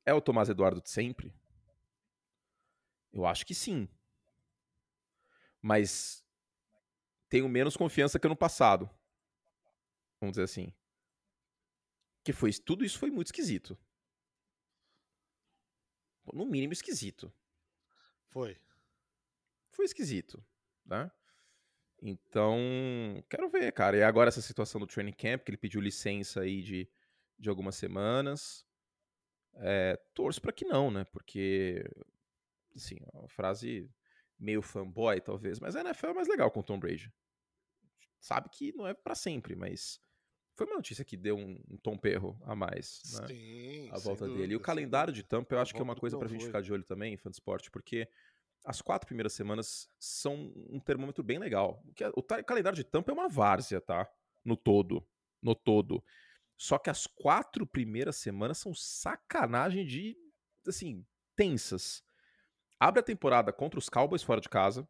É 0.06 0.12
o 0.12 0.20
Tomás 0.20 0.48
Eduardo 0.48 0.80
de 0.80 0.90
sempre? 0.90 1.34
Eu 3.12 3.24
acho 3.24 3.46
que 3.46 3.54
sim. 3.54 3.88
Mas 5.62 6.24
tenho 7.28 7.48
menos 7.48 7.76
confiança 7.76 8.18
que 8.18 8.28
no 8.28 8.36
passado. 8.36 8.90
Vamos 10.20 10.34
dizer 10.34 10.44
assim. 10.44 10.72
Que 12.22 12.32
foi 12.32 12.52
tudo 12.52 12.84
isso 12.84 12.98
foi 12.98 13.10
muito 13.10 13.28
esquisito. 13.28 13.78
No 16.32 16.44
mínimo 16.46 16.72
esquisito. 16.72 17.32
Foi. 18.30 18.58
Foi 19.70 19.84
esquisito, 19.84 20.44
né? 20.84 21.10
Então, 22.02 22.58
quero 23.30 23.48
ver, 23.48 23.72
cara. 23.72 23.96
E 23.96 24.02
agora 24.02 24.28
essa 24.28 24.42
situação 24.42 24.80
do 24.80 24.86
training 24.86 25.12
camp, 25.12 25.42
que 25.42 25.50
ele 25.50 25.56
pediu 25.56 25.80
licença 25.80 26.40
aí 26.40 26.62
de, 26.62 26.88
de 27.38 27.48
algumas 27.48 27.76
semanas. 27.76 28.66
É, 29.56 29.96
torço 30.14 30.40
para 30.40 30.52
que 30.52 30.64
não, 30.64 30.90
né? 30.90 31.04
Porque, 31.04 31.84
assim, 32.74 32.96
é 33.12 33.18
uma 33.18 33.28
frase 33.28 33.90
meio 34.38 34.60
fanboy, 34.62 35.20
talvez, 35.20 35.60
mas 35.60 35.76
a 35.76 35.80
NFL 35.80 36.08
é 36.08 36.14
mais 36.14 36.28
legal 36.28 36.50
com 36.50 36.60
o 36.60 36.62
Tom 36.62 36.78
Brady. 36.78 37.12
Sabe 38.20 38.48
que 38.48 38.72
não 38.72 38.86
é 38.86 38.94
para 38.94 39.14
sempre, 39.14 39.54
mas 39.54 40.00
foi 40.54 40.66
uma 40.66 40.76
notícia 40.76 41.04
que 41.04 41.16
deu 41.16 41.36
um, 41.36 41.60
um 41.70 41.76
tom 41.76 41.96
perro 41.96 42.38
a 42.42 42.54
mais, 42.54 43.02
né? 43.20 43.26
Sim. 43.26 43.90
a 43.90 43.98
volta 43.98 44.24
dele. 44.26 44.38
E 44.38 44.42
dúvida, 44.42 44.56
o 44.56 44.60
calendário 44.60 45.12
de 45.12 45.22
dúvida. 45.22 45.36
Tampa 45.38 45.54
eu 45.54 45.58
A 45.58 45.62
acho 45.62 45.74
que 45.74 45.80
é 45.80 45.82
uma 45.84 45.96
coisa 45.96 46.14
não 46.14 46.20
pra 46.20 46.28
gente 46.28 46.46
ficar 46.46 46.62
de 46.62 46.72
olho 46.72 46.84
também 46.84 47.16
fã 47.16 47.28
de 47.28 47.36
esporte, 47.36 47.70
porque 47.70 48.08
as 48.64 48.80
quatro 48.80 49.06
primeiras 49.06 49.32
semanas 49.34 49.90
são 49.98 50.52
um 50.70 50.80
termômetro 50.80 51.22
bem 51.22 51.38
legal. 51.38 51.82
O, 51.86 51.92
que 51.92 52.04
é- 52.04 52.12
o 52.14 52.22
calendário 52.22 52.76
de 52.76 52.84
Tampa 52.84 53.10
é 53.10 53.14
uma 53.14 53.28
várzea, 53.28 53.80
tá? 53.80 54.08
No 54.44 54.56
todo. 54.56 55.06
No 55.42 55.54
todo. 55.54 56.02
Só 56.56 56.78
que 56.78 56.88
as 56.90 57.06
quatro 57.06 57.66
primeiras 57.66 58.16
semanas 58.16 58.58
são 58.58 58.74
sacanagem 58.74 59.84
de, 59.84 60.16
assim, 60.66 61.04
tensas. 61.36 62.02
Abre 62.78 63.00
a 63.00 63.04
temporada 63.04 63.52
contra 63.52 63.78
os 63.78 63.88
Cowboys 63.88 64.22
fora 64.22 64.40
de 64.40 64.48
casa. 64.48 64.86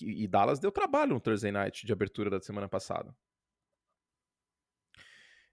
e 0.00 0.26
Dallas 0.28 0.58
deu 0.58 0.70
trabalho 0.70 1.14
no 1.14 1.20
Thursday 1.20 1.50
Night 1.50 1.86
de 1.86 1.92
abertura 1.92 2.28
da 2.30 2.38
semana 2.40 2.68
passada. 2.68 3.16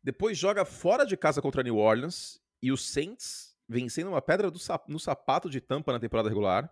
Depois 0.03 0.37
joga 0.37 0.65
fora 0.65 1.05
de 1.05 1.15
casa 1.15 1.41
contra 1.41 1.63
New 1.63 1.77
Orleans 1.77 2.41
e 2.61 2.71
os 2.71 2.85
Saints 2.85 3.55
vencendo 3.67 4.09
uma 4.09 4.21
pedra 4.21 4.53
sap- 4.57 4.89
no 4.89 4.99
sapato 4.99 5.49
de 5.49 5.61
Tampa 5.61 5.93
na 5.93 5.99
temporada 5.99 6.27
regular. 6.27 6.69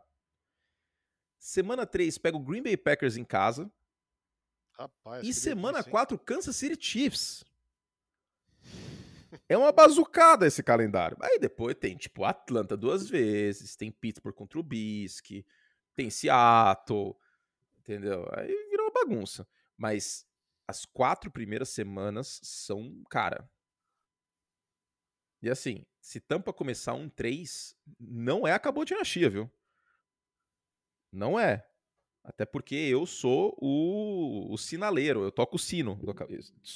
Semana 1.40 1.86
3 1.86 2.18
pega 2.18 2.36
o 2.38 2.42
Green 2.44 2.62
Bay 2.62 2.76
Packers 2.78 3.16
em 3.18 3.24
casa. 3.24 3.72
Rapaz, 4.74 5.26
E 5.26 5.34
semana 5.34 5.74
delícia, 5.80 5.90
hein? 5.90 5.92
4, 5.92 6.20
Kansas 6.20 6.56
City 6.56 6.78
Chiefs. 6.82 7.46
É 9.52 9.58
uma 9.58 9.74
bazucada 9.74 10.48
esse 10.48 10.64
calendário. 10.64 11.18
Aí 11.20 11.38
depois 11.38 11.76
tem, 11.76 11.98
tipo, 11.98 12.24
Atlanta 12.24 12.78
duas 12.78 13.10
vezes, 13.10 13.76
tem 13.76 13.92
Pittsburgh 13.92 14.34
contra 14.34 14.58
o 14.58 14.64
Bisque, 14.64 15.46
tem 15.94 16.10
Seattle, 16.10 17.18
entendeu? 17.80 18.26
Aí 18.32 18.48
virou 18.70 18.86
uma 18.86 18.94
bagunça. 18.94 19.46
Mas 19.76 20.26
as 20.66 20.86
quatro 20.86 21.30
primeiras 21.30 21.68
semanas 21.68 22.40
são, 22.42 23.04
cara. 23.10 23.46
E 25.42 25.50
assim, 25.50 25.86
se 26.00 26.22
Tampa 26.22 26.54
começar 26.54 26.94
um 26.94 27.10
3, 27.10 27.76
não 28.00 28.48
é 28.48 28.54
acabou 28.54 28.86
de 28.86 28.94
dinastia, 28.94 29.30
viu? 29.30 29.52
Não 31.12 31.38
é. 31.38 31.68
Até 32.24 32.46
porque 32.46 32.76
eu 32.76 33.06
sou 33.06 33.58
o, 33.60 34.54
o 34.54 34.58
sinaleiro, 34.58 35.24
eu 35.24 35.32
toco 35.32 35.58
o 35.58 35.60
sino. 35.60 36.00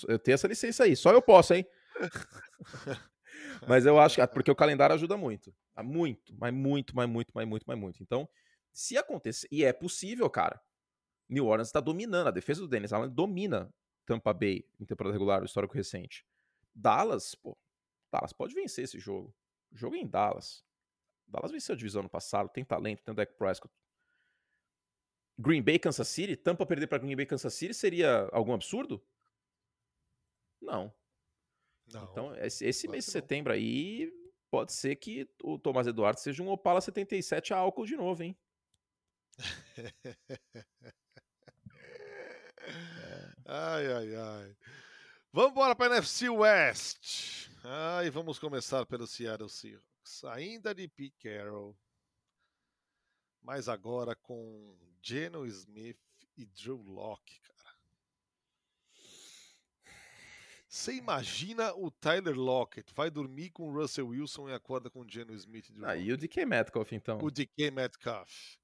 Eu 0.10 0.20
tenho 0.20 0.34
essa 0.34 0.48
licença 0.50 0.84
aí, 0.84 0.94
só 0.94 1.14
eu 1.14 1.22
posso, 1.22 1.54
hein? 1.54 1.66
mas 3.68 3.86
eu 3.86 4.00
acho 4.00 4.16
que. 4.16 4.28
Porque 4.28 4.52
o 4.52 4.56
calendário 4.56 4.96
ajuda 4.96 5.18
muito. 5.18 5.54
Ah, 5.76 5.84
Muito, 5.84 6.34
mas 6.38 6.54
muito, 6.54 6.96
mas 6.96 7.10
muito, 7.10 7.32
mas 7.34 7.48
muito, 7.48 7.64
mas 7.68 7.78
muito. 7.78 8.04
Então, 8.04 8.28
se 8.72 8.98
acontecer. 8.98 9.48
E 9.52 9.64
é 9.64 9.74
possível, 9.74 10.30
cara. 10.30 10.62
New 11.28 11.46
Orleans 11.46 11.68
está 11.68 11.80
dominando. 11.80 12.28
A 12.28 12.32
defesa 12.32 12.62
do 12.62 12.68
Dennis 12.68 12.94
Allen 12.94 13.10
domina 13.10 13.74
Tampa 14.06 14.34
Bay 14.34 14.66
em 14.80 14.86
temporada 14.86 15.14
regular, 15.14 15.42
o 15.42 15.46
histórico 15.46 15.74
recente. 15.74 16.26
Dallas, 16.74 17.36
pô. 17.36 17.58
Dallas 18.12 18.34
pode 18.34 18.54
vencer 18.54 18.84
esse 18.84 19.00
jogo. 19.00 19.36
O 19.72 19.78
jogo 19.78 19.96
é 19.96 20.00
em 20.00 20.08
Dallas. 20.08 20.64
Dallas 21.28 21.52
venceu 21.52 21.74
a 21.74 21.78
divisão 21.78 22.04
no 22.04 22.10
passado, 22.10 22.50
tem 22.50 22.64
talento, 22.64 23.04
tem 23.04 23.12
o 23.12 23.16
Dak 23.16 23.34
Prescott. 23.34 23.74
Green 25.38 25.62
Bay, 25.62 25.80
Kansas 25.80 26.08
City, 26.08 26.36
Tampa 26.36 26.66
perder 26.66 26.88
para 26.88 27.00
Green 27.00 27.16
Bay, 27.16 27.26
Kansas 27.26 27.54
City 27.54 27.74
seria 27.74 28.30
algum 28.32 28.54
absurdo? 28.54 29.04
Não. 30.62 30.94
Não. 31.94 32.04
Então, 32.06 32.36
esse, 32.38 32.66
esse 32.66 32.88
mês 32.88 33.06
de 33.06 33.10
não. 33.10 33.14
setembro 33.14 33.54
aí, 33.54 34.12
pode 34.50 34.74
ser 34.74 34.96
que 34.96 35.30
o 35.44 35.60
Tomás 35.60 35.88
Eduardo 35.88 36.20
seja 36.20 36.42
um 36.42 36.50
Opala 36.50 36.82
77 36.82 37.54
a 37.54 37.58
álcool 37.58 37.86
de 37.86 37.96
novo, 37.96 38.24
hein? 38.24 38.38
Ai, 43.48 43.86
ai, 43.94 44.16
ai. 44.16 44.58
Vamos 45.32 45.52
embora 45.52 45.76
para 45.76 45.94
a 45.94 45.98
NFC 45.98 46.30
West. 46.30 47.50
Ai, 47.64 48.10
vamos 48.10 48.40
começar 48.40 48.86
pelo 48.88 49.06
Seattle 49.06 49.50
Seahawks. 49.50 50.24
Ainda 50.24 50.74
de 50.74 50.88
Pete 50.88 51.16
Carroll. 51.20 51.78
Mas 53.44 53.70
agora 53.70 54.16
com 54.16 54.76
Geno 55.00 55.46
Smith 55.46 56.00
e 56.36 56.46
Drew 56.46 56.82
Locke, 56.82 57.40
cara. 57.42 57.55
Você 60.76 60.94
imagina 60.94 61.74
o 61.74 61.90
Tyler 61.90 62.36
Lockett 62.36 62.94
vai 62.94 63.10
dormir 63.10 63.50
com 63.50 63.70
o 63.70 63.74
Russell 63.74 64.10
Wilson 64.10 64.50
e 64.50 64.54
acorda 64.54 64.90
com 64.90 65.00
o 65.04 65.10
Geno 65.10 65.34
Smith 65.34 65.70
e 65.70 65.72
Drew 65.72 65.88
Ah, 65.88 65.96
e 65.96 66.12
o 66.12 66.18
DK 66.18 66.46
Metcalf, 66.46 66.92
então. 66.92 67.18
O 67.20 67.32
DK 67.32 67.72
Metcalf. 67.72 68.58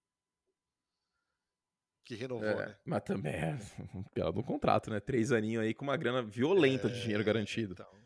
Que 2.04 2.16
renovou, 2.16 2.50
É, 2.50 2.66
né? 2.68 2.78
mas 2.84 3.02
também 3.04 3.32
é 3.34 3.58
um 3.96 4.04
belo 4.14 4.34
do 4.34 4.44
contrato, 4.44 4.90
né? 4.90 5.00
Três 5.00 5.32
aninhos 5.32 5.64
aí 5.64 5.74
com 5.74 5.86
uma 5.86 5.96
grana 5.96 6.22
violenta 6.22 6.90
de 6.90 7.00
dinheiro 7.00 7.22
É, 7.22 7.26
garantido. 7.26 7.72
Então, 7.72 8.04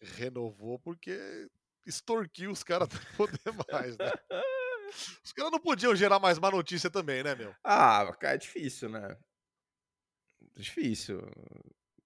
renovou 0.00 0.78
porque 0.78 1.18
extorquiu 1.84 2.52
os 2.52 2.62
caras 2.62 2.88
não 2.94 3.16
poder 3.16 3.40
mais, 3.72 3.98
né? 3.98 4.04
Os 5.24 5.32
caras 5.32 5.50
não 5.50 5.58
podiam 5.58 5.96
gerar 5.96 6.20
mais 6.20 6.38
má 6.38 6.48
notícia 6.50 6.88
também, 6.90 7.24
né, 7.24 7.34
meu? 7.34 7.52
Ah, 7.64 8.14
cara, 8.20 8.34
é 8.34 8.38
difícil, 8.38 8.88
né? 8.90 9.18
Difícil. 10.54 11.18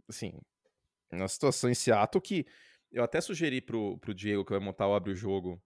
Assim, 0.09 0.41
uma 1.13 1.29
situação 1.29 1.71
em 1.71 1.75
Seattle 1.75 2.21
que 2.21 2.47
eu 2.91 3.05
até 3.05 3.21
sugeri 3.21 3.61
pro, 3.61 3.99
pro 3.99 4.15
Diego 4.15 4.45
que 4.45 4.53
vai 4.53 4.61
montar 4.61 4.89
o 4.89 4.95
Abre 4.95 5.13
o 5.13 5.17
Jogo 5.17 5.63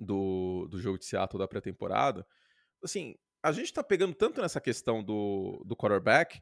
do, 0.00 0.66
do 0.68 0.78
jogo 0.80 0.98
de 0.98 1.04
Seattle 1.04 1.38
da 1.38 1.48
pré-temporada. 1.48 2.26
Assim, 2.82 3.16
a 3.42 3.52
gente 3.52 3.72
tá 3.72 3.82
pegando 3.82 4.14
tanto 4.14 4.40
nessa 4.40 4.60
questão 4.60 5.02
do, 5.02 5.62
do 5.66 5.76
quarterback, 5.76 6.40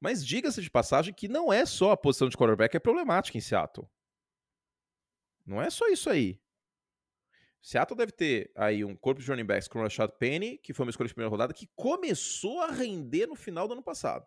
mas 0.00 0.24
diga-se 0.24 0.62
de 0.62 0.70
passagem 0.70 1.12
que 1.12 1.28
não 1.28 1.52
é 1.52 1.66
só 1.66 1.92
a 1.92 1.96
posição 1.96 2.28
de 2.28 2.36
quarterback 2.36 2.76
é 2.76 2.80
problemática 2.80 3.36
em 3.36 3.40
Seattle. 3.40 3.88
Não 5.44 5.60
é 5.60 5.70
só 5.70 5.88
isso 5.88 6.10
aí. 6.10 6.40
Seattle 7.60 7.96
deve 7.96 8.12
ter 8.12 8.52
aí 8.54 8.84
um 8.84 8.96
corpo 8.96 9.20
de 9.20 9.28
running 9.28 9.44
backs 9.44 9.68
com 9.68 9.78
o 9.78 9.82
Rashad 9.82 10.10
Penny, 10.18 10.58
que 10.58 10.72
foi 10.72 10.86
uma 10.86 10.90
escolha 10.90 11.08
de 11.08 11.14
primeira 11.14 11.30
rodada, 11.30 11.52
que 11.52 11.68
começou 11.74 12.60
a 12.60 12.70
render 12.70 13.26
no 13.26 13.34
final 13.34 13.66
do 13.66 13.72
ano 13.72 13.82
passado. 13.82 14.26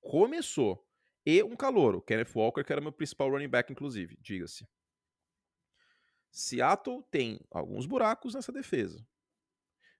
Começou. 0.00 0.83
E 1.26 1.42
um 1.42 1.56
calor, 1.56 1.94
o 1.94 2.02
Kenneth 2.02 2.34
Walker, 2.34 2.62
que 2.62 2.72
era 2.72 2.80
meu 2.80 2.92
principal 2.92 3.30
running 3.30 3.48
back, 3.48 3.72
inclusive, 3.72 4.16
diga-se. 4.20 4.66
Seattle 6.30 7.02
tem 7.10 7.40
alguns 7.50 7.86
buracos 7.86 8.34
nessa 8.34 8.52
defesa. 8.52 9.06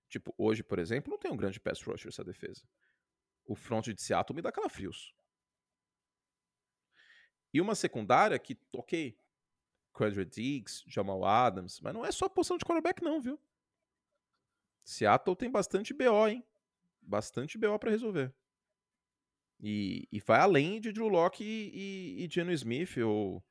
Tipo, 0.09 0.35
hoje, 0.37 0.63
por 0.63 0.79
exemplo, 0.79 1.11
não 1.11 1.19
tem 1.19 1.31
um 1.31 1.37
grande 1.37 1.59
pass 1.61 1.81
rusher 1.81 2.09
essa 2.09 2.25
defesa. 2.25 2.63
O 3.47 3.55
front 3.55 3.87
de 3.87 4.03
Seattle 4.03 4.35
me 4.35 4.43
dá 4.43 4.53
calafrios. 4.53 5.15
E 7.53 7.61
uma 7.61 7.75
secundária 7.75 8.39
que, 8.39 8.59
ok, 8.73 9.17
Quadra 9.93 10.25
Diggs, 10.25 10.83
Jamal 10.89 11.25
Adams, 11.25 11.81
mas 11.81 11.95
não 11.95 12.05
é 12.05 12.11
só 12.11 12.29
posição 12.29 12.59
de 12.59 12.65
quarterback 12.65 13.03
não, 13.03 13.21
viu? 13.21 13.41
Seattle 14.85 15.37
tem 15.37 15.51
bastante 15.51 15.95
BO, 15.95 16.29
hein? 16.29 16.45
Bastante 17.01 17.57
BO 17.57 17.79
para 17.79 17.93
resolver. 17.93 18.35
E, 19.67 20.07
e, 20.13 20.21
vai 20.21 20.41
além 20.41 20.79
de 20.79 20.93
Drew 20.93 21.09
Locke 21.09 21.43
e, 21.43 21.71
e, 22.21 22.25
e 22.25 22.29
Geno 22.31 22.53
Smith, 22.53 22.99
ou 22.99 23.43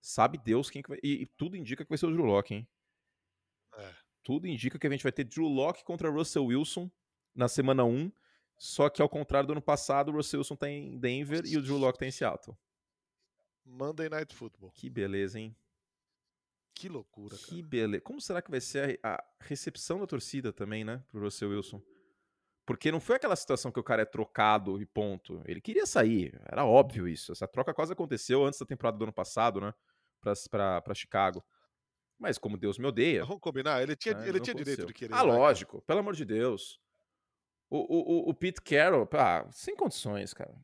sabe 0.00 0.36
Deus 0.36 0.68
quem 0.68 0.82
que 0.82 0.88
vai... 0.88 0.98
E, 1.00 1.22
e, 1.22 1.26
tudo 1.26 1.56
indica 1.56 1.84
que 1.84 1.88
vai 1.88 1.96
ser 1.96 2.06
o 2.06 2.12
Drew 2.12 2.24
Locke, 2.24 2.54
hein? 2.54 2.68
É. 3.76 3.94
Tudo 4.24 4.48
indica 4.48 4.80
que 4.80 4.86
a 4.88 4.90
gente 4.90 5.04
vai 5.04 5.12
ter 5.12 5.22
Drew 5.22 5.46
Locke 5.46 5.84
contra 5.84 6.10
Russell 6.10 6.46
Wilson 6.46 6.90
na 7.32 7.46
semana 7.46 7.84
1, 7.84 8.10
só 8.58 8.90
que 8.90 9.00
ao 9.00 9.08
contrário 9.08 9.46
do 9.46 9.52
ano 9.52 9.62
passado, 9.62 10.10
o 10.10 10.16
Russell 10.16 10.40
Wilson 10.40 10.56
tá 10.56 10.68
em 10.68 10.98
Denver 10.98 11.46
e 11.46 11.56
o 11.56 11.62
Drew 11.62 11.78
Locke 11.78 12.00
tá 12.00 12.06
em 12.06 12.10
Seattle. 12.10 12.58
Monday 13.64 14.08
Night 14.08 14.34
Football. 14.34 14.72
Que 14.72 14.90
beleza, 14.90 15.38
hein? 15.38 15.54
Que 16.74 16.88
loucura, 16.88 17.36
cara. 17.36 17.46
Que 17.48 17.62
beleza. 17.62 18.02
Como 18.02 18.20
será 18.20 18.42
que 18.42 18.50
vai 18.50 18.60
ser 18.60 18.98
a, 19.04 19.14
a 19.14 19.24
recepção 19.38 20.00
da 20.00 20.06
torcida 20.08 20.52
também, 20.52 20.82
né, 20.82 21.00
pro 21.12 21.20
Russell 21.20 21.50
Wilson? 21.50 21.80
Porque 22.70 22.92
não 22.92 23.00
foi 23.00 23.16
aquela 23.16 23.34
situação 23.34 23.72
que 23.72 23.80
o 23.80 23.82
cara 23.82 24.02
é 24.02 24.04
trocado 24.04 24.80
e 24.80 24.86
ponto. 24.86 25.42
Ele 25.44 25.60
queria 25.60 25.84
sair, 25.84 26.40
era 26.44 26.64
óbvio 26.64 27.08
isso. 27.08 27.32
Essa 27.32 27.48
troca 27.48 27.74
quase 27.74 27.92
aconteceu 27.92 28.44
antes 28.44 28.60
da 28.60 28.64
temporada 28.64 28.96
do 28.96 29.02
ano 29.02 29.12
passado, 29.12 29.60
né? 29.60 29.74
Pra, 30.20 30.34
pra, 30.48 30.80
pra 30.80 30.94
Chicago. 30.94 31.44
Mas 32.16 32.38
como 32.38 32.56
Deus 32.56 32.78
me 32.78 32.86
odeia. 32.86 33.24
Vamos 33.24 33.40
combinar, 33.40 33.82
ele 33.82 33.96
tinha, 33.96 34.14
né, 34.14 34.28
ele 34.28 34.38
tinha 34.38 34.54
direito 34.54 34.86
de 34.86 34.94
querer. 34.94 35.12
Ah, 35.12 35.22
lógico, 35.22 35.78
cara. 35.78 35.84
pelo 35.84 35.98
amor 35.98 36.14
de 36.14 36.24
Deus. 36.24 36.80
O, 37.68 37.78
o, 37.78 38.28
o, 38.28 38.30
o 38.30 38.34
Pete 38.34 38.62
Carroll, 38.62 39.08
ah, 39.14 39.48
sem 39.50 39.74
condições, 39.74 40.32
cara. 40.32 40.54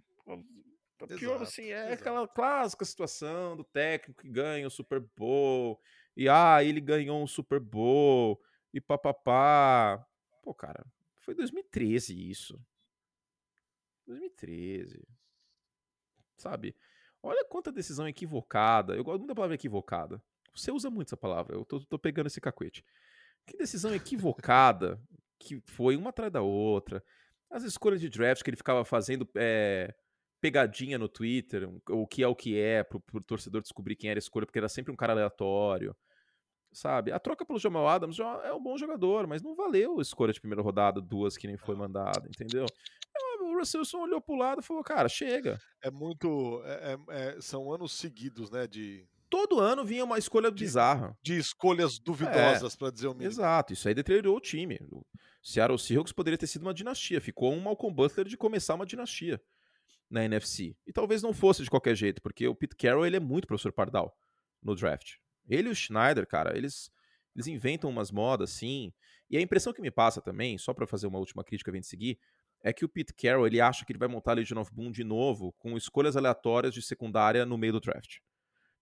Exato, 1.11 1.43
assim, 1.43 1.73
é 1.73 1.87
exato. 1.87 1.95
aquela 1.95 2.29
clássica 2.29 2.85
situação 2.85 3.57
do 3.57 3.65
técnico 3.65 4.23
que 4.23 4.29
ganha 4.29 4.69
o 4.69 4.71
Super 4.71 5.01
Bowl. 5.17 5.81
E, 6.17 6.29
ah, 6.29 6.63
ele 6.63 6.81
ganhou 6.81 7.21
um 7.21 7.27
Super 7.27 7.59
Bowl. 7.59 8.41
E 8.73 8.81
papapá. 8.81 10.07
Pô, 10.45 10.55
cara, 10.55 10.87
foi 11.27 11.35
2013 11.35 12.31
isso. 12.31 12.59
2013. 14.07 15.03
Sabe? 16.39 16.77
Olha 17.21 17.45
quanta 17.45 17.73
decisão 17.73 18.07
equivocada. 18.07 18.95
Eu 18.95 19.03
gosto 19.03 19.19
muito 19.19 19.29
da 19.31 19.35
palavra 19.35 19.57
equivocada. 19.57 20.23
Você 20.55 20.71
usa 20.71 20.89
muito 20.89 21.09
essa 21.09 21.17
palavra. 21.17 21.57
Eu 21.57 21.65
tô, 21.65 21.85
tô 21.85 21.99
pegando 21.99 22.29
esse 22.29 22.41
cacuete. 22.41 22.85
Que 23.45 23.57
decisão 23.57 23.93
equivocada 23.93 25.03
que 25.39 25.61
foi 25.67 25.97
uma 25.97 26.11
atrás 26.11 26.33
da 26.33 26.43
outra. 26.43 27.03
As 27.51 27.65
escolhas 27.65 28.01
de 28.01 28.09
draft 28.09 28.45
que 28.45 28.51
ele 28.51 28.57
ficava 28.57 28.85
fazendo 28.85 29.29
é, 29.35 29.93
pegadinha 30.41 30.97
no 30.97 31.09
Twitter, 31.09 31.69
o 31.91 32.07
que 32.07 32.23
é 32.23 32.29
o 32.29 32.37
que 32.37 32.57
é, 32.57 32.85
pro, 32.85 33.01
pro 33.01 33.21
torcedor 33.21 33.63
descobrir 33.63 33.97
quem 33.97 34.11
era 34.11 34.19
a 34.19 34.21
escolha, 34.21 34.47
porque 34.47 34.59
era 34.59 34.69
sempre 34.69 34.93
um 34.93 34.97
cara 34.97 35.13
aleatório 35.13 35.95
sabe? 36.77 37.11
A 37.11 37.19
troca 37.19 37.45
pelo 37.45 37.59
Jamal 37.59 37.89
Adams 37.89 38.15
já 38.15 38.43
é 38.45 38.53
um 38.53 38.63
bom 38.63 38.77
jogador, 38.77 39.27
mas 39.27 39.43
não 39.43 39.55
valeu 39.55 39.99
a 39.99 40.03
escolha 40.03 40.33
de 40.33 40.41
primeira 40.41 40.63
rodada, 40.63 41.01
duas 41.01 41.37
que 41.37 41.47
nem 41.47 41.57
foi 41.57 41.75
mandada, 41.75 42.29
entendeu? 42.29 42.67
O 43.41 43.59
Russell 43.59 43.81
Wilson 43.81 44.01
olhou 44.01 44.21
pro 44.21 44.37
lado 44.37 44.61
e 44.61 44.65
falou, 44.65 44.85
cara, 44.85 45.09
chega. 45.09 45.59
É 45.83 45.91
muito. 45.91 46.61
É, 46.65 46.99
é, 47.09 47.37
é 47.37 47.41
são 47.41 47.73
anos 47.73 47.93
seguidos, 47.93 48.51
né? 48.51 48.67
De. 48.67 49.09
Todo 49.31 49.59
ano 49.59 49.85
vinha 49.85 50.05
uma 50.05 50.19
escolha 50.19 50.51
de, 50.51 50.65
bizarra. 50.65 51.17
De 51.23 51.39
escolhas 51.39 51.99
duvidosas, 51.99 52.75
é, 52.75 52.77
para 52.77 52.93
dizer 52.93 53.07
o 53.07 53.13
mínimo. 53.13 53.31
Exato, 53.31 53.73
isso 53.73 53.89
aí 53.89 53.95
deteriorou 53.95 54.37
o 54.37 54.41
time. 54.41 54.79
O 54.91 55.05
Seattle 55.43 55.79
Seahawks 55.79 56.13
poderia 56.13 56.39
ter 56.39 56.47
sido 56.47 56.63
uma 56.63 56.75
dinastia. 56.75 57.21
Ficou 57.21 57.53
um 57.53 57.61
Malcolm 57.61 57.95
Butler 57.95 58.27
de 58.27 58.37
começar 58.37 58.75
uma 58.75 58.87
dinastia 58.87 59.41
na 60.11 60.25
NFC. 60.25 60.77
E 60.87 60.93
talvez 60.93 61.23
não 61.23 61.33
fosse 61.33 61.63
de 61.63 61.71
qualquer 61.71 61.97
jeito, 61.97 62.21
porque 62.21 62.47
o 62.47 62.55
Pete 62.55 62.77
Carroll 62.77 63.07
ele 63.07 63.17
é 63.17 63.21
muito 63.21 63.49
professor 63.49 63.73
Pardal 63.73 64.17
no 64.63 64.75
draft. 64.77 65.17
Ele 65.49 65.69
e 65.69 65.73
o 65.73 65.75
Schneider, 65.75 66.27
cara, 66.27 66.57
eles, 66.57 66.91
eles 67.35 67.47
inventam 67.47 67.91
umas 67.91 68.11
modas 68.11 68.53
assim. 68.53 68.93
E 69.31 69.37
a 69.37 69.41
impressão 69.41 69.73
que 69.73 69.83
me 69.83 69.91
passa 69.91 70.21
também, 70.21 70.59
só 70.59 70.73
para 70.73 70.87
fazer 70.87 71.07
uma 71.07 71.19
última 71.19 71.45
crítica 71.45 71.73
vem 71.73 71.81
de 71.81 71.87
seguir, 71.87 72.19
é 72.63 72.73
que 72.73 72.85
o 72.85 72.89
Pete 72.89 73.13
Carroll 73.15 73.47
ele 73.47 73.61
acha 73.61 73.85
que 73.85 73.93
ele 73.93 73.99
vai 73.99 74.09
montar 74.09 74.33
a 74.33 74.35
Legion 74.35 74.61
of 74.61 74.73
Boom 74.73 74.91
de 74.91 75.05
novo 75.05 75.53
com 75.59 75.77
escolhas 75.77 76.17
aleatórias 76.17 76.75
de 76.75 76.83
secundária 76.83 77.45
no 77.47 77.57
meio 77.57 77.75
do 77.75 77.81
draft. 77.81 78.19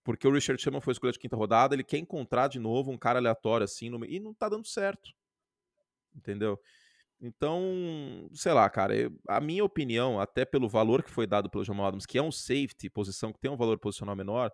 Porque 0.03 0.29
o 0.29 0.33
Richard 0.33 0.61
Sherman 0.63 0.83
foi 0.83 0.93
escolha 0.93 1.13
de 1.13 1.19
quinta 1.19 1.37
rodada, 1.37 1.75
ele 1.75 1.83
quer 1.83 1.99
encontrar 1.99 2.49
de 2.49 2.59
novo 2.59 2.91
um 2.91 2.99
cara 2.99 3.19
aleatório 3.19 3.65
assim 3.65 3.89
no 3.89 4.05
e 4.05 4.21
não 4.21 4.35
tá 4.35 4.49
dando 4.49 4.67
certo. 4.67 5.11
Entendeu? 6.15 6.61
Então, 7.21 8.29
sei 8.35 8.53
lá, 8.53 8.69
cara, 8.69 8.95
eu, 8.95 9.11
a 9.27 9.41
minha 9.41 9.65
opinião, 9.65 10.21
até 10.21 10.45
pelo 10.45 10.69
valor 10.69 11.03
que 11.03 11.11
foi 11.11 11.27
dado 11.27 11.49
pelo 11.49 11.65
Jamal 11.65 11.87
Adams, 11.87 12.05
que 12.05 12.19
é 12.19 12.23
um 12.23 12.31
safety, 12.31 12.91
posição 12.91 13.33
que 13.33 13.41
tem 13.41 13.51
um 13.51 13.57
valor 13.57 13.79
posicional 13.79 14.15
menor, 14.15 14.53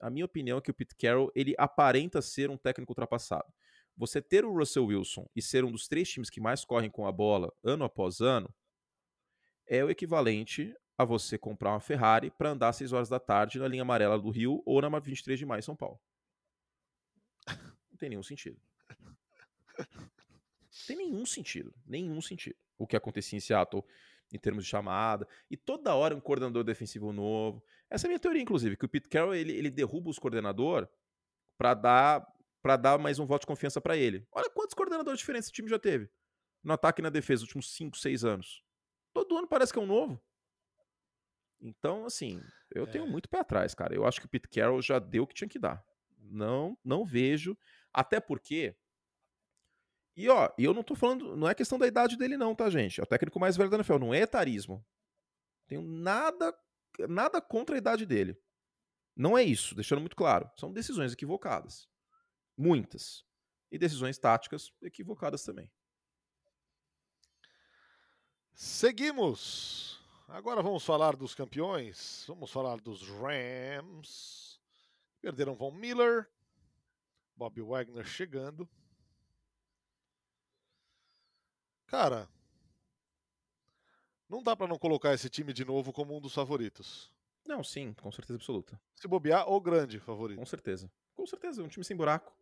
a 0.00 0.10
minha 0.10 0.24
opinião 0.24 0.58
é 0.58 0.60
que 0.60 0.70
o 0.70 0.74
Pete 0.74 0.94
Carroll 0.96 1.30
ele 1.34 1.54
aparenta 1.58 2.20
ser 2.22 2.50
um 2.50 2.56
técnico 2.56 2.92
ultrapassado. 2.92 3.52
Você 3.96 4.20
ter 4.20 4.44
o 4.44 4.52
Russell 4.52 4.86
Wilson 4.86 5.26
e 5.34 5.40
ser 5.40 5.64
um 5.64 5.72
dos 5.72 5.88
três 5.88 6.08
times 6.08 6.28
que 6.28 6.40
mais 6.40 6.64
correm 6.64 6.90
com 6.90 7.06
a 7.06 7.12
bola 7.12 7.52
ano 7.64 7.84
após 7.84 8.20
ano 8.20 8.54
é 9.66 9.82
o 9.82 9.90
equivalente 9.90 10.74
a 10.98 11.04
você 11.04 11.38
comprar 11.38 11.70
uma 11.70 11.80
Ferrari 11.80 12.30
para 12.30 12.50
andar 12.50 12.68
às 12.68 12.76
6 12.76 12.92
horas 12.92 13.08
da 13.08 13.18
tarde 13.18 13.58
na 13.58 13.68
linha 13.68 13.82
amarela 13.82 14.18
do 14.18 14.30
Rio 14.30 14.62
ou 14.64 14.80
na 14.80 14.98
23 14.98 15.38
de 15.38 15.46
maio 15.46 15.60
em 15.60 15.62
São 15.62 15.76
Paulo. 15.76 16.00
Não 17.90 17.96
tem 17.98 18.10
nenhum 18.10 18.22
sentido. 18.22 18.60
Não 19.78 20.86
tem 20.86 20.96
nenhum 20.96 21.24
sentido. 21.24 21.74
Nenhum 21.86 22.20
sentido. 22.20 22.56
O 22.78 22.86
que 22.86 22.96
acontecia 22.96 23.36
em 23.36 23.40
Seattle 23.40 23.84
em 24.32 24.38
termos 24.38 24.64
de 24.64 24.70
chamada, 24.70 25.26
e 25.50 25.56
toda 25.56 25.94
hora 25.94 26.14
um 26.14 26.20
coordenador 26.20 26.64
defensivo 26.64 27.12
novo. 27.12 27.62
Essa 27.90 28.06
é 28.06 28.08
a 28.08 28.10
minha 28.10 28.18
teoria, 28.18 28.42
inclusive, 28.42 28.76
que 28.76 28.84
o 28.84 28.88
Pete 28.88 29.08
Carroll 29.08 29.34
ele, 29.34 29.52
ele 29.52 29.70
derruba 29.70 30.10
os 30.10 30.18
coordenador 30.18 30.88
para 31.58 31.74
dar 31.74 32.26
para 32.62 32.76
dar 32.76 32.98
mais 32.98 33.20
um 33.20 33.26
voto 33.26 33.42
de 33.42 33.46
confiança 33.46 33.80
para 33.80 33.96
ele. 33.96 34.26
Olha 34.32 34.50
quantos 34.50 34.74
coordenadores 34.74 35.20
diferentes 35.20 35.46
esse 35.46 35.54
time 35.54 35.68
já 35.68 35.78
teve 35.78 36.10
no 36.64 36.72
ataque 36.72 37.00
e 37.00 37.02
na 37.02 37.10
defesa 37.10 37.42
nos 37.42 37.48
últimos 37.48 37.72
5, 37.76 37.96
6 37.96 38.24
anos. 38.24 38.64
Todo 39.14 39.38
ano 39.38 39.46
parece 39.46 39.72
que 39.72 39.78
é 39.78 39.82
um 39.82 39.86
novo. 39.86 40.20
Então, 41.60 42.04
assim, 42.04 42.42
eu 42.74 42.82
é. 42.82 42.86
tenho 42.86 43.06
muito 43.06 43.28
pé 43.28 43.38
atrás, 43.38 43.72
cara. 43.72 43.94
Eu 43.94 44.04
acho 44.04 44.20
que 44.20 44.26
o 44.26 44.28
Pete 44.28 44.48
Carroll 44.48 44.82
já 44.82 44.98
deu 44.98 45.22
o 45.22 45.26
que 45.28 45.34
tinha 45.34 45.48
que 45.48 45.60
dar. 45.60 45.84
Não, 46.18 46.76
não 46.84 47.04
vejo. 47.04 47.56
Até 47.92 48.18
porque 48.18 48.74
e 50.16 50.30
ó, 50.30 50.50
e 50.56 50.64
eu 50.64 50.72
não 50.72 50.82
tô 50.82 50.94
falando, 50.94 51.36
não 51.36 51.48
é 51.48 51.54
questão 51.54 51.78
da 51.78 51.86
idade 51.86 52.16
dele 52.16 52.38
não, 52.38 52.54
tá, 52.54 52.70
gente? 52.70 52.98
É 52.98 53.02
o 53.02 53.06
técnico 53.06 53.38
mais 53.38 53.56
velho 53.56 53.68
da 53.68 53.76
NFL, 53.76 53.98
não 53.98 54.14
é 54.14 54.20
etarismo. 54.20 54.84
Tenho 55.68 55.82
nada 55.82 56.56
nada 57.08 57.40
contra 57.40 57.76
a 57.76 57.78
idade 57.78 58.06
dele. 58.06 58.40
Não 59.14 59.36
é 59.36 59.42
isso, 59.42 59.74
deixando 59.74 60.00
muito 60.00 60.16
claro. 60.16 60.50
São 60.56 60.72
decisões 60.72 61.12
equivocadas. 61.12 61.88
Muitas. 62.56 63.24
E 63.70 63.78
decisões 63.78 64.18
táticas 64.18 64.72
equivocadas 64.82 65.42
também. 65.42 65.70
Seguimos. 68.54 70.00
Agora 70.28 70.62
vamos 70.62 70.84
falar 70.84 71.16
dos 71.16 71.34
campeões. 71.34 72.24
Vamos 72.26 72.50
falar 72.50 72.80
dos 72.80 73.02
Rams. 73.08 74.60
Perderam 75.20 75.54
Von 75.54 75.72
Miller. 75.72 76.30
Bob 77.36 77.60
Wagner 77.60 78.04
chegando. 78.06 78.68
Cara, 81.86 82.28
não 84.28 84.42
dá 84.42 84.56
para 84.56 84.66
não 84.66 84.78
colocar 84.78 85.14
esse 85.14 85.28
time 85.28 85.52
de 85.52 85.64
novo 85.64 85.92
como 85.92 86.16
um 86.16 86.20
dos 86.20 86.34
favoritos. 86.34 87.12
Não, 87.46 87.62
sim, 87.62 87.92
com 87.94 88.10
certeza 88.10 88.36
absoluta. 88.36 88.80
Se 88.94 89.06
bobear, 89.06 89.48
o 89.48 89.60
grande 89.60 90.00
favorito. 90.00 90.38
Com 90.38 90.46
certeza. 90.46 90.90
Com 91.14 91.26
certeza, 91.26 91.62
um 91.62 91.68
time 91.68 91.84
sem 91.84 91.96
buraco. 91.96 92.34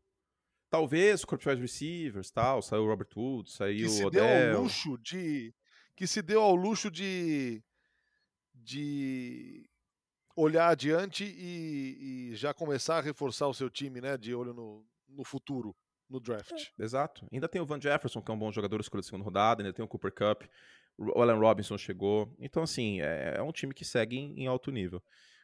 Talvez 0.70 1.22
o 1.22 1.26
corpo 1.26 1.54
de 1.54 1.60
receivers, 1.60 2.30
tal, 2.30 2.62
saiu 2.62 2.84
o 2.84 2.88
Robert 2.88 3.08
Woods, 3.16 3.54
saiu 3.54 3.88
que 3.88 4.02
o 4.02 4.06
Odell. 4.06 4.22
se 4.22 4.26
deu 4.26 4.56
ao 4.56 4.62
luxo 4.62 4.98
de 4.98 5.54
que 5.94 6.06
se 6.06 6.22
deu 6.22 6.42
ao 6.42 6.54
luxo 6.54 6.90
de 6.90 7.62
de 8.52 9.68
olhar 10.34 10.68
adiante 10.68 11.24
e, 11.24 12.30
e 12.30 12.34
já 12.34 12.52
começar 12.52 12.98
a 12.98 13.00
reforçar 13.00 13.46
o 13.46 13.54
seu 13.54 13.70
time, 13.70 14.00
né, 14.00 14.16
de 14.16 14.34
olho 14.34 14.52
no, 14.52 14.84
no 15.08 15.24
futuro 15.24 15.76
no 16.08 16.18
draft. 16.18 16.52
É, 16.78 16.82
exato. 16.82 17.26
Ainda 17.32 17.48
tem 17.48 17.60
o 17.60 17.66
Van 17.66 17.80
Jefferson, 17.80 18.20
que 18.20 18.30
é 18.30 18.34
um 18.34 18.38
bom 18.38 18.50
jogador 18.50 18.80
escolhido 18.80 19.04
de 19.04 19.10
segunda 19.10 19.24
rodada, 19.24 19.62
ainda 19.62 19.72
tem 19.72 19.84
o 19.84 19.88
Cooper 19.88 20.12
Cup, 20.12 20.42
o 20.98 21.20
Allen 21.20 21.38
Robinson 21.38 21.76
chegou. 21.76 22.32
Então, 22.38 22.62
assim, 22.62 23.00
é, 23.00 23.34
é 23.36 23.42
um 23.42 23.52
time 23.52 23.74
que 23.74 23.84
segue 23.84 24.16
em, 24.16 24.42
em, 24.42 24.46
alto 24.46 24.70
nível. 24.70 25.02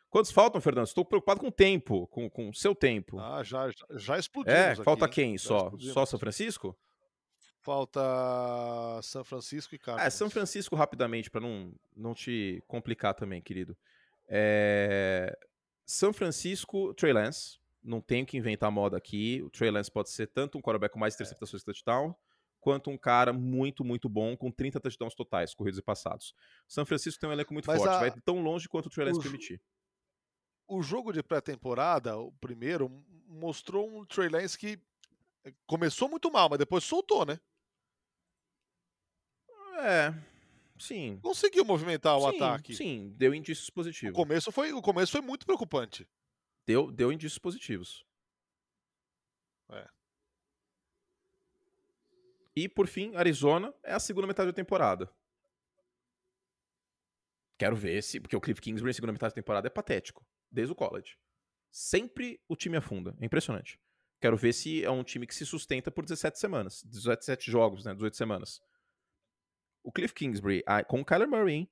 Quantos 0.08 0.30
faltam, 0.30 0.60
Fernando? 0.60 0.86
Estou 0.86 1.04
preocupado 1.04 1.40
com 1.40 1.48
o 1.48 1.52
tempo, 1.52 2.06
com 2.08 2.48
o 2.48 2.54
seu 2.54 2.74
tempo. 2.74 3.18
Ah, 3.20 3.42
já, 3.44 3.70
já, 3.70 3.86
já 3.96 4.18
explodiu. 4.18 4.52
É, 4.52 4.74
falta 4.76 5.08
quem 5.08 5.38
só? 5.38 5.72
Só 5.78 6.04
São 6.04 6.18
Francisco? 6.18 6.76
Falta 7.60 8.00
São 9.02 9.22
Francisco 9.22 9.74
e 9.74 9.78
Cardinals. 9.78 10.06
É, 10.06 10.10
São 10.10 10.30
Francisco 10.30 10.74
rapidamente, 10.74 11.30
para 11.30 11.40
não, 11.40 11.72
não 11.94 12.14
te 12.14 12.62
complicar 12.66 13.14
também, 13.14 13.40
querido. 13.40 13.76
É... 14.28 15.36
São 15.84 16.12
Francisco, 16.12 16.94
Trey 16.94 17.12
Lance. 17.12 17.58
Não 17.82 18.00
tenho 18.00 18.24
que 18.24 18.36
inventar 18.36 18.70
moda 18.70 18.96
aqui. 18.96 19.42
O 19.42 19.50
Trey 19.50 19.70
Lance 19.70 19.90
pode 19.90 20.10
ser 20.10 20.28
tanto 20.28 20.56
um 20.56 20.60
quarterback 20.60 20.92
com 20.92 20.98
mais 20.98 21.14
é. 21.14 21.16
interceptações 21.16 21.62
é. 21.62 21.64
que 21.64 21.66
touchdown, 21.66 22.14
quanto 22.60 22.90
um 22.90 22.98
cara 22.98 23.32
muito, 23.32 23.84
muito 23.84 24.08
bom 24.08 24.36
com 24.36 24.50
30 24.50 24.78
touchdowns 24.78 25.14
totais, 25.14 25.54
corridos 25.54 25.78
e 25.78 25.82
passados. 25.82 26.34
São 26.68 26.84
Francisco 26.84 27.20
tem 27.20 27.28
um 27.28 27.32
elenco 27.32 27.52
muito 27.52 27.66
Mas 27.66 27.78
forte, 27.78 27.94
a... 27.94 27.98
vai 27.98 28.10
tão 28.20 28.42
longe 28.42 28.68
quanto 28.68 28.86
o 28.86 28.90
Trey 28.90 29.12
permitir. 29.18 29.60
O 30.68 30.82
jogo 30.82 31.12
de 31.12 31.22
pré-temporada, 31.22 32.16
o 32.16 32.30
primeiro, 32.32 32.88
mostrou 33.26 33.88
um 33.88 34.04
Trey 34.04 34.28
que 34.58 34.78
eh, 35.44 35.52
começou 35.66 36.08
muito 36.08 36.30
mal, 36.30 36.48
mas 36.48 36.58
depois 36.58 36.84
soltou, 36.84 37.24
né? 37.24 37.40
É, 39.80 40.14
sim. 40.78 41.18
Conseguiu 41.22 41.64
movimentar 41.64 42.16
o 42.16 42.30
sim, 42.30 42.36
ataque. 42.36 42.74
Sim, 42.74 43.14
deu 43.16 43.34
indícios 43.34 43.70
positivos. 43.70 44.12
O 44.12 44.22
começo 44.22 44.52
foi, 44.52 44.72
o 44.72 44.82
começo 44.82 45.10
foi 45.10 45.22
muito 45.22 45.46
preocupante. 45.46 46.06
Deu, 46.66 46.92
deu 46.92 47.10
indícios 47.10 47.38
positivos. 47.38 48.04
É. 49.70 49.88
E 52.62 52.68
por 52.68 52.86
fim, 52.86 53.14
Arizona 53.14 53.74
é 53.82 53.92
a 53.92 54.00
segunda 54.00 54.26
metade 54.26 54.50
da 54.50 54.52
temporada. 54.52 55.10
Quero 57.58 57.76
ver 57.76 58.02
se. 58.02 58.20
Porque 58.20 58.36
o 58.36 58.40
Cliff 58.40 58.60
Kingsbury 58.60 58.90
na 58.90 58.94
segunda 58.94 59.12
metade 59.12 59.32
da 59.32 59.40
temporada 59.40 59.66
é 59.66 59.70
patético. 59.70 60.26
Desde 60.50 60.72
o 60.72 60.76
college. 60.76 61.16
Sempre 61.70 62.40
o 62.48 62.56
time 62.56 62.76
afunda. 62.76 63.16
É 63.20 63.24
impressionante. 63.26 63.78
Quero 64.20 64.36
ver 64.36 64.52
se 64.52 64.84
é 64.84 64.90
um 64.90 65.02
time 65.02 65.26
que 65.26 65.34
se 65.34 65.46
sustenta 65.46 65.90
por 65.90 66.04
17 66.04 66.38
semanas. 66.38 66.82
17 66.84 67.50
jogos, 67.50 67.84
né? 67.84 67.94
18 67.94 68.16
semanas 68.16 68.60
o 69.82 69.90
Cliff 69.90 70.14
Kingsbury 70.14 70.62
com 70.86 71.00
o 71.00 71.04
Kyler 71.04 71.28
Murray, 71.28 71.54
hein? 71.54 71.70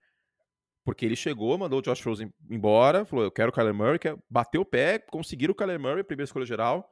Porque 0.85 1.05
ele 1.05 1.17
chegou, 1.17 1.57
mandou 1.59 1.81
o 1.81 1.83
Josh 1.83 2.03
Rosen 2.03 2.33
embora, 2.49 3.05
falou: 3.05 3.25
Eu 3.25 3.31
quero 3.31 3.51
o 3.51 3.53
Kyler 3.53 3.75
Murray, 3.75 3.99
quer... 3.99 4.17
bateu 4.29 4.63
o 4.63 4.65
pé, 4.65 4.99
conseguiram 4.99 5.53
o 5.53 5.55
Kyler 5.55 5.79
Murray, 5.79 6.03
primeira 6.03 6.25
escolha 6.25 6.47
geral. 6.47 6.91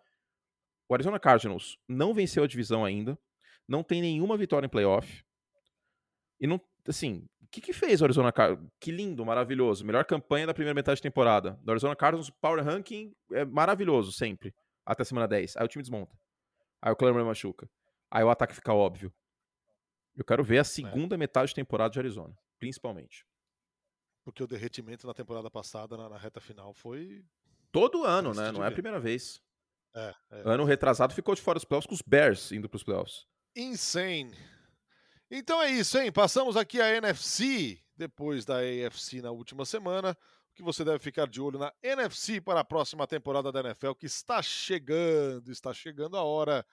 O 0.89 0.95
Arizona 0.95 1.19
Cardinals 1.19 1.79
não 1.89 2.15
venceu 2.15 2.45
a 2.45 2.47
divisão 2.47 2.85
ainda, 2.85 3.19
não 3.69 3.83
tem 3.83 4.01
nenhuma 4.01 4.37
vitória 4.37 4.67
em 4.67 4.71
playoff. 4.71 5.25
E 6.41 6.47
não, 6.47 6.61
assim, 6.87 7.27
o 7.41 7.49
que, 7.49 7.61
que 7.61 7.73
fez 7.73 8.01
o 8.01 8.05
Arizona 8.05 8.33
Cardinals? 8.33 8.71
Que 8.81 8.91
lindo, 8.91 9.25
maravilhoso. 9.25 9.85
Melhor 9.85 10.05
campanha 10.05 10.47
da 10.47 10.55
primeira 10.55 10.75
metade 10.75 10.97
de 10.97 11.03
temporada. 11.03 11.59
Do 11.63 11.71
Arizona 11.71 11.97
Cardinals, 11.97 12.31
Power 12.31 12.63
Ranking 12.65 13.15
é 13.33 13.45
maravilhoso 13.45 14.13
sempre, 14.13 14.55
até 14.85 15.03
a 15.03 15.05
semana 15.05 15.27
10. 15.27 15.57
Aí 15.57 15.65
o 15.65 15.69
time 15.69 15.83
desmonta. 15.83 16.17
Aí 16.81 16.93
o 16.93 16.97
Murray 17.01 17.25
machuca. 17.25 17.69
Aí 18.11 18.23
o 18.23 18.31
ataque 18.31 18.55
fica 18.55 18.73
óbvio. 18.73 19.13
Eu 20.15 20.25
quero 20.25 20.45
ver 20.45 20.59
a 20.59 20.61
é. 20.61 20.65
segunda 20.65 21.15
é. 21.15 21.19
metade 21.19 21.49
de 21.49 21.55
temporada 21.55 21.91
de 21.91 21.99
Arizona, 21.99 22.35
principalmente. 22.59 23.27
Porque 24.25 24.43
o 24.43 24.47
derretimento 24.47 25.07
na 25.07 25.15
temporada 25.15 25.51
passada, 25.51 25.97
na, 25.97 26.09
na 26.09 26.19
reta 26.19 26.41
final, 26.41 26.73
foi. 26.73 27.25
Todo 27.71 28.05
ano, 28.05 28.33
né? 28.35 28.51
Não 28.51 28.65
é 28.65 28.69
a 28.69 28.73
primeira 28.73 28.99
vez. 28.99 29.41
É, 29.95 30.15
é. 30.31 30.43
Ano 30.45 30.65
retrasado 30.65 31.15
ficou 31.15 31.35
de 31.35 31.43
fora 31.43 31.59
dos 31.59 31.65
playoffs 31.65 31.87
com 31.87 31.95
os 31.95 32.03
Bears 32.03 32.53
indo 32.53 32.69
para 32.69 32.77
os 32.77 32.85
playoffs. 32.85 33.27
Insane. 33.57 34.37
Então 35.31 35.63
é 35.63 35.71
isso, 35.71 35.99
hein? 35.99 36.13
Passamos 36.13 36.57
aqui 36.57 36.79
a 36.81 36.95
NFC 36.95 37.83
depois 37.97 38.45
da 38.45 38.59
AFC 38.59 39.23
na 39.23 39.31
última 39.31 39.65
semana. 39.65 40.17
O 40.51 40.55
que 40.55 40.63
você 40.63 40.85
deve 40.85 40.99
ficar 40.99 41.27
de 41.27 41.41
olho 41.41 41.59
na 41.59 41.73
NFC 41.83 42.41
para 42.41 42.61
a 42.61 42.65
próxima 42.65 43.07
temporada 43.07 43.51
da 43.51 43.61
NFL 43.61 43.93
que 43.93 44.05
está 44.05 44.43
chegando, 44.43 45.51
está 45.51 45.73
chegando 45.73 46.19
a 46.19 46.23
hora. 46.23 46.67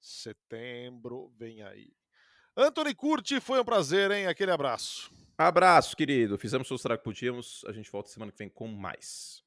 Setembro, 0.00 1.30
vem 1.38 1.62
aí. 1.62 1.92
Anthony 2.56 2.94
Curti, 2.94 3.38
foi 3.38 3.60
um 3.60 3.64
prazer, 3.64 4.10
hein? 4.10 4.26
Aquele 4.26 4.50
abraço. 4.50 5.12
Abraço, 5.36 5.94
querido. 5.94 6.38
Fizemos 6.38 6.70
o 6.70 6.78
que 6.78 6.98
podíamos. 6.98 7.62
A 7.66 7.72
gente 7.72 7.90
volta 7.90 8.10
semana 8.10 8.32
que 8.32 8.38
vem 8.38 8.48
com 8.48 8.66
mais. 8.66 9.41